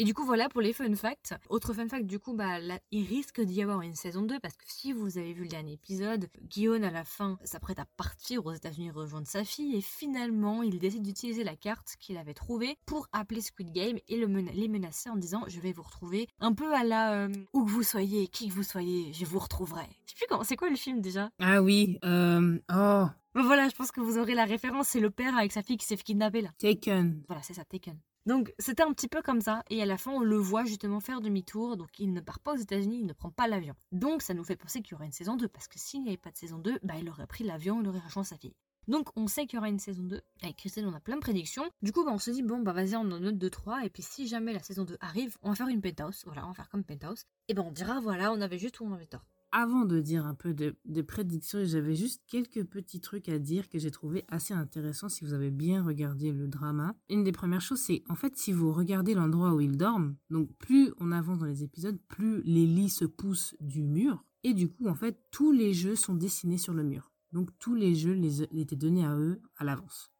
Et 0.00 0.04
du 0.04 0.14
coup, 0.14 0.24
voilà 0.24 0.48
pour 0.48 0.60
les 0.60 0.72
fun 0.72 0.94
facts. 0.94 1.34
Autre 1.48 1.72
fun 1.74 1.88
fact, 1.88 2.06
du 2.06 2.20
coup, 2.20 2.32
bah, 2.32 2.58
il 2.92 3.04
risque 3.04 3.40
d'y 3.40 3.62
avoir 3.62 3.82
une 3.82 3.96
saison 3.96 4.22
2 4.22 4.38
parce 4.38 4.56
que 4.56 4.62
si 4.68 4.92
vous 4.92 5.18
avez 5.18 5.32
vu 5.32 5.42
le 5.42 5.48
dernier 5.48 5.72
épisode, 5.72 6.28
Guillaume, 6.42 6.84
à 6.84 6.92
la 6.92 7.02
fin, 7.02 7.36
s'apprête 7.42 7.80
à 7.80 7.84
partir 7.96 8.46
aux 8.46 8.52
États-Unis 8.52 8.92
rejoindre 8.92 9.26
sa 9.26 9.42
fille 9.42 9.74
et 9.74 9.80
finalement, 9.80 10.62
il 10.62 10.78
décide 10.78 11.02
d'utiliser 11.02 11.42
la 11.42 11.56
carte 11.56 11.96
qu'il 11.98 12.16
avait 12.16 12.32
trouvée 12.32 12.76
pour 12.86 13.08
appeler 13.12 13.40
Squid 13.40 13.72
Game 13.72 13.98
et 14.06 14.16
le 14.16 14.28
les 14.28 14.68
menacer 14.68 15.10
en 15.10 15.16
disant 15.16 15.42
Je 15.48 15.58
vais 15.58 15.72
vous 15.72 15.82
retrouver. 15.82 16.28
Un 16.38 16.52
peu 16.52 16.72
à 16.74 16.84
la 16.84 17.24
euh, 17.24 17.32
où 17.52 17.64
que 17.64 17.70
vous 17.70 17.82
soyez, 17.82 18.28
qui 18.28 18.48
que 18.48 18.54
vous 18.54 18.62
soyez, 18.62 19.12
je 19.12 19.24
vous 19.24 19.40
retrouverai. 19.40 19.86
Je 20.06 20.12
sais 20.12 20.16
plus 20.16 20.26
comment, 20.28 20.44
c'est 20.44 20.56
quoi 20.56 20.70
le 20.70 20.76
film 20.76 21.00
déjà? 21.00 21.30
Ah 21.40 21.60
oui, 21.60 21.98
euh, 22.04 22.56
oh. 22.72 23.06
Voilà, 23.34 23.68
je 23.68 23.74
pense 23.74 23.90
que 23.90 24.00
vous 24.00 24.16
aurez 24.18 24.34
la 24.34 24.44
référence. 24.44 24.88
C'est 24.88 25.00
le 25.00 25.10
père 25.10 25.36
avec 25.36 25.50
sa 25.50 25.62
fille 25.62 25.76
qui 25.76 25.86
s'est 25.86 25.96
fait 25.96 26.04
kidnapper 26.04 26.42
là. 26.42 26.50
Taken. 26.58 27.24
Voilà, 27.26 27.42
c'est 27.42 27.54
ça, 27.54 27.64
Taken. 27.64 27.98
Donc 28.28 28.52
c'était 28.58 28.82
un 28.82 28.92
petit 28.92 29.08
peu 29.08 29.22
comme 29.22 29.40
ça, 29.40 29.62
et 29.70 29.82
à 29.82 29.86
la 29.86 29.96
fin 29.96 30.10
on 30.10 30.20
le 30.20 30.36
voit 30.36 30.66
justement 30.66 31.00
faire 31.00 31.22
demi-tour, 31.22 31.78
donc 31.78 31.88
il 31.98 32.12
ne 32.12 32.20
part 32.20 32.40
pas 32.40 32.52
aux 32.52 32.58
États-Unis, 32.58 32.98
il 33.00 33.06
ne 33.06 33.14
prend 33.14 33.30
pas 33.30 33.48
l'avion. 33.48 33.74
Donc 33.90 34.20
ça 34.20 34.34
nous 34.34 34.44
fait 34.44 34.54
penser 34.54 34.82
qu'il 34.82 34.92
y 34.92 34.94
aurait 34.96 35.06
une 35.06 35.12
saison 35.12 35.34
2, 35.34 35.48
parce 35.48 35.66
que 35.66 35.78
s'il 35.78 36.02
n'y 36.02 36.08
avait 36.08 36.18
pas 36.18 36.30
de 36.30 36.36
saison 36.36 36.58
2, 36.58 36.78
bah 36.82 36.96
il 37.00 37.08
aurait 37.08 37.26
pris 37.26 37.42
l'avion, 37.42 37.80
il 37.80 37.88
aurait 37.88 38.00
rejoint 38.00 38.24
sa 38.24 38.36
fille. 38.36 38.52
Donc 38.86 39.08
on 39.16 39.28
sait 39.28 39.46
qu'il 39.46 39.56
y 39.56 39.58
aura 39.58 39.70
une 39.70 39.78
saison 39.78 40.02
2. 40.02 40.20
Avec 40.42 40.56
Christelle, 40.56 40.86
on 40.86 40.92
a 40.92 41.00
plein 41.00 41.16
de 41.16 41.22
prédictions. 41.22 41.64
Du 41.80 41.90
coup, 41.90 42.04
bah, 42.04 42.10
on 42.12 42.18
se 42.18 42.30
dit, 42.30 42.42
bon, 42.42 42.58
bah 42.58 42.74
vas-y, 42.74 42.96
on 42.96 43.00
en 43.00 43.20
note 43.20 43.36
2-3. 43.36 43.86
Et 43.86 43.90
puis 43.90 44.02
si 44.02 44.28
jamais 44.28 44.52
la 44.52 44.62
saison 44.62 44.84
2 44.84 44.98
arrive, 45.00 45.38
on 45.42 45.48
va 45.48 45.54
faire 45.54 45.68
une 45.68 45.80
penthouse. 45.80 46.22
Voilà, 46.26 46.44
on 46.44 46.48
va 46.48 46.54
faire 46.54 46.68
comme 46.68 46.84
penthouse. 46.84 47.24
Et 47.48 47.54
ben 47.54 47.64
on 47.66 47.72
dira, 47.72 47.98
voilà, 47.98 48.30
on 48.32 48.40
avait 48.42 48.58
juste 48.58 48.80
ou 48.80 48.84
on 48.84 48.92
avait 48.92 49.06
tort 49.06 49.24
avant 49.52 49.84
de 49.84 50.00
dire 50.00 50.26
un 50.26 50.34
peu 50.34 50.54
de, 50.54 51.02
prédictions, 51.02 51.60
j'avais 51.64 51.94
juste 51.94 52.22
quelques 52.26 52.64
petits 52.64 53.00
trucs 53.00 53.28
à 53.28 53.38
dire 53.38 53.68
que 53.68 53.78
j'ai 53.78 53.90
trouvé 53.90 54.24
assez 54.28 54.54
intéressants 54.54 55.08
si 55.08 55.24
vous 55.24 55.32
avez 55.32 55.50
bien 55.50 55.82
regardé 55.82 56.32
le 56.32 56.48
drama. 56.48 56.94
Une 57.08 57.24
des 57.24 57.32
premières 57.32 57.60
choses, 57.60 57.80
c'est 57.80 58.02
en 58.08 58.14
fait 58.14 58.36
si 58.36 58.52
vous 58.52 58.72
regardez 58.72 59.14
l'endroit 59.14 59.54
où 59.54 59.60
ils 59.60 59.76
dorment, 59.76 60.16
donc 60.30 60.50
plus 60.58 60.92
on 60.98 61.12
avance 61.12 61.38
dans 61.38 61.46
les 61.46 61.64
épisodes, 61.64 61.98
plus 62.08 62.42
les 62.42 62.66
lits 62.66 62.90
se 62.90 63.04
poussent 63.04 63.56
du 63.60 63.82
mur. 63.82 64.24
Et 64.44 64.54
du 64.54 64.68
coup, 64.68 64.86
en 64.86 64.94
fait, 64.94 65.18
tous 65.30 65.52
les 65.52 65.74
jeux 65.74 65.96
sont 65.96 66.14
dessinés 66.14 66.58
sur 66.58 66.72
le 66.72 66.84
mur. 66.84 67.10
Donc 67.32 67.50
tous 67.58 67.74
les 67.74 67.94
jeux 67.94 68.18
étaient 68.52 68.76
donnés 68.76 69.04
à 69.04 69.16
eux 69.16 69.40
à 69.56 69.64
l'avance. 69.64 70.12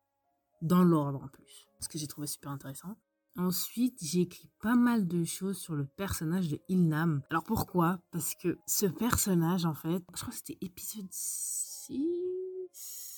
Dans 0.60 0.82
l'ordre 0.82 1.22
en 1.22 1.28
plus. 1.28 1.66
Ce 1.80 1.88
que 1.88 1.98
j'ai 1.98 2.08
trouvé 2.08 2.26
super 2.26 2.50
intéressant. 2.50 2.98
Ensuite, 3.36 3.98
j'ai 4.02 4.22
écrit 4.22 4.50
pas 4.60 4.74
mal 4.74 5.06
de 5.06 5.24
choses 5.24 5.58
sur 5.58 5.74
le 5.74 5.86
personnage 5.86 6.48
de 6.48 6.60
Ilnam. 6.68 7.22
Alors 7.30 7.44
pourquoi? 7.44 8.00
Parce 8.10 8.34
que 8.34 8.58
ce 8.66 8.86
personnage, 8.86 9.64
en 9.64 9.74
fait, 9.74 10.02
je 10.14 10.20
crois 10.20 10.30
que 10.30 10.34
c'était 10.34 10.58
épisode 10.60 11.06
6 11.10 12.02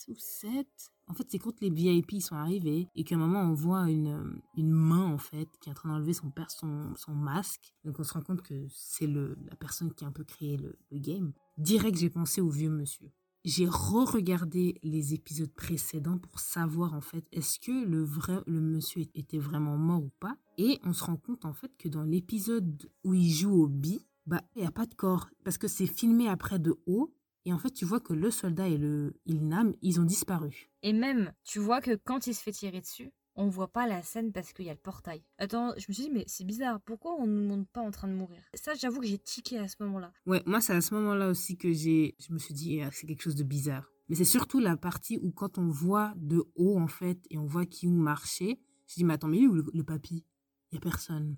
ou 0.09 0.15
7. 0.17 0.67
En 1.07 1.15
fait, 1.15 1.27
c'est 1.29 1.39
quand 1.39 1.61
les 1.61 1.71
VIP 1.71 2.21
sont 2.21 2.37
arrivés 2.37 2.89
et 2.95 3.05
qu'à 3.05 3.15
un 3.15 3.19
moment, 3.19 3.41
on 3.41 3.55
voit 3.55 3.91
une, 3.91 4.41
une 4.57 4.71
main, 4.71 5.07
en 5.07 5.19
fait, 5.19 5.49
qui 5.61 5.69
est 5.69 5.73
en 5.73 5.75
train 5.75 5.89
d'enlever 5.89 6.13
son, 6.13 6.33
son, 6.49 6.95
son 6.97 7.15
masque. 7.15 7.75
Donc, 7.85 7.99
on 7.99 8.05
se 8.05 8.13
rend 8.13 8.23
compte 8.23 8.43
que 8.43 8.67
c'est 8.69 9.07
la 9.07 9.57
personne 9.59 9.93
qui 9.93 10.05
a 10.05 10.09
un 10.09 10.13
peu 10.13 10.25
créé 10.25 10.57
le, 10.57 10.79
le 10.91 10.99
game. 10.99 11.33
Direct, 11.59 11.97
j'ai 11.99 12.11
pensé 12.11 12.41
au 12.41 12.51
vieux 12.51 12.71
monsieur 12.71 13.11
j'ai 13.45 13.67
re-regardé 13.67 14.79
les 14.83 15.15
épisodes 15.15 15.53
précédents 15.53 16.19
pour 16.19 16.41
savoir 16.41 16.95
en 16.95 17.01
fait 17.01 17.25
est-ce 17.33 17.59
que 17.59 17.85
le 17.87 18.03
vrai 18.03 18.41
le 18.47 18.61
monsieur 18.61 19.03
était 19.15 19.39
vraiment 19.39 19.77
mort 19.77 20.05
ou 20.05 20.11
pas. 20.21 20.37
Et 20.59 20.79
on 20.85 20.93
se 20.93 21.05
rend 21.05 21.17
compte 21.17 21.45
en 21.45 21.55
fait 21.55 21.71
que 21.79 21.89
dans 21.89 22.03
l'épisode 22.03 22.91
où 23.05 23.15
il 23.15 23.31
joue 23.31 23.63
au 23.63 23.67
bi 23.69 24.07
bah 24.27 24.43
il 24.57 24.63
y 24.63 24.67
a 24.67 24.71
pas 24.71 24.87
de 24.87 24.95
corps. 24.95 25.31
Parce 25.45 25.59
que 25.59 25.69
c'est 25.69 25.87
filmé 25.87 26.29
après 26.29 26.59
de 26.59 26.79
haut. 26.87 27.15
Et 27.47 27.53
en 27.53 27.59
fait 27.59 27.71
tu 27.71 27.87
vois 27.87 28.01
que 28.01 28.13
le 28.13 28.31
soldat 28.31 28.69
et 28.69 28.77
le 28.77 29.15
Ilnam 29.25 29.75
ils 29.81 30.01
ont 30.01 30.05
disparu. 30.05 30.71
Et 30.83 30.93
même 30.93 31.33
tu 31.45 31.59
vois 31.59 31.81
que 31.81 31.97
quand 31.97 32.27
il 32.27 32.35
se 32.35 32.43
fait 32.43 32.53
tirer 32.53 32.81
dessus 32.81 33.11
on 33.37 33.49
voit 33.49 33.73
pas 33.73 33.87
la 33.87 34.03
scène 34.03 34.33
parce 34.33 34.53
qu'il 34.53 34.67
y 34.67 34.71
a 34.71 34.75
le 34.75 34.79
portail. 34.79 35.23
Attends, 35.39 35.73
je 35.77 35.87
me 35.89 35.95
suis 35.95 36.05
dit, 36.05 36.11
mais 36.11 36.25
c'est 36.27 36.45
bizarre, 36.45 36.81
pourquoi 36.81 37.15
on 37.19 37.27
ne 37.27 37.33
nous 37.33 37.49
montre 37.49 37.71
pas 37.71 37.81
en 37.81 37.91
train 37.91 38.09
de 38.09 38.13
mourir? 38.15 38.41
Ça, 38.55 38.75
j'avoue 38.75 39.01
que 39.01 39.07
j'ai 39.07 39.19
tiqué 39.19 39.59
à 39.59 39.69
ce 39.69 39.77
moment-là. 39.81 40.13
Ouais, 40.27 40.43
moi, 40.47 40.61
c'est 40.61 40.75
à 40.75 40.81
ce 40.81 40.95
moment-là 40.95 41.29
aussi 41.29 41.57
que 41.57 41.73
j'ai, 41.73 42.17
je 42.19 42.33
me 42.33 42.39
suis 42.39 42.55
dit, 42.55 42.81
ah, 42.83 42.91
c'est 42.93 43.07
quelque 43.07 43.23
chose 43.23 43.37
de 43.37 43.45
bizarre. 43.45 43.91
Mais 44.09 44.17
c'est 44.17 44.25
surtout 44.25 44.59
la 44.59 44.77
partie 44.77 45.19
où 45.19 45.31
quand 45.31 45.59
on 45.59 45.69
voit 45.69 46.13
de 46.17 46.45
haut, 46.57 46.79
en 46.79 46.89
fait, 46.89 47.25
et 47.31 47.39
on 47.39 47.47
voit 47.47 47.67
qui 47.67 47.87
marcher, 47.87 48.61
je 48.89 48.95
dis, 48.95 49.05
mais 49.05 49.15
attends, 49.15 49.29
mais 49.29 49.39
il 49.39 49.45
est 49.45 49.75
le, 49.75 49.85
papy? 49.85 50.25
Il 50.73 50.75
y 50.75 50.79
a 50.79 50.81
personne. 50.81 51.37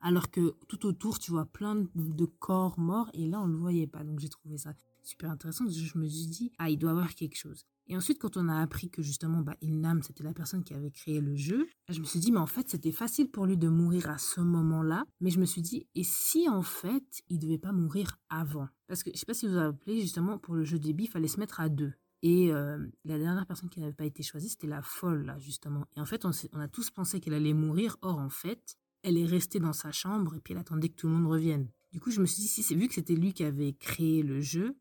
Alors 0.00 0.30
que 0.30 0.54
tout 0.68 0.86
autour, 0.86 1.18
tu 1.18 1.30
vois 1.30 1.46
plein 1.46 1.86
de 1.94 2.24
corps 2.26 2.78
morts, 2.78 3.10
et 3.14 3.26
là, 3.26 3.40
on 3.40 3.46
le 3.46 3.56
voyait 3.56 3.86
pas. 3.86 4.04
Donc, 4.04 4.20
j'ai 4.20 4.28
trouvé 4.28 4.58
ça 4.58 4.74
super 5.02 5.30
intéressant. 5.30 5.64
Je 5.68 5.98
me 5.98 6.06
suis 6.06 6.26
dit, 6.26 6.52
ah, 6.58 6.68
il 6.68 6.76
doit 6.76 6.90
y 6.90 6.92
avoir 6.92 7.14
quelque 7.14 7.36
chose. 7.36 7.66
Et 7.88 7.96
ensuite, 7.96 8.18
quand 8.18 8.36
on 8.36 8.48
a 8.48 8.60
appris 8.60 8.90
que 8.90 9.02
justement, 9.02 9.40
bah, 9.40 9.56
Ilnam, 9.62 10.02
c'était 10.02 10.24
la 10.24 10.34
personne 10.34 10.62
qui 10.62 10.74
avait 10.74 10.90
créé 10.90 11.20
le 11.20 11.34
jeu, 11.36 11.66
je 11.88 12.00
me 12.00 12.04
suis 12.04 12.20
dit, 12.20 12.30
mais 12.30 12.38
en 12.38 12.46
fait, 12.46 12.68
c'était 12.68 12.92
facile 12.92 13.30
pour 13.30 13.46
lui 13.46 13.56
de 13.56 13.68
mourir 13.68 14.10
à 14.10 14.18
ce 14.18 14.40
moment-là. 14.40 15.04
Mais 15.20 15.30
je 15.30 15.40
me 15.40 15.46
suis 15.46 15.62
dit, 15.62 15.86
et 15.94 16.04
si 16.04 16.48
en 16.48 16.62
fait, 16.62 17.22
il 17.28 17.38
devait 17.38 17.58
pas 17.58 17.72
mourir 17.72 18.18
avant? 18.28 18.68
Parce 18.86 19.02
que 19.02 19.10
je 19.14 19.18
sais 19.18 19.26
pas 19.26 19.34
si 19.34 19.46
vous 19.46 19.54
vous 19.54 19.58
rappelez, 19.58 20.00
justement, 20.00 20.38
pour 20.38 20.54
le 20.54 20.64
jeu 20.64 20.78
des 20.78 20.90
il 20.98 21.08
fallait 21.08 21.28
se 21.28 21.40
mettre 21.40 21.60
à 21.60 21.68
deux. 21.68 21.92
Et 22.22 22.52
euh, 22.52 22.78
la 23.04 23.18
dernière 23.18 23.46
personne 23.46 23.70
qui 23.70 23.80
n'avait 23.80 23.92
pas 23.92 24.04
été 24.04 24.22
choisie, 24.22 24.48
c'était 24.48 24.66
la 24.66 24.82
folle, 24.82 25.24
là, 25.24 25.38
justement. 25.38 25.86
Et 25.96 26.00
en 26.00 26.06
fait, 26.06 26.24
on, 26.24 26.30
on 26.52 26.60
a 26.60 26.68
tous 26.68 26.90
pensé 26.90 27.20
qu'elle 27.20 27.34
allait 27.34 27.54
mourir. 27.54 27.96
Or, 28.02 28.18
en 28.18 28.30
fait, 28.30 28.76
elle 29.02 29.16
est 29.16 29.26
restée 29.26 29.60
dans 29.60 29.72
sa 29.72 29.92
chambre 29.92 30.34
et 30.34 30.40
puis 30.40 30.52
elle 30.52 30.60
attendait 30.60 30.88
que 30.88 30.96
tout 30.96 31.06
le 31.06 31.14
monde 31.14 31.30
revienne. 31.30 31.68
Du 31.92 32.00
coup, 32.00 32.10
je 32.10 32.20
me 32.20 32.26
suis 32.26 32.42
dit, 32.42 32.48
si 32.48 32.62
c'est 32.62 32.74
vu 32.74 32.88
que 32.88 32.94
c'était 32.94 33.14
lui 33.14 33.32
qui 33.32 33.44
avait 33.44 33.72
créé 33.72 34.22
le 34.22 34.40
jeu, 34.40 34.76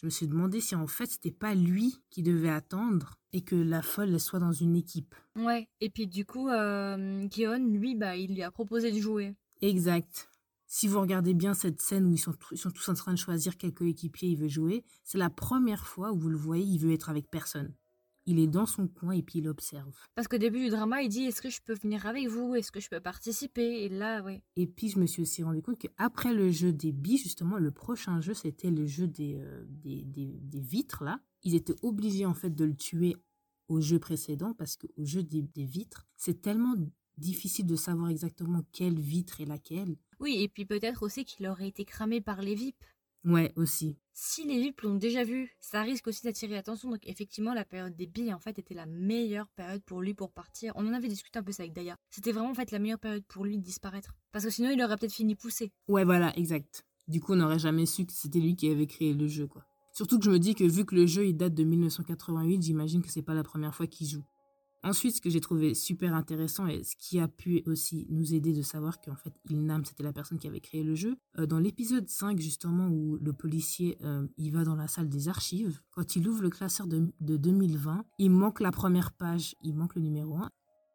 je 0.00 0.06
me 0.06 0.10
suis 0.10 0.28
demandé 0.28 0.60
si 0.60 0.76
en 0.76 0.86
fait 0.86 1.06
c'était 1.06 1.32
pas 1.32 1.54
lui 1.54 1.96
qui 2.10 2.22
devait 2.22 2.50
attendre 2.50 3.14
et 3.32 3.42
que 3.42 3.56
la 3.56 3.82
folle 3.82 4.20
soit 4.20 4.38
dans 4.38 4.52
une 4.52 4.76
équipe. 4.76 5.14
Ouais, 5.36 5.68
et 5.80 5.90
puis 5.90 6.06
du 6.06 6.24
coup, 6.24 6.48
euh, 6.48 7.28
lui, 7.58 7.96
bah, 7.96 8.16
il 8.16 8.34
lui 8.34 8.42
a 8.42 8.50
proposé 8.50 8.92
de 8.92 8.98
jouer. 8.98 9.34
Exact. 9.60 10.28
Si 10.66 10.86
vous 10.86 11.00
regardez 11.00 11.34
bien 11.34 11.52
cette 11.52 11.80
scène 11.80 12.06
où 12.06 12.12
ils 12.12 12.18
sont, 12.18 12.34
ils 12.52 12.58
sont 12.58 12.70
tous 12.70 12.88
en 12.88 12.94
train 12.94 13.12
de 13.12 13.18
choisir 13.18 13.56
quel 13.56 13.74
coéquipier 13.74 14.30
il 14.30 14.36
veut 14.36 14.48
jouer, 14.48 14.84
c'est 15.02 15.18
la 15.18 15.30
première 15.30 15.86
fois 15.86 16.12
où 16.12 16.18
vous 16.18 16.28
le 16.28 16.36
voyez, 16.36 16.64
il 16.64 16.78
veut 16.78 16.92
être 16.92 17.08
avec 17.08 17.28
personne 17.30 17.74
il 18.28 18.38
est 18.38 18.46
dans 18.46 18.66
son 18.66 18.86
coin 18.88 19.12
et 19.12 19.22
puis 19.22 19.38
il 19.38 19.48
observe. 19.48 19.96
Parce 20.14 20.28
qu'au 20.28 20.36
début 20.36 20.60
du 20.60 20.68
drama, 20.68 21.00
il 21.02 21.08
dit 21.08 21.24
est-ce 21.24 21.40
que 21.40 21.48
je 21.48 21.60
peux 21.64 21.72
venir 21.72 22.04
avec 22.04 22.28
vous? 22.28 22.54
Est-ce 22.54 22.70
que 22.70 22.78
je 22.78 22.90
peux 22.90 23.00
participer? 23.00 23.84
Et 23.84 23.88
là, 23.88 24.22
oui. 24.22 24.42
Et 24.56 24.66
puis 24.66 24.90
je 24.90 24.98
me 24.98 25.06
suis 25.06 25.22
aussi 25.22 25.42
rendu 25.42 25.62
compte 25.62 25.78
qu'après 25.78 26.34
le 26.34 26.50
jeu 26.50 26.70
des 26.70 26.92
billes, 26.92 27.16
justement, 27.16 27.56
le 27.56 27.70
prochain 27.70 28.20
jeu, 28.20 28.34
c'était 28.34 28.70
le 28.70 28.84
jeu 28.84 29.06
des, 29.06 29.38
euh, 29.40 29.64
des, 29.66 30.04
des, 30.04 30.60
vitres, 30.60 31.04
là. 31.04 31.20
Ils 31.42 31.54
étaient 31.54 31.76
obligés, 31.82 32.26
en 32.26 32.34
fait, 32.34 32.54
de 32.54 32.64
le 32.66 32.76
tuer 32.76 33.16
au 33.68 33.80
jeu 33.80 33.98
précédent 33.98 34.52
parce 34.52 34.76
qu'au 34.76 35.04
jeu 35.04 35.22
des, 35.22 35.40
des 35.40 35.64
vitres, 35.64 36.06
c'est 36.16 36.42
tellement 36.42 36.74
difficile 37.16 37.66
de 37.66 37.76
savoir 37.76 38.10
exactement 38.10 38.62
quelle 38.72 39.00
vitre 39.00 39.40
est 39.40 39.46
laquelle. 39.46 39.96
Oui, 40.20 40.42
et 40.42 40.48
puis 40.48 40.66
peut-être 40.66 41.02
aussi 41.02 41.24
qu'il 41.24 41.46
aurait 41.46 41.68
été 41.68 41.86
cramé 41.86 42.20
par 42.20 42.42
les 42.42 42.54
VIP. 42.54 42.84
Ouais, 43.24 43.52
aussi. 43.56 43.96
Si 44.12 44.44
les 44.44 44.60
VIP 44.60 44.80
l'ont 44.80 44.94
déjà 44.94 45.22
vu, 45.22 45.56
ça 45.60 45.82
risque 45.82 46.08
aussi 46.08 46.24
d'attirer 46.24 46.54
l'attention. 46.54 46.90
Donc 46.90 47.00
effectivement, 47.04 47.54
la 47.54 47.64
période 47.64 47.94
des 47.94 48.06
billes 48.06 48.34
en 48.34 48.38
fait 48.38 48.58
était 48.58 48.74
la 48.74 48.86
meilleure 48.86 49.48
période 49.48 49.82
pour 49.84 50.00
lui 50.00 50.14
pour 50.14 50.32
partir. 50.32 50.72
On 50.76 50.86
en 50.88 50.92
avait 50.92 51.08
discuté 51.08 51.38
un 51.38 51.42
peu 51.42 51.52
ça 51.52 51.62
avec 51.62 51.72
Daya. 51.72 51.96
C'était 52.10 52.32
vraiment 52.32 52.50
en 52.50 52.54
fait 52.54 52.70
la 52.70 52.78
meilleure 52.78 52.98
période 52.98 53.24
pour 53.28 53.44
lui 53.44 53.58
de 53.58 53.62
disparaître. 53.62 54.14
Parce 54.32 54.44
que 54.44 54.50
sinon, 54.50 54.70
il 54.70 54.82
aurait 54.82 54.96
peut-être 54.96 55.12
fini 55.12 55.34
poussé. 55.34 55.72
Ouais, 55.88 56.04
voilà, 56.04 56.36
exact. 56.36 56.84
Du 57.06 57.20
coup, 57.20 57.32
on 57.32 57.36
n'aurait 57.36 57.58
jamais 57.58 57.86
su 57.86 58.06
que 58.06 58.12
c'était 58.12 58.40
lui 58.40 58.56
qui 58.56 58.68
avait 58.68 58.86
créé 58.86 59.14
le 59.14 59.28
jeu, 59.28 59.46
quoi. 59.46 59.64
Surtout 59.92 60.18
que 60.18 60.24
je 60.24 60.30
me 60.30 60.38
dis 60.38 60.54
que 60.54 60.64
vu 60.64 60.84
que 60.84 60.94
le 60.94 61.06
jeu 61.06 61.26
il 61.26 61.36
date 61.36 61.54
de 61.54 61.64
1988, 61.64 62.62
j'imagine 62.62 63.02
que 63.02 63.10
c'est 63.10 63.22
pas 63.22 63.34
la 63.34 63.42
première 63.42 63.74
fois 63.74 63.86
qu'il 63.86 64.06
joue. 64.06 64.24
Ensuite, 64.84 65.16
ce 65.16 65.20
que 65.20 65.28
j'ai 65.28 65.40
trouvé 65.40 65.74
super 65.74 66.14
intéressant 66.14 66.66
et 66.68 66.84
ce 66.84 66.94
qui 66.96 67.18
a 67.18 67.26
pu 67.26 67.62
aussi 67.66 68.06
nous 68.10 68.34
aider 68.34 68.52
de 68.52 68.62
savoir 68.62 69.00
qu'en 69.00 69.16
fait, 69.16 69.32
Ilnam, 69.50 69.84
c'était 69.84 70.04
la 70.04 70.12
personne 70.12 70.38
qui 70.38 70.46
avait 70.46 70.60
créé 70.60 70.84
le 70.84 70.94
jeu, 70.94 71.16
euh, 71.38 71.46
dans 71.46 71.58
l'épisode 71.58 72.08
5, 72.08 72.38
justement, 72.38 72.88
où 72.88 73.18
le 73.20 73.32
policier, 73.32 73.98
euh, 74.02 74.26
il 74.36 74.52
va 74.52 74.64
dans 74.64 74.76
la 74.76 74.86
salle 74.86 75.08
des 75.08 75.28
archives, 75.28 75.80
quand 75.90 76.14
il 76.14 76.28
ouvre 76.28 76.42
le 76.42 76.50
classeur 76.50 76.86
de, 76.86 77.12
de 77.20 77.36
2020, 77.36 78.04
il 78.18 78.30
manque 78.30 78.60
la 78.60 78.70
première 78.70 79.12
page, 79.12 79.56
il 79.62 79.74
manque 79.74 79.96
le 79.96 80.02
numéro 80.02 80.36
1, 80.36 80.50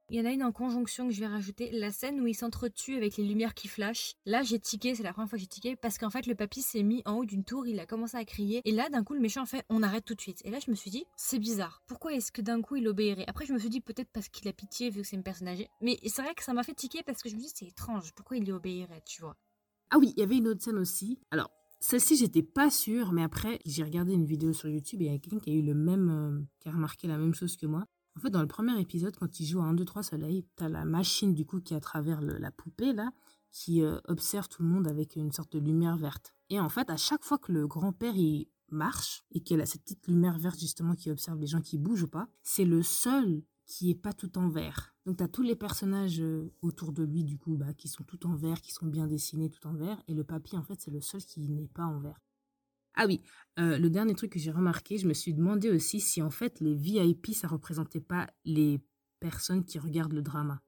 il 0.10 0.18
y 0.18 0.22
en 0.22 0.26
a 0.26 0.32
une 0.32 0.44
en 0.44 0.52
conjonction 0.52 1.08
que 1.08 1.14
je 1.14 1.20
vais 1.20 1.28
rajouter, 1.28 1.72
la 1.72 1.92
scène 1.92 2.20
où 2.20 2.28
il 2.28 2.36
s'entretue 2.36 2.96
avec 2.96 3.18
les 3.18 3.24
lumières 3.24 3.54
qui 3.54 3.68
flashent. 3.68 4.16
Là, 4.26 4.44
j'ai 4.44 4.60
tiqué, 4.60 4.96
c'est 4.96 5.04
la 5.04 5.14
première 5.14 5.30
fois 5.30 5.38
que 5.38 5.42
j'ai 5.42 5.48
tiqué, 5.48 5.76
parce 5.76 5.98
qu'en 5.98 6.10
fait, 6.10 6.28
le 6.28 6.36
papy 6.36 6.62
s'est 6.62 6.84
mis 6.84 7.02
en 7.06 7.14
haut 7.14 7.26
d'une 7.26 7.44
tour, 7.44 7.66
il 7.66 7.80
a 7.80 7.86
commencé 7.86 8.18
à 8.18 8.26
crier, 8.26 8.62
et 8.66 8.72
là, 8.72 8.90
d'un 8.90 9.04
coup, 9.04 9.14
le 9.14 9.20
méchant 9.20 9.46
fait 9.46 9.64
on 9.70 9.82
arrête 9.82 10.06
tout 10.06 10.16
de 10.16 10.22
suite. 10.22 10.42
Et 10.46 10.52
là, 10.52 10.60
je 10.64 10.70
me 10.70 10.76
suis 10.76 10.92
dit, 10.92 11.06
c'est 11.16 11.40
bizarre. 11.40 11.82
Pourquoi 11.88 12.14
est-ce 12.14 12.32
que 12.32 12.42
d'un 12.42 12.62
coup, 12.62 12.76
il 12.76 12.88
obéirait? 12.88 13.26
Après, 13.28 13.46
je 13.46 13.54
me 13.54 13.60
suis 13.60 13.70
dit, 13.70 13.82
peut-être 13.82 14.10
parce 14.12 14.30
qu'il 14.30 14.48
a 14.48 14.54
pitié, 14.54 14.90
vu 14.90 15.02
que 15.02 15.08
c'est 15.08 15.16
une 15.16 15.24
personne 15.24 15.48
âgée. 15.48 15.70
Mais 15.82 15.98
c'est 16.06 16.22
vrai 16.22 16.34
que 16.36 16.44
ça 16.44 16.54
m'a 16.54 16.64
fait 16.64 16.74
tiquer 16.76 17.04
parce 17.04 17.22
que 17.22 17.30
je 17.30 17.36
me 17.36 17.40
suis 17.40 17.50
dit, 17.50 17.54
c'est 17.56 17.68
étrange, 17.68 18.12
pourquoi 18.14 18.38
il 18.38 18.44
lui 18.44 18.52
obéirait, 18.52 19.02
tu 19.06 19.22
vois? 19.22 19.36
Ah 19.90 19.98
oui, 20.00 20.14
il 20.16 20.20
y 20.20 20.24
avait 20.24 20.38
une 20.38 20.48
autre 20.48 20.64
scène 20.64 20.78
aussi. 20.78 21.20
Alors, 21.32 21.50
celle-ci, 21.80 22.16
j'étais 22.16 22.44
pas 22.44 22.70
sûre, 22.70 23.12
mais 23.12 23.24
après, 23.24 23.60
j'ai 23.66 23.84
regardé 23.84 24.14
une 24.14 24.26
vidéo 24.26 24.54
sur 24.54 24.70
YouTube 24.70 25.02
et 25.02 25.06
il 25.06 25.12
y 25.12 25.16
a 25.16 25.20
quelqu'un 25.20 25.40
qui 25.40 25.52
a 25.52 25.54
eu 25.54 25.62
le 25.62 25.74
même, 25.74 26.10
euh, 26.10 26.42
qui 26.60 26.70
a 26.70 26.72
remarqué 26.72 27.08
la 27.08 27.18
même 27.18 27.34
chose 27.34 27.58
que 27.58 27.66
moi. 27.66 27.86
En 28.16 28.20
fait, 28.20 28.30
dans 28.30 28.42
le 28.42 28.48
premier 28.48 28.80
épisode, 28.80 29.16
quand 29.18 29.40
il 29.40 29.46
joue 29.46 29.60
à 29.60 29.66
1, 29.66 29.74
2, 29.74 29.86
3 29.86 30.04
soleil, 30.04 30.46
t'as 30.56 30.70
la 30.70 30.86
machine 30.86 31.34
du 31.34 31.46
coup 31.46 31.60
qui 31.62 31.74
est 31.74 31.78
à 31.78 31.80
travers 31.80 32.22
la 32.22 32.52
poupée 32.52 32.94
là, 32.94 33.12
qui 33.52 33.84
euh, 33.84 34.00
observe 34.08 34.48
tout 34.50 34.62
le 34.62 34.70
monde 34.70 34.88
avec 34.88 35.16
une 35.16 35.32
sorte 35.32 35.54
de 35.54 35.60
lumière 35.60 35.98
verte. 35.98 36.36
Et 36.50 36.60
en 36.60 36.70
fait, 36.70 36.90
à 36.90 36.98
chaque 36.98 37.24
fois 37.24 37.38
que 37.38 37.52
le 37.52 37.68
grand-père 37.68 38.16
il 38.16 38.48
marche 38.70 39.24
et 39.32 39.40
qu'il 39.42 39.62
a 39.62 39.66
cette 39.66 39.84
petite 39.84 40.08
lumière 40.08 40.38
verte 40.38 40.60
justement 40.60 40.96
qui 40.96 41.10
observe 41.12 41.40
les 41.40 41.48
gens 41.48 41.62
qui 41.62 41.78
bougent 41.78 42.04
ou 42.04 42.08
pas, 42.08 42.28
c'est 42.42 42.66
le 42.66 42.84
seul 42.84 43.44
qui 43.66 43.90
est 43.90 43.96
pas 43.96 44.14
tout 44.14 44.38
en 44.38 44.50
vert. 44.50 44.96
Donc 45.06 45.18
tu 45.18 45.24
as 45.24 45.28
tous 45.28 45.42
les 45.42 45.56
personnages 45.56 46.20
euh, 46.20 46.52
autour 46.62 46.92
de 46.92 47.04
lui 47.04 47.24
du 47.24 47.38
coup 47.38 47.56
bah, 47.56 47.74
qui 47.74 47.88
sont 47.88 48.04
tout 48.04 48.26
en 48.28 48.36
vert, 48.36 48.62
qui 48.62 48.72
sont 48.72 48.88
bien 48.88 49.08
dessinés 49.08 49.50
tout 49.50 49.66
en 49.68 49.74
vert, 49.74 50.02
et 50.08 50.14
le 50.14 50.24
papy 50.24 50.58
en 50.58 50.64
fait 50.64 50.82
c'est 50.82 50.92
le 50.92 51.02
seul 51.02 51.22
qui 51.22 51.48
n'est 51.50 51.68
pas 51.68 51.86
en 51.86 52.00
vert. 52.00 52.20
Ah 52.96 53.06
oui, 53.08 53.22
euh, 53.60 53.78
le 53.78 53.90
dernier 53.90 54.14
truc 54.14 54.32
que 54.32 54.40
j'ai 54.40 54.52
remarqué, 54.52 54.98
je 54.98 55.08
me 55.08 55.14
suis 55.14 55.34
demandé 55.34 55.70
aussi 55.70 56.00
si 56.00 56.22
en 56.22 56.30
fait 56.30 56.60
les 56.60 56.76
VIP, 56.76 57.34
ça 57.34 57.48
représentait 57.48 58.02
pas 58.02 58.28
les 58.46 58.80
personnes 59.20 59.64
qui 59.64 59.80
regardent 59.80 60.14
le 60.14 60.22
drama. 60.22 60.62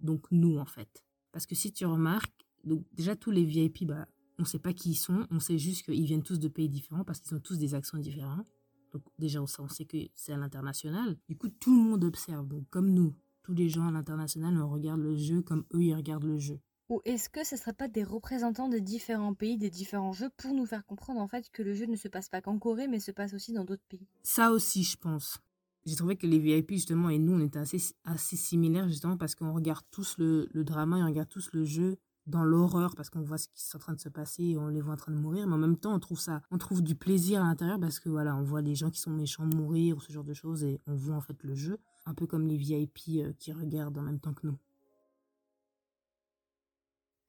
Donc 0.00 0.26
nous 0.30 0.58
en 0.58 0.66
fait. 0.66 1.04
Parce 1.32 1.46
que 1.46 1.54
si 1.54 1.72
tu 1.72 1.86
remarques, 1.86 2.46
donc 2.64 2.84
déjà 2.92 3.16
tous 3.16 3.30
les 3.30 3.44
VIP, 3.44 3.86
bah, 3.86 4.06
on 4.38 4.42
ne 4.42 4.46
sait 4.46 4.58
pas 4.58 4.72
qui 4.72 4.90
ils 4.90 4.96
sont, 4.96 5.26
on 5.30 5.40
sait 5.40 5.58
juste 5.58 5.84
qu'ils 5.84 6.04
viennent 6.04 6.22
tous 6.22 6.38
de 6.38 6.48
pays 6.48 6.68
différents 6.68 7.04
parce 7.04 7.20
qu'ils 7.20 7.36
ont 7.36 7.40
tous 7.40 7.58
des 7.58 7.74
accents 7.74 7.98
différents. 7.98 8.44
Donc 8.92 9.02
déjà 9.18 9.40
on 9.40 9.46
sait, 9.46 9.60
on 9.60 9.68
sait 9.68 9.84
que 9.84 9.98
c'est 10.14 10.32
à 10.32 10.36
l'international. 10.36 11.16
Du 11.28 11.36
coup 11.36 11.48
tout 11.48 11.74
le 11.74 11.90
monde 11.90 12.04
observe, 12.04 12.46
donc 12.46 12.68
comme 12.70 12.90
nous, 12.90 13.14
tous 13.42 13.54
les 13.54 13.68
gens 13.68 13.86
à 13.86 13.92
l'international, 13.92 14.56
on 14.60 14.68
regarde 14.68 15.00
le 15.00 15.16
jeu 15.16 15.42
comme 15.42 15.64
eux 15.74 15.82
ils 15.82 15.94
regardent 15.94 16.24
le 16.24 16.38
jeu. 16.38 16.60
Ou 16.90 17.00
est-ce 17.04 17.28
que 17.28 17.44
ce 17.44 17.54
ne 17.54 17.60
serait 17.60 17.72
pas 17.72 17.86
des 17.86 18.02
représentants 18.02 18.68
des 18.68 18.80
différents 18.80 19.32
pays, 19.32 19.56
des 19.56 19.70
différents 19.70 20.12
jeux, 20.12 20.28
pour 20.36 20.52
nous 20.52 20.66
faire 20.66 20.84
comprendre 20.84 21.20
en 21.20 21.28
fait 21.28 21.48
que 21.52 21.62
le 21.62 21.72
jeu 21.72 21.86
ne 21.86 21.94
se 21.94 22.08
passe 22.08 22.28
pas 22.28 22.40
qu'en 22.40 22.58
Corée, 22.58 22.88
mais 22.88 22.98
se 22.98 23.12
passe 23.12 23.32
aussi 23.32 23.52
dans 23.52 23.64
d'autres 23.64 23.84
pays? 23.88 24.08
Ça 24.24 24.50
aussi, 24.50 24.82
je 24.82 24.96
pense. 24.96 25.38
J'ai 25.86 25.94
trouvé 25.94 26.16
que 26.16 26.26
les 26.26 26.40
VIP, 26.40 26.72
justement, 26.72 27.08
et 27.08 27.18
nous, 27.18 27.34
on 27.34 27.46
était 27.46 27.60
assez, 27.60 27.94
assez 28.04 28.34
similaires, 28.34 28.88
justement, 28.88 29.16
parce 29.16 29.36
qu'on 29.36 29.52
regarde 29.52 29.84
tous 29.92 30.18
le, 30.18 30.48
le, 30.52 30.64
drama 30.64 30.98
et 30.98 31.02
on 31.04 31.06
regarde 31.06 31.28
tous 31.28 31.52
le 31.52 31.64
jeu 31.64 31.96
dans 32.26 32.42
l'horreur, 32.42 32.96
parce 32.96 33.08
qu'on 33.08 33.22
voit 33.22 33.38
ce 33.38 33.46
qui 33.46 33.62
est 33.62 33.76
en 33.76 33.78
train 33.78 33.94
de 33.94 34.00
se 34.00 34.08
passer 34.08 34.42
et 34.42 34.58
on 34.58 34.66
les 34.66 34.80
voit 34.80 34.94
en 34.94 34.96
train 34.96 35.12
de 35.12 35.16
mourir. 35.16 35.46
Mais 35.46 35.54
en 35.54 35.58
même 35.58 35.76
temps, 35.76 35.94
on 35.94 36.00
trouve 36.00 36.18
ça, 36.18 36.42
on 36.50 36.58
trouve 36.58 36.82
du 36.82 36.96
plaisir 36.96 37.40
à 37.40 37.44
l'intérieur, 37.44 37.78
parce 37.78 38.00
que 38.00 38.08
voilà, 38.08 38.34
on 38.34 38.42
voit 38.42 38.62
les 38.62 38.74
gens 38.74 38.90
qui 38.90 38.98
sont 38.98 39.12
méchants 39.12 39.46
mourir 39.46 39.96
ou 39.96 40.00
ce 40.00 40.12
genre 40.12 40.24
de 40.24 40.34
choses, 40.34 40.64
et 40.64 40.80
on 40.88 40.96
voit 40.96 41.14
en 41.14 41.20
fait 41.20 41.40
le 41.44 41.54
jeu, 41.54 41.78
un 42.04 42.14
peu 42.14 42.26
comme 42.26 42.48
les 42.48 42.56
VIP 42.56 42.98
euh, 43.18 43.32
qui 43.38 43.52
regardent 43.52 43.98
en 43.98 44.02
même 44.02 44.18
temps 44.18 44.34
que 44.34 44.48
nous. 44.48 44.58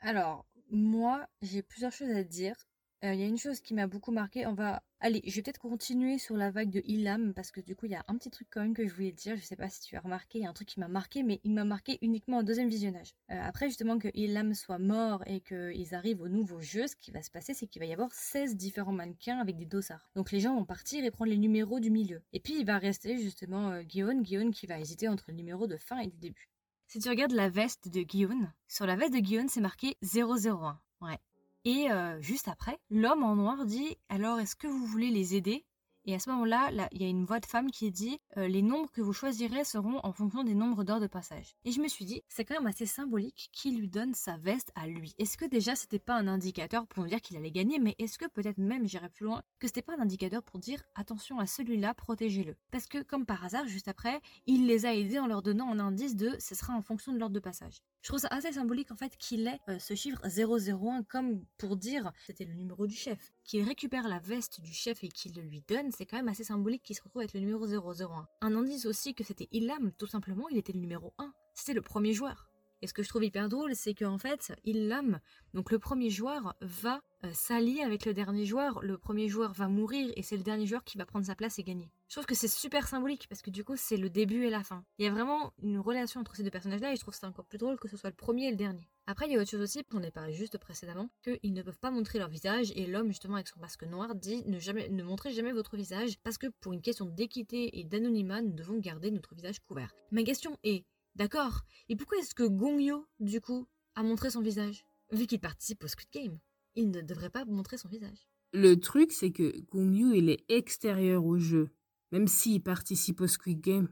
Alors, 0.01 0.47
moi, 0.71 1.27
j'ai 1.41 1.61
plusieurs 1.61 1.91
choses 1.91 2.09
à 2.09 2.23
dire. 2.23 2.55
Euh, 3.03 3.13
il 3.13 3.19
y 3.19 3.23
a 3.23 3.27
une 3.27 3.37
chose 3.37 3.61
qui 3.61 3.73
m'a 3.73 3.87
beaucoup 3.87 4.11
marqué. 4.11 4.45
On 4.47 4.53
va. 4.53 4.83
Allez, 4.99 5.21
je 5.25 5.35
vais 5.35 5.41
peut-être 5.43 5.59
continuer 5.59 6.17
sur 6.17 6.35
la 6.37 6.49
vague 6.51 6.69
de 6.71 6.81
Ilham 6.85 7.33
parce 7.33 7.51
que 7.51 7.61
du 7.61 7.75
coup, 7.75 7.85
il 7.85 7.91
y 7.91 7.95
a 7.95 8.03
un 8.07 8.15
petit 8.17 8.29
truc 8.29 8.47
quand 8.51 8.61
même 8.61 8.73
que 8.73 8.87
je 8.87 8.93
voulais 8.93 9.11
dire. 9.11 9.35
Je 9.35 9.41
sais 9.41 9.55
pas 9.55 9.69
si 9.69 9.81
tu 9.81 9.95
as 9.95 9.99
remarqué, 9.99 10.39
il 10.39 10.43
y 10.43 10.45
a 10.45 10.49
un 10.49 10.53
truc 10.53 10.67
qui 10.67 10.79
m'a 10.79 10.87
marqué, 10.87 11.21
mais 11.23 11.39
il 11.43 11.53
m'a 11.53 11.65
marqué 11.65 11.99
uniquement 12.01 12.39
au 12.39 12.43
deuxième 12.43 12.69
visionnage. 12.69 13.13
Euh, 13.31 13.39
après, 13.41 13.67
justement, 13.67 13.99
que 13.99 14.07
Ilham 14.15 14.53
soit 14.55 14.79
mort 14.79 15.23
et 15.27 15.41
qu'ils 15.41 15.93
arrivent 15.93 16.21
au 16.21 16.29
nouveau 16.29 16.61
jeu, 16.61 16.87
ce 16.87 16.95
qui 16.95 17.11
va 17.11 17.21
se 17.21 17.31
passer, 17.31 17.53
c'est 17.53 17.67
qu'il 17.67 17.79
va 17.79 17.85
y 17.87 17.93
avoir 17.93 18.11
16 18.11 18.55
différents 18.55 18.91
mannequins 18.91 19.39
avec 19.39 19.55
des 19.57 19.65
dossards. 19.65 20.09
Donc 20.15 20.31
les 20.31 20.39
gens 20.39 20.55
vont 20.55 20.65
partir 20.65 21.03
et 21.05 21.11
prendre 21.11 21.31
les 21.31 21.37
numéros 21.37 21.79
du 21.79 21.91
milieu. 21.91 22.21
Et 22.33 22.39
puis, 22.39 22.59
il 22.59 22.65
va 22.65 22.77
rester 22.79 23.19
justement 23.19 23.69
euh, 23.71 23.81
Guillaume, 23.83 24.23
Guillaume 24.23 24.51
qui 24.51 24.67
va 24.67 24.79
hésiter 24.79 25.07
entre 25.07 25.25
le 25.27 25.35
numéro 25.35 25.67
de 25.67 25.77
fin 25.77 25.99
et 25.99 26.07
du 26.07 26.17
début. 26.17 26.49
Si 26.91 26.99
tu 26.99 27.07
regardes 27.07 27.31
la 27.31 27.47
veste 27.47 27.87
de 27.87 28.01
Guillaume, 28.01 28.51
sur 28.67 28.85
la 28.85 28.97
veste 28.97 29.13
de 29.13 29.19
Guillaume, 29.19 29.47
c'est 29.47 29.61
marqué 29.61 29.95
001. 30.03 30.77
Ouais. 30.99 31.17
Et 31.63 31.89
euh, 31.89 32.19
juste 32.19 32.49
après, 32.49 32.81
l'homme 32.89 33.23
en 33.23 33.37
noir 33.37 33.65
dit 33.65 33.97
Alors, 34.09 34.41
est-ce 34.41 34.57
que 34.57 34.67
vous 34.67 34.85
voulez 34.87 35.09
les 35.09 35.33
aider? 35.33 35.63
Et 36.05 36.15
à 36.15 36.19
ce 36.19 36.31
moment-là, 36.31 36.71
il 36.91 37.01
y 37.01 37.05
a 37.05 37.07
une 37.07 37.25
voix 37.25 37.39
de 37.39 37.45
femme 37.45 37.69
qui 37.69 37.91
dit 37.91 38.19
euh, 38.37 38.47
Les 38.47 38.63
nombres 38.63 38.89
que 38.91 39.01
vous 39.01 39.13
choisirez 39.13 39.63
seront 39.63 39.99
en 40.03 40.11
fonction 40.11 40.43
des 40.43 40.55
nombres 40.55 40.83
d'heures 40.83 40.99
de 40.99 41.07
passage. 41.07 41.55
Et 41.63 41.71
je 41.71 41.79
me 41.79 41.87
suis 41.87 42.05
dit 42.05 42.23
C'est 42.27 42.43
quand 42.43 42.55
même 42.55 42.65
assez 42.65 42.87
symbolique 42.87 43.49
qui 43.51 43.71
lui 43.71 43.87
donne 43.87 44.15
sa 44.15 44.37
veste 44.37 44.71
à 44.73 44.87
lui. 44.87 45.13
Est-ce 45.19 45.37
que 45.37 45.45
déjà 45.45 45.75
c'était 45.75 45.99
pas 45.99 46.15
un 46.15 46.27
indicateur 46.27 46.87
pour 46.87 47.05
dire 47.05 47.21
qu'il 47.21 47.37
allait 47.37 47.51
gagner 47.51 47.77
Mais 47.77 47.95
est-ce 47.99 48.17
que 48.17 48.25
peut-être 48.27 48.57
même, 48.57 48.87
j'irais 48.87 49.09
plus 49.09 49.25
loin, 49.25 49.43
que 49.59 49.67
c'était 49.67 49.83
pas 49.83 49.93
un 49.95 50.01
indicateur 50.01 50.41
pour 50.41 50.59
dire 50.59 50.81
Attention 50.95 51.37
à 51.37 51.45
celui-là, 51.45 51.93
protégez-le 51.93 52.55
Parce 52.71 52.87
que 52.87 53.03
comme 53.03 53.25
par 53.27 53.43
hasard, 53.43 53.67
juste 53.67 53.87
après, 53.87 54.21
il 54.47 54.65
les 54.65 54.87
a 54.87 54.95
aidés 54.95 55.19
en 55.19 55.27
leur 55.27 55.43
donnant 55.43 55.71
un 55.71 55.79
indice 55.79 56.15
de 56.15 56.35
Ce 56.39 56.55
sera 56.55 56.73
en 56.73 56.81
fonction 56.81 57.13
de 57.13 57.19
l'ordre 57.19 57.35
de 57.35 57.39
passage. 57.39 57.83
Je 58.01 58.07
trouve 58.07 58.19
ça 58.19 58.29
assez 58.31 58.51
symbolique 58.53 58.91
en 58.91 58.95
fait 58.95 59.15
qu'il 59.17 59.47
ait 59.47 59.59
euh, 59.69 59.77
ce 59.77 59.93
chiffre 59.93 60.19
001 60.27 61.03
comme 61.03 61.45
pour 61.59 61.77
dire 61.77 62.11
c'était 62.25 62.45
le 62.45 62.55
numéro 62.55 62.87
du 62.87 62.95
chef. 62.95 63.31
Qu'il 63.43 63.63
récupère 63.63 64.07
la 64.07 64.17
veste 64.17 64.61
du 64.61 64.73
chef 64.73 65.03
et 65.03 65.09
qu'il 65.09 65.35
le 65.35 65.43
lui 65.43 65.63
donne, 65.67 65.90
c'est 65.91 66.05
quand 66.05 66.17
même 66.17 66.27
assez 66.27 66.43
symbolique 66.43 66.83
qu'il 66.83 66.95
se 66.95 67.01
retrouve 67.01 67.21
avec 67.21 67.33
le 67.33 67.39
numéro 67.39 67.65
001. 67.65 68.27
Un 68.41 68.55
indice 68.55 68.85
aussi 68.85 69.13
que 69.13 69.23
c'était 69.23 69.47
Ilham, 69.51 69.91
tout 69.97 70.07
simplement, 70.07 70.49
il 70.49 70.57
était 70.57 70.73
le 70.73 70.79
numéro 70.79 71.13
1. 71.17 71.33
C'était 71.53 71.73
le 71.73 71.81
premier 71.81 72.13
joueur. 72.13 72.47
Et 72.81 72.87
ce 72.87 72.93
que 72.93 73.03
je 73.03 73.09
trouve 73.09 73.23
hyper 73.23 73.47
drôle, 73.47 73.75
c'est 73.75 73.93
qu'en 73.93 74.17
fait, 74.17 74.53
Ilham, 74.65 75.19
donc 75.53 75.71
le 75.71 75.77
premier 75.77 76.09
joueur, 76.09 76.55
va 76.61 77.01
euh, 77.23 77.29
s'allier 77.33 77.81
avec 77.81 78.05
le 78.05 78.13
dernier 78.13 78.45
joueur. 78.45 78.81
Le 78.81 78.97
premier 78.97 79.27
joueur 79.27 79.53
va 79.53 79.67
mourir 79.67 80.11
et 80.15 80.23
c'est 80.23 80.37
le 80.37 80.43
dernier 80.43 80.65
joueur 80.65 80.83
qui 80.83 80.97
va 80.97 81.05
prendre 81.05 81.25
sa 81.25 81.35
place 81.35 81.59
et 81.59 81.63
gagner. 81.63 81.91
Je 82.07 82.15
trouve 82.15 82.25
que 82.25 82.33
c'est 82.33 82.47
super 82.47 82.87
symbolique 82.87 83.27
parce 83.29 83.43
que 83.43 83.51
du 83.51 83.63
coup, 83.63 83.75
c'est 83.77 83.97
le 83.97 84.09
début 84.09 84.45
et 84.45 84.49
la 84.49 84.63
fin. 84.63 84.83
Il 84.97 85.05
y 85.05 85.07
a 85.07 85.11
vraiment 85.11 85.53
une 85.61 85.77
relation 85.77 86.21
entre 86.21 86.35
ces 86.35 86.43
deux 86.43 86.49
personnages-là 86.49 86.91
et 86.91 86.95
je 86.95 87.01
trouve 87.01 87.13
ça 87.13 87.27
encore 87.27 87.45
plus 87.45 87.59
drôle 87.59 87.77
que 87.77 87.87
ce 87.87 87.97
soit 87.97 88.09
le 88.09 88.15
premier 88.15 88.47
et 88.47 88.51
le 88.51 88.57
dernier. 88.57 88.89
Après, 89.11 89.27
il 89.27 89.33
y 89.33 89.35
a 89.35 89.41
autre 89.41 89.51
chose 89.51 89.59
aussi, 89.59 89.83
on 89.93 90.01
est 90.03 90.09
parlé 90.09 90.31
juste 90.31 90.57
précédemment, 90.57 91.09
qu'ils 91.21 91.51
ne 91.51 91.61
peuvent 91.61 91.79
pas 91.79 91.91
montrer 91.91 92.17
leur 92.17 92.29
visage 92.29 92.71
et 92.77 92.87
l'homme, 92.87 93.09
justement, 93.09 93.35
avec 93.35 93.49
son 93.49 93.59
masque 93.59 93.83
noir, 93.83 94.15
dit 94.15 94.41
ne, 94.45 94.57
jamais, 94.57 94.87
ne 94.87 95.03
montrez 95.03 95.33
jamais 95.33 95.51
votre 95.51 95.75
visage 95.75 96.17
parce 96.23 96.37
que 96.37 96.47
pour 96.61 96.71
une 96.71 96.81
question 96.81 97.07
d'équité 97.07 97.77
et 97.77 97.83
d'anonymat, 97.83 98.41
nous 98.41 98.53
devons 98.53 98.79
garder 98.79 99.11
notre 99.11 99.35
visage 99.35 99.59
couvert. 99.59 99.93
Ma 100.11 100.23
question 100.23 100.57
est, 100.63 100.85
D'accord. 101.17 101.65
Et 101.89 101.97
pourquoi 101.97 102.19
est-ce 102.19 102.33
que 102.33 102.47
Gongyo, 102.47 103.05
du 103.19 103.41
coup, 103.41 103.67
a 103.95 104.03
montré 104.03 104.29
son 104.29 104.39
visage 104.39 104.85
Vu 105.11 105.27
qu'il 105.27 105.41
participe 105.41 105.83
au 105.83 105.89
Squid 105.89 106.09
Game, 106.13 106.39
il 106.75 106.89
ne 106.89 107.01
devrait 107.01 107.29
pas 107.29 107.43
montrer 107.43 107.77
son 107.77 107.89
visage. 107.89 108.29
Le 108.53 108.75
truc, 108.75 109.11
c'est 109.11 109.33
que 109.33 109.59
Gongyo, 109.71 110.13
il 110.13 110.29
est 110.29 110.45
extérieur 110.47 111.25
au 111.25 111.37
jeu. 111.37 111.69
Même 112.13 112.29
s'il 112.29 112.63
participe 112.63 113.19
au 113.19 113.27
Squid 113.27 113.59
Game. 113.59 113.89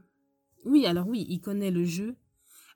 Oui, 0.64 0.86
alors 0.86 1.06
oui, 1.06 1.26
il 1.28 1.42
connaît 1.42 1.70
le 1.70 1.84
jeu. 1.84 2.16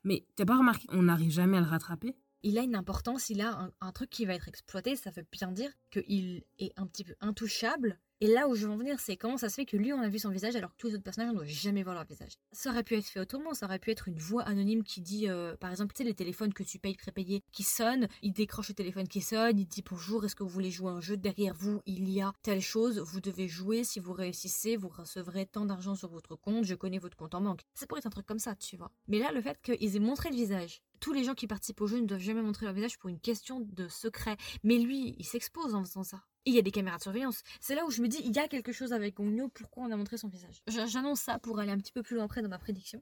Mais 0.03 0.27
t'as 0.35 0.45
pas 0.45 0.59
remarqué, 0.59 0.85
on 0.91 1.01
n'arrive 1.01 1.31
jamais 1.31 1.57
à 1.57 1.61
le 1.61 1.65
rattraper? 1.65 2.15
Il 2.45 2.59
a 2.59 2.61
une 2.61 2.75
importance, 2.75 3.31
il 3.31 3.41
a 3.41 3.71
un, 3.81 3.91
truc 3.91 4.11
qui 4.11 4.25
va 4.25 4.35
être 4.35 4.47
exploité, 4.47 4.95
ça 4.95 5.09
veut 5.09 5.25
bien 5.31 5.51
dire 5.51 5.71
qu'il 5.89 6.43
est 6.59 6.73
un 6.77 6.85
petit 6.85 7.03
peu 7.03 7.15
intouchable 7.19 7.99
et 8.21 8.27
là 8.27 8.47
où 8.47 8.55
je 8.55 8.65
veux 8.65 8.71
en 8.71 8.77
venir, 8.77 8.99
c'est 8.99 9.17
comment 9.17 9.37
ça 9.37 9.49
se 9.49 9.55
fait 9.55 9.65
que 9.65 9.75
lui, 9.75 9.91
on 9.91 9.99
a 9.99 10.07
vu 10.07 10.19
son 10.19 10.29
visage 10.29 10.55
alors 10.55 10.71
que 10.71 10.77
tous 10.77 10.87
les 10.87 10.93
autres 10.93 11.03
personnages, 11.03 11.31
on 11.31 11.33
ne 11.33 11.37
doit 11.39 11.47
jamais 11.47 11.83
voir 11.83 11.95
leur 11.95 12.05
visage. 12.05 12.33
Ça 12.53 12.69
aurait 12.69 12.83
pu 12.83 12.95
être 12.95 13.05
fait 13.05 13.19
autrement, 13.19 13.53
ça 13.53 13.65
aurait 13.65 13.79
pu 13.79 13.91
être 13.91 14.07
une 14.07 14.17
voix 14.17 14.43
anonyme 14.43 14.83
qui 14.83 15.01
dit, 15.01 15.27
euh, 15.29 15.55
par 15.57 15.69
exemple, 15.69 15.93
tu 15.93 15.97
sais, 15.97 16.03
les 16.05 16.13
téléphones 16.13 16.53
que 16.53 16.63
tu 16.63 16.79
payes 16.79 16.95
prépayés 16.95 17.43
qui 17.51 17.63
sonnent, 17.63 18.07
il 18.21 18.31
décroche 18.31 18.69
le 18.69 18.73
téléphone 18.73 19.07
qui 19.07 19.21
sonne, 19.21 19.59
il 19.59 19.67
dit 19.67 19.83
bonjour, 19.89 20.23
est-ce 20.23 20.35
que 20.35 20.43
vous 20.43 20.49
voulez 20.49 20.71
jouer 20.71 20.91
un 20.91 21.01
jeu? 21.01 21.17
Derrière 21.17 21.53
vous, 21.53 21.81
il 21.85 22.09
y 22.09 22.21
a 22.21 22.31
telle 22.41 22.61
chose, 22.61 22.99
vous 22.99 23.19
devez 23.19 23.49
jouer, 23.49 23.83
si 23.83 23.99
vous 23.99 24.13
réussissez, 24.13 24.77
vous 24.77 24.89
recevrez 24.89 25.45
tant 25.45 25.65
d'argent 25.65 25.95
sur 25.95 26.09
votre 26.09 26.35
compte, 26.35 26.63
je 26.63 26.75
connais 26.75 26.99
votre 26.99 27.17
compte 27.17 27.35
en 27.35 27.41
banque. 27.41 27.61
Ça 27.73 27.85
pourrait 27.85 27.99
être 27.99 28.07
un 28.07 28.11
truc 28.11 28.25
comme 28.25 28.39
ça, 28.39 28.55
tu 28.55 28.77
vois. 28.77 28.91
Mais 29.07 29.19
là, 29.19 29.31
le 29.33 29.41
fait 29.41 29.61
qu'ils 29.61 29.95
aient 29.95 29.99
montré 29.99 30.29
le 30.29 30.35
visage, 30.35 30.81
tous 30.99 31.11
les 31.11 31.23
gens 31.23 31.33
qui 31.33 31.47
participent 31.47 31.81
au 31.81 31.87
jeu 31.87 31.99
ne 31.99 32.05
doivent 32.07 32.21
jamais 32.21 32.41
montrer 32.41 32.65
leur 32.65 32.73
visage 32.73 32.97
pour 32.97 33.09
une 33.09 33.19
question 33.19 33.59
de 33.59 33.87
secret. 33.87 34.37
Mais 34.63 34.77
lui, 34.77 35.15
il 35.19 35.25
s'expose 35.25 35.75
en 35.75 35.83
faisant 35.83 36.03
ça. 36.03 36.23
Il 36.45 36.53
y 36.53 36.59
a 36.59 36.61
des 36.61 36.71
caméras 36.71 36.97
de 36.97 37.01
surveillance. 37.01 37.41
C'est 37.59 37.73
là 37.73 37.85
où 37.85 37.89
je 37.89 38.01
me 38.01 38.07
dis, 38.07 38.21
il 38.23 38.35
y 38.35 38.39
a 38.39 38.47
quelque 38.47 38.71
chose 38.71 38.93
avec 38.93 39.15
Gongyo, 39.15 39.49
pourquoi 39.49 39.83
on 39.83 39.91
a 39.91 39.97
montré 39.97 40.17
son 40.17 40.27
visage? 40.27 40.61
J'annonce 40.67 41.21
ça 41.21 41.39
pour 41.39 41.59
aller 41.59 41.71
un 41.71 41.77
petit 41.77 41.91
peu 41.91 42.03
plus 42.03 42.15
loin 42.15 42.25
après 42.25 42.43
dans 42.43 42.49
ma 42.49 42.59
prédiction. 42.59 43.01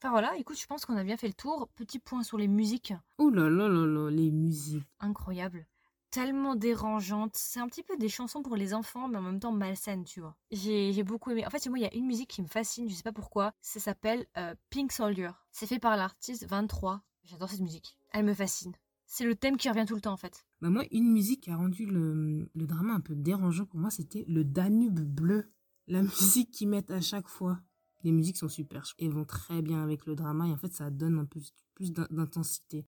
Enfin 0.00 0.10
voilà, 0.10 0.36
écoute, 0.36 0.58
je 0.58 0.66
pense 0.66 0.86
qu'on 0.86 0.96
a 0.96 1.02
bien 1.02 1.16
fait 1.16 1.26
le 1.26 1.34
tour. 1.34 1.68
Petit 1.74 1.98
point 1.98 2.22
sur 2.22 2.38
les 2.38 2.46
musiques. 2.46 2.94
Oh 3.18 3.30
là 3.30 3.50
là 3.50 3.68
là 3.68 3.84
là, 3.84 4.10
les 4.10 4.30
musiques. 4.30 4.84
Incroyable. 5.00 5.66
Tellement 6.10 6.54
dérangeantes. 6.54 7.34
C'est 7.34 7.58
un 7.58 7.66
petit 7.66 7.82
peu 7.82 7.96
des 7.98 8.08
chansons 8.08 8.42
pour 8.42 8.56
les 8.56 8.74
enfants, 8.74 9.08
mais 9.08 9.18
en 9.18 9.22
même 9.22 9.40
temps 9.40 9.52
malsaines, 9.52 10.04
tu 10.04 10.20
vois. 10.20 10.36
J'ai 10.52 11.02
beaucoup 11.02 11.32
aimé. 11.32 11.44
En 11.44 11.50
fait, 11.50 11.66
moi, 11.66 11.78
il 11.78 11.82
y 11.82 11.86
a 11.86 11.94
une 11.94 12.06
musique 12.06 12.30
qui 12.30 12.42
me 12.42 12.46
fascine, 12.46 12.88
je 12.88 12.94
sais 12.94 13.02
pas 13.02 13.12
pourquoi. 13.12 13.52
Ça 13.60 13.80
s'appelle 13.80 14.24
euh, 14.38 14.54
Pink 14.70 14.92
Soldier. 14.92 15.30
C'est 15.50 15.66
fait 15.66 15.80
par 15.80 15.96
l'artiste 15.96 16.46
23. 16.46 17.02
J'adore 17.24 17.50
cette 17.50 17.60
musique. 17.60 17.98
Elle 18.12 18.24
me 18.24 18.34
fascine. 18.34 18.72
C'est 19.10 19.24
le 19.24 19.34
thème 19.34 19.56
qui 19.56 19.70
revient 19.70 19.86
tout 19.86 19.94
le 19.94 20.02
temps 20.02 20.12
en 20.12 20.18
fait. 20.18 20.44
Bah 20.60 20.68
moi, 20.68 20.84
une 20.92 21.10
musique 21.10 21.44
qui 21.44 21.50
a 21.50 21.56
rendu 21.56 21.86
le, 21.86 22.48
le 22.54 22.66
drama 22.66 22.92
un 22.92 23.00
peu 23.00 23.16
dérangeant 23.16 23.64
pour 23.64 23.80
moi, 23.80 23.90
c'était 23.90 24.24
le 24.28 24.44
Danube 24.44 25.00
bleu. 25.00 25.50
La 25.86 26.02
musique 26.02 26.50
qu'ils 26.50 26.68
mettent 26.68 26.90
à 26.90 27.00
chaque 27.00 27.26
fois. 27.26 27.58
Les 28.04 28.12
musiques 28.12 28.36
sont 28.36 28.50
super 28.50 28.84
et 28.98 29.08
vont 29.08 29.24
très 29.24 29.62
bien 29.62 29.82
avec 29.82 30.04
le 30.06 30.14
drama 30.14 30.46
et 30.46 30.52
en 30.52 30.58
fait 30.58 30.72
ça 30.72 30.90
donne 30.90 31.18
un 31.18 31.24
peu 31.24 31.40
plus 31.74 31.92
d'intensité. 31.92 32.86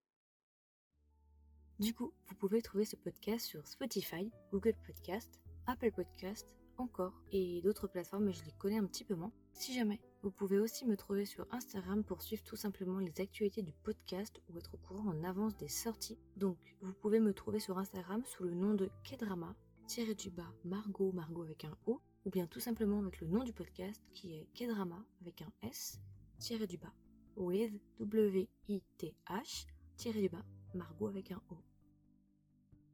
Du 1.81 1.95
coup, 1.95 2.13
vous 2.27 2.35
pouvez 2.35 2.61
trouver 2.61 2.85
ce 2.85 2.97
podcast 2.97 3.47
sur 3.47 3.67
Spotify, 3.67 4.31
Google 4.53 4.75
Podcast, 4.87 5.41
Apple 5.67 5.91
Podcast, 5.91 6.47
encore 6.77 7.15
et 7.33 7.63
d'autres 7.63 7.89
plateformes, 7.89 8.27
mais 8.27 8.33
je 8.33 8.45
les 8.45 8.53
connais 8.53 8.77
un 8.77 8.85
petit 8.85 9.05
peu 9.05 9.15
moins. 9.15 9.33
Si 9.55 9.73
jamais, 9.73 10.01
vous 10.23 10.31
pouvez 10.31 10.59
aussi 10.59 10.85
me 10.85 10.97
trouver 10.97 11.25
sur 11.25 11.47
Instagram 11.51 12.05
pour 12.05 12.23
suivre 12.23 12.43
tout 12.43 12.57
simplement 12.57 12.99
les 12.99 13.21
actualités 13.21 13.63
du 13.63 13.73
podcast 13.73 14.41
ou 14.49 14.59
être 14.59 14.75
au 14.75 14.77
courant 14.77 15.09
en 15.09 15.25
avance 15.25 15.57
des 15.57 15.69
sorties. 15.69 16.19
Donc, 16.37 16.59
vous 16.83 16.93
pouvez 16.93 17.21
me 17.21 17.33
trouver 17.33 17.59
sur 17.59 17.79
Instagram 17.79 18.23
sous 18.25 18.45
le 18.45 18.55
nom 18.55 18.75
de 18.75 18.91
Kedrama, 19.03 19.55
tiré 19.87 20.15
du 20.15 20.31
bas 20.31 20.53
Margot, 20.65 21.13
Margot 21.13 21.43
avec 21.43 21.65
un 21.65 21.77
O, 21.87 22.01
ou 22.27 22.31
bien 22.31 22.47
tout 22.47 22.61
simplement 22.61 23.01
avec 23.01 23.21
le 23.21 23.29
nom 23.29 23.45
du 23.45 23.53
podcast 23.53 24.03
qui 24.13 24.35
est 24.35 24.47
Kedrama 24.53 25.03
avec 25.23 25.41
un 25.43 25.53
S, 25.63 25.99
tiré 26.39 26.67
du 26.67 26.77
bas, 26.77 26.93
with 27.37 27.73
W-I-T-H, 27.99 29.67
tiré 29.97 30.21
du 30.21 30.29
bas, 30.29 30.45
Margot 30.75 31.09
avec 31.09 31.33
un 31.33 31.41
O. 31.51 31.57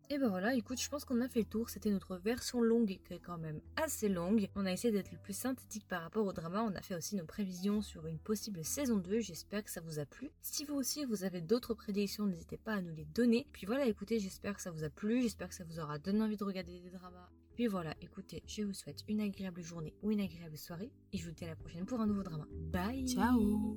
Et 0.08 0.18
ben 0.18 0.28
voilà, 0.28 0.54
écoute, 0.54 0.80
je 0.80 0.88
pense 0.88 1.04
qu'on 1.04 1.20
a 1.20 1.28
fait 1.28 1.40
le 1.40 1.46
tour. 1.46 1.68
C'était 1.68 1.90
notre 1.90 2.16
version 2.16 2.60
longue 2.60 2.98
qui 3.04 3.12
est 3.12 3.18
quand 3.18 3.38
même 3.38 3.60
assez 3.76 4.08
longue. 4.08 4.48
On 4.54 4.64
a 4.64 4.72
essayé 4.72 4.92
d'être 4.92 5.10
le 5.10 5.18
plus 5.18 5.36
synthétique 5.36 5.86
par 5.88 6.02
rapport 6.02 6.24
au 6.24 6.32
drama. 6.32 6.62
On 6.62 6.74
a 6.76 6.80
fait 6.80 6.94
aussi 6.94 7.16
nos 7.16 7.24
prévisions 7.24 7.82
sur 7.82 8.06
une 8.06 8.18
possible 8.18 8.64
saison 8.64 8.98
2. 8.98 9.18
J'espère 9.18 9.64
que 9.64 9.70
ça 9.70 9.80
vous 9.80 9.98
a 9.98 10.06
plu. 10.06 10.30
Si 10.42 10.64
vous 10.64 10.74
aussi 10.74 11.04
vous 11.04 11.24
avez 11.24 11.40
d'autres 11.40 11.74
prédictions, 11.74 12.26
n'hésitez 12.26 12.56
pas 12.56 12.74
à 12.74 12.82
nous 12.82 12.94
les 12.94 13.04
donner. 13.04 13.48
Puis 13.52 13.66
voilà, 13.66 13.86
écoutez, 13.86 14.20
j'espère 14.20 14.54
que 14.54 14.62
ça 14.62 14.70
vous 14.70 14.84
a 14.84 14.90
plu. 14.90 15.22
J'espère 15.22 15.48
que 15.48 15.54
ça 15.54 15.64
vous 15.64 15.80
aura 15.80 15.98
donné 15.98 16.22
envie 16.22 16.36
de 16.36 16.44
regarder 16.44 16.80
des 16.80 16.90
dramas. 16.90 17.28
Puis 17.56 17.66
voilà, 17.66 17.94
écoutez, 18.00 18.42
je 18.46 18.62
vous 18.62 18.74
souhaite 18.74 19.02
une 19.08 19.20
agréable 19.20 19.62
journée 19.62 19.94
ou 20.02 20.12
une 20.12 20.20
agréable 20.20 20.56
soirée. 20.56 20.92
Et 21.12 21.18
je 21.18 21.26
vous 21.26 21.32
dis 21.32 21.44
à 21.44 21.48
la 21.48 21.56
prochaine 21.56 21.84
pour 21.84 22.00
un 22.00 22.06
nouveau 22.06 22.22
drama. 22.22 22.46
Bye 22.70 23.08
Ciao 23.08 23.76